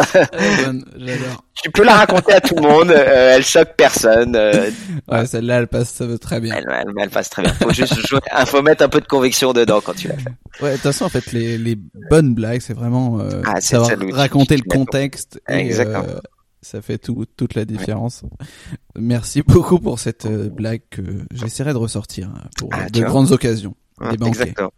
J'adore. 0.97 1.45
tu 1.63 1.71
peux 1.71 1.85
la 1.85 1.97
raconter 1.97 2.33
à 2.33 2.41
tout 2.41 2.55
le 2.57 2.63
monde, 2.63 2.91
euh, 2.91 3.37
elle 3.37 3.45
choque 3.45 3.75
personne. 3.77 4.35
euh, 4.35 4.71
Ouais, 5.09 5.27
celle-là, 5.27 5.59
elle 5.59 5.69
passe 5.69 6.03
très 6.21 6.41
bien. 6.41 6.55
elle, 6.57 6.65
elle, 6.73 6.87
elle 6.99 7.11
passe 7.11 7.29
très 7.29 7.43
bien. 7.43 7.53
Faut 7.53 7.71
juste 7.73 7.95
jouer, 8.07 8.21
ah, 8.31 8.47
faut 8.47 8.63
mettre 8.63 8.83
un 8.83 8.89
peu 8.89 9.01
de 9.01 9.07
conviction 9.07 9.53
dedans 9.53 9.81
quand 9.83 9.95
tu 9.95 10.09
la 10.09 10.15
fais. 10.17 10.31
Ouais, 10.63 10.71
de 10.71 10.75
toute 10.77 10.83
façon, 10.85 11.05
en 11.05 11.09
fait, 11.11 11.33
les, 11.33 11.59
les 11.59 11.77
bonnes 12.11 12.35
blagues, 12.35 12.63
c'est 12.63 12.73
vraiment 12.75 13.21
euh, 13.21 13.43
Ah, 13.45 13.61
savoir 13.61 13.91
raconter 14.13 14.57
le 14.57 14.63
contexte. 14.69 15.39
Et, 15.49 15.55
Exactement. 15.59 16.05
euh, 16.09 16.19
ça 16.63 16.81
fait 16.81 16.99
tout, 16.99 17.27
toute 17.37 17.55
la 17.55 17.67
différence. 17.67 18.23
Merci 18.99 19.43
beaucoup 19.43 19.79
pour 19.79 19.99
cette 20.01 20.25
euh, 20.25 20.49
blague 20.49 20.81
que 20.91 21.03
j'essaierai 21.33 21.73
de 21.75 21.79
ressortir 21.79 22.29
hein, 22.35 22.49
pour 22.59 22.71
Ah, 22.73 22.89
de 22.89 23.03
grandes 23.03 23.33
occasions. 23.33 23.75
Ouais, 24.01 24.15
exactement. 24.27 24.73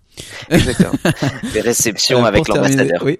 Exactement. 0.50 0.92
Les 1.54 1.60
réceptions 1.60 2.24
Euh, 2.24 2.28
avec 2.28 2.44
pour 2.44 2.54
terminer- 2.54 2.76
l'ambassadeur. 2.76 3.02
Oui. 3.04 3.18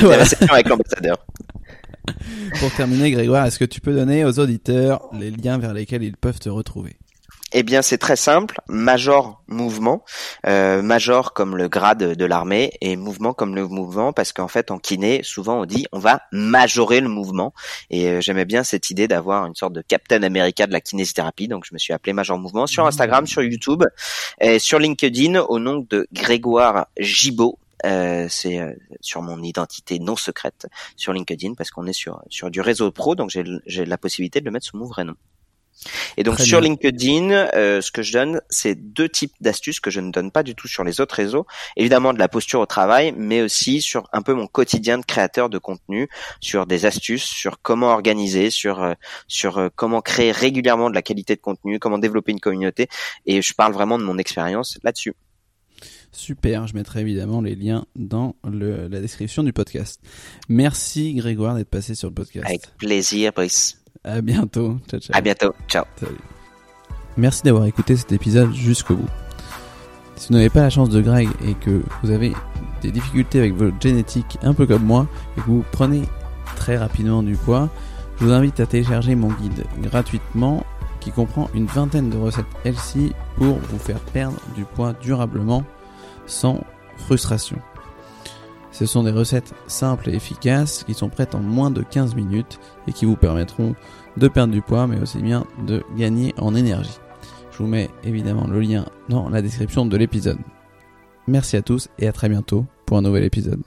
Les 0.00 0.16
réceptions 0.16 0.52
avec 0.54 0.68
l'ambassadeur. 0.68 1.16
Pour 2.58 2.72
terminer, 2.74 3.10
Grégoire, 3.12 3.46
est-ce 3.46 3.58
que 3.60 3.64
tu 3.64 3.80
peux 3.80 3.92
donner 3.94 4.24
aux 4.24 4.38
auditeurs 4.40 5.08
les 5.18 5.30
liens 5.30 5.58
vers 5.58 5.72
lesquels 5.72 6.02
ils 6.02 6.16
peuvent 6.16 6.40
te 6.40 6.48
retrouver? 6.48 6.96
Eh 7.52 7.62
bien, 7.62 7.82
c'est 7.82 7.98
très 7.98 8.16
simple. 8.16 8.60
Major 8.68 9.42
mouvement, 9.46 10.04
euh, 10.46 10.82
major 10.82 11.32
comme 11.34 11.56
le 11.56 11.68
grade 11.68 12.14
de 12.14 12.24
l'armée 12.24 12.72
et 12.80 12.96
mouvement 12.96 13.34
comme 13.34 13.54
le 13.54 13.66
mouvement, 13.68 14.12
parce 14.12 14.32
qu'en 14.32 14.48
fait, 14.48 14.70
en 14.70 14.78
kiné, 14.78 15.22
souvent 15.22 15.60
on 15.60 15.64
dit 15.66 15.86
on 15.92 15.98
va 15.98 16.22
majorer 16.32 17.00
le 17.00 17.08
mouvement. 17.08 17.52
Et 17.90 18.08
euh, 18.08 18.20
j'aimais 18.20 18.44
bien 18.44 18.64
cette 18.64 18.90
idée 18.90 19.08
d'avoir 19.08 19.46
une 19.46 19.54
sorte 19.54 19.72
de 19.74 19.82
Captain 19.82 20.22
America 20.22 20.66
de 20.66 20.72
la 20.72 20.80
kinésithérapie. 20.80 21.48
Donc, 21.48 21.64
je 21.66 21.74
me 21.74 21.78
suis 21.78 21.92
appelé 21.92 22.12
Major 22.12 22.38
Mouvement 22.38 22.66
sur 22.66 22.86
Instagram, 22.86 23.26
sur 23.26 23.42
YouTube, 23.42 23.84
et 24.40 24.58
sur 24.58 24.78
LinkedIn 24.78 25.40
au 25.40 25.58
nom 25.58 25.86
de 25.88 26.06
Grégoire 26.12 26.86
Gibaud. 26.98 27.58
Euh, 27.84 28.26
c'est 28.28 28.60
euh, 28.60 28.72
sur 29.00 29.22
mon 29.22 29.42
identité 29.42 29.98
non 29.98 30.14
secrète 30.14 30.68
sur 30.96 31.12
LinkedIn 31.12 31.54
parce 31.54 31.72
qu'on 31.72 31.86
est 31.88 31.92
sur 31.92 32.22
sur 32.28 32.48
du 32.48 32.60
réseau 32.60 32.92
pro, 32.92 33.16
donc 33.16 33.30
j'ai 33.30 33.42
j'ai 33.66 33.84
la 33.84 33.98
possibilité 33.98 34.40
de 34.40 34.44
le 34.44 34.52
mettre 34.52 34.66
sous 34.66 34.76
mon 34.76 34.86
vrai 34.86 35.02
nom. 35.04 35.14
Et 36.16 36.22
donc 36.22 36.36
Très 36.36 36.44
sur 36.44 36.60
bien. 36.60 36.70
LinkedIn, 36.70 37.30
euh, 37.30 37.80
ce 37.80 37.90
que 37.90 38.02
je 38.02 38.12
donne, 38.12 38.40
c'est 38.48 38.74
deux 38.74 39.08
types 39.08 39.32
d'astuces 39.40 39.80
que 39.80 39.90
je 39.90 40.00
ne 40.00 40.10
donne 40.10 40.30
pas 40.30 40.42
du 40.42 40.54
tout 40.54 40.68
sur 40.68 40.84
les 40.84 41.00
autres 41.00 41.14
réseaux. 41.14 41.46
Évidemment 41.76 42.12
de 42.12 42.18
la 42.18 42.28
posture 42.28 42.60
au 42.60 42.66
travail, 42.66 43.12
mais 43.16 43.42
aussi 43.42 43.80
sur 43.80 44.08
un 44.12 44.22
peu 44.22 44.34
mon 44.34 44.46
quotidien 44.46 44.98
de 44.98 45.04
créateur 45.04 45.48
de 45.48 45.58
contenu, 45.58 46.08
sur 46.40 46.66
des 46.66 46.86
astuces, 46.86 47.24
sur 47.24 47.60
comment 47.62 47.88
organiser, 47.88 48.50
sur 48.50 48.82
euh, 48.82 48.94
sur 49.26 49.58
euh, 49.58 49.68
comment 49.74 50.00
créer 50.00 50.32
régulièrement 50.32 50.90
de 50.90 50.94
la 50.94 51.02
qualité 51.02 51.34
de 51.34 51.40
contenu, 51.40 51.78
comment 51.78 51.98
développer 51.98 52.32
une 52.32 52.40
communauté. 52.40 52.88
Et 53.26 53.42
je 53.42 53.54
parle 53.54 53.72
vraiment 53.72 53.98
de 53.98 54.04
mon 54.04 54.18
expérience 54.18 54.78
là-dessus. 54.82 55.14
Super, 56.14 56.66
je 56.66 56.74
mettrai 56.74 57.00
évidemment 57.00 57.40
les 57.40 57.54
liens 57.54 57.86
dans 57.96 58.36
le, 58.44 58.86
la 58.86 59.00
description 59.00 59.42
du 59.42 59.54
podcast. 59.54 60.00
Merci 60.48 61.14
Grégoire 61.14 61.54
d'être 61.54 61.70
passé 61.70 61.94
sur 61.94 62.08
le 62.08 62.14
podcast. 62.14 62.46
Avec 62.46 62.66
plaisir, 62.76 63.32
Brice. 63.32 63.81
À 64.04 64.20
bientôt. 64.20 64.78
Ciao, 64.88 65.00
ciao. 65.00 65.16
À 65.16 65.20
bientôt. 65.20 65.54
Ciao. 65.68 65.84
Salut. 65.96 66.16
Merci 67.16 67.42
d'avoir 67.42 67.66
écouté 67.66 67.96
cet 67.96 68.12
épisode 68.12 68.52
jusqu'au 68.54 68.96
bout. 68.96 69.08
Si 70.16 70.28
vous 70.28 70.34
n'avez 70.34 70.50
pas 70.50 70.62
la 70.62 70.70
chance 70.70 70.88
de 70.88 71.00
Greg 71.00 71.28
et 71.44 71.54
que 71.54 71.82
vous 72.02 72.10
avez 72.10 72.32
des 72.80 72.90
difficultés 72.90 73.38
avec 73.38 73.54
votre 73.54 73.80
génétique 73.80 74.38
un 74.42 74.54
peu 74.54 74.66
comme 74.66 74.84
moi 74.84 75.06
et 75.36 75.40
que 75.40 75.46
vous 75.46 75.64
prenez 75.72 76.02
très 76.56 76.76
rapidement 76.76 77.22
du 77.22 77.36
poids, 77.36 77.68
je 78.18 78.24
vous 78.26 78.32
invite 78.32 78.60
à 78.60 78.66
télécharger 78.66 79.14
mon 79.14 79.28
guide 79.28 79.64
gratuitement 79.78 80.64
qui 81.00 81.10
comprend 81.10 81.50
une 81.54 81.66
vingtaine 81.66 82.10
de 82.10 82.16
recettes 82.16 82.46
healthy 82.64 83.12
pour 83.36 83.58
vous 83.58 83.78
faire 83.78 83.98
perdre 83.98 84.38
du 84.54 84.64
poids 84.64 84.92
durablement 85.02 85.64
sans 86.26 86.62
frustration. 86.96 87.58
Ce 88.72 88.86
sont 88.86 89.02
des 89.02 89.10
recettes 89.10 89.54
simples 89.66 90.10
et 90.10 90.14
efficaces 90.14 90.82
qui 90.84 90.94
sont 90.94 91.10
prêtes 91.10 91.34
en 91.34 91.40
moins 91.40 91.70
de 91.70 91.82
15 91.82 92.14
minutes 92.14 92.58
et 92.88 92.92
qui 92.92 93.04
vous 93.04 93.16
permettront 93.16 93.74
de 94.16 94.28
perdre 94.28 94.52
du 94.52 94.62
poids 94.62 94.86
mais 94.86 95.00
aussi 95.00 95.18
bien 95.18 95.44
de 95.66 95.82
gagner 95.96 96.34
en 96.38 96.54
énergie. 96.54 96.98
Je 97.52 97.58
vous 97.58 97.66
mets 97.66 97.90
évidemment 98.02 98.46
le 98.46 98.60
lien 98.60 98.86
dans 99.08 99.28
la 99.28 99.42
description 99.42 99.84
de 99.84 99.96
l'épisode. 99.96 100.38
Merci 101.28 101.56
à 101.56 101.62
tous 101.62 101.88
et 101.98 102.08
à 102.08 102.12
très 102.12 102.28
bientôt 102.28 102.66
pour 102.86 102.96
un 102.96 103.02
nouvel 103.02 103.24
épisode. 103.24 103.62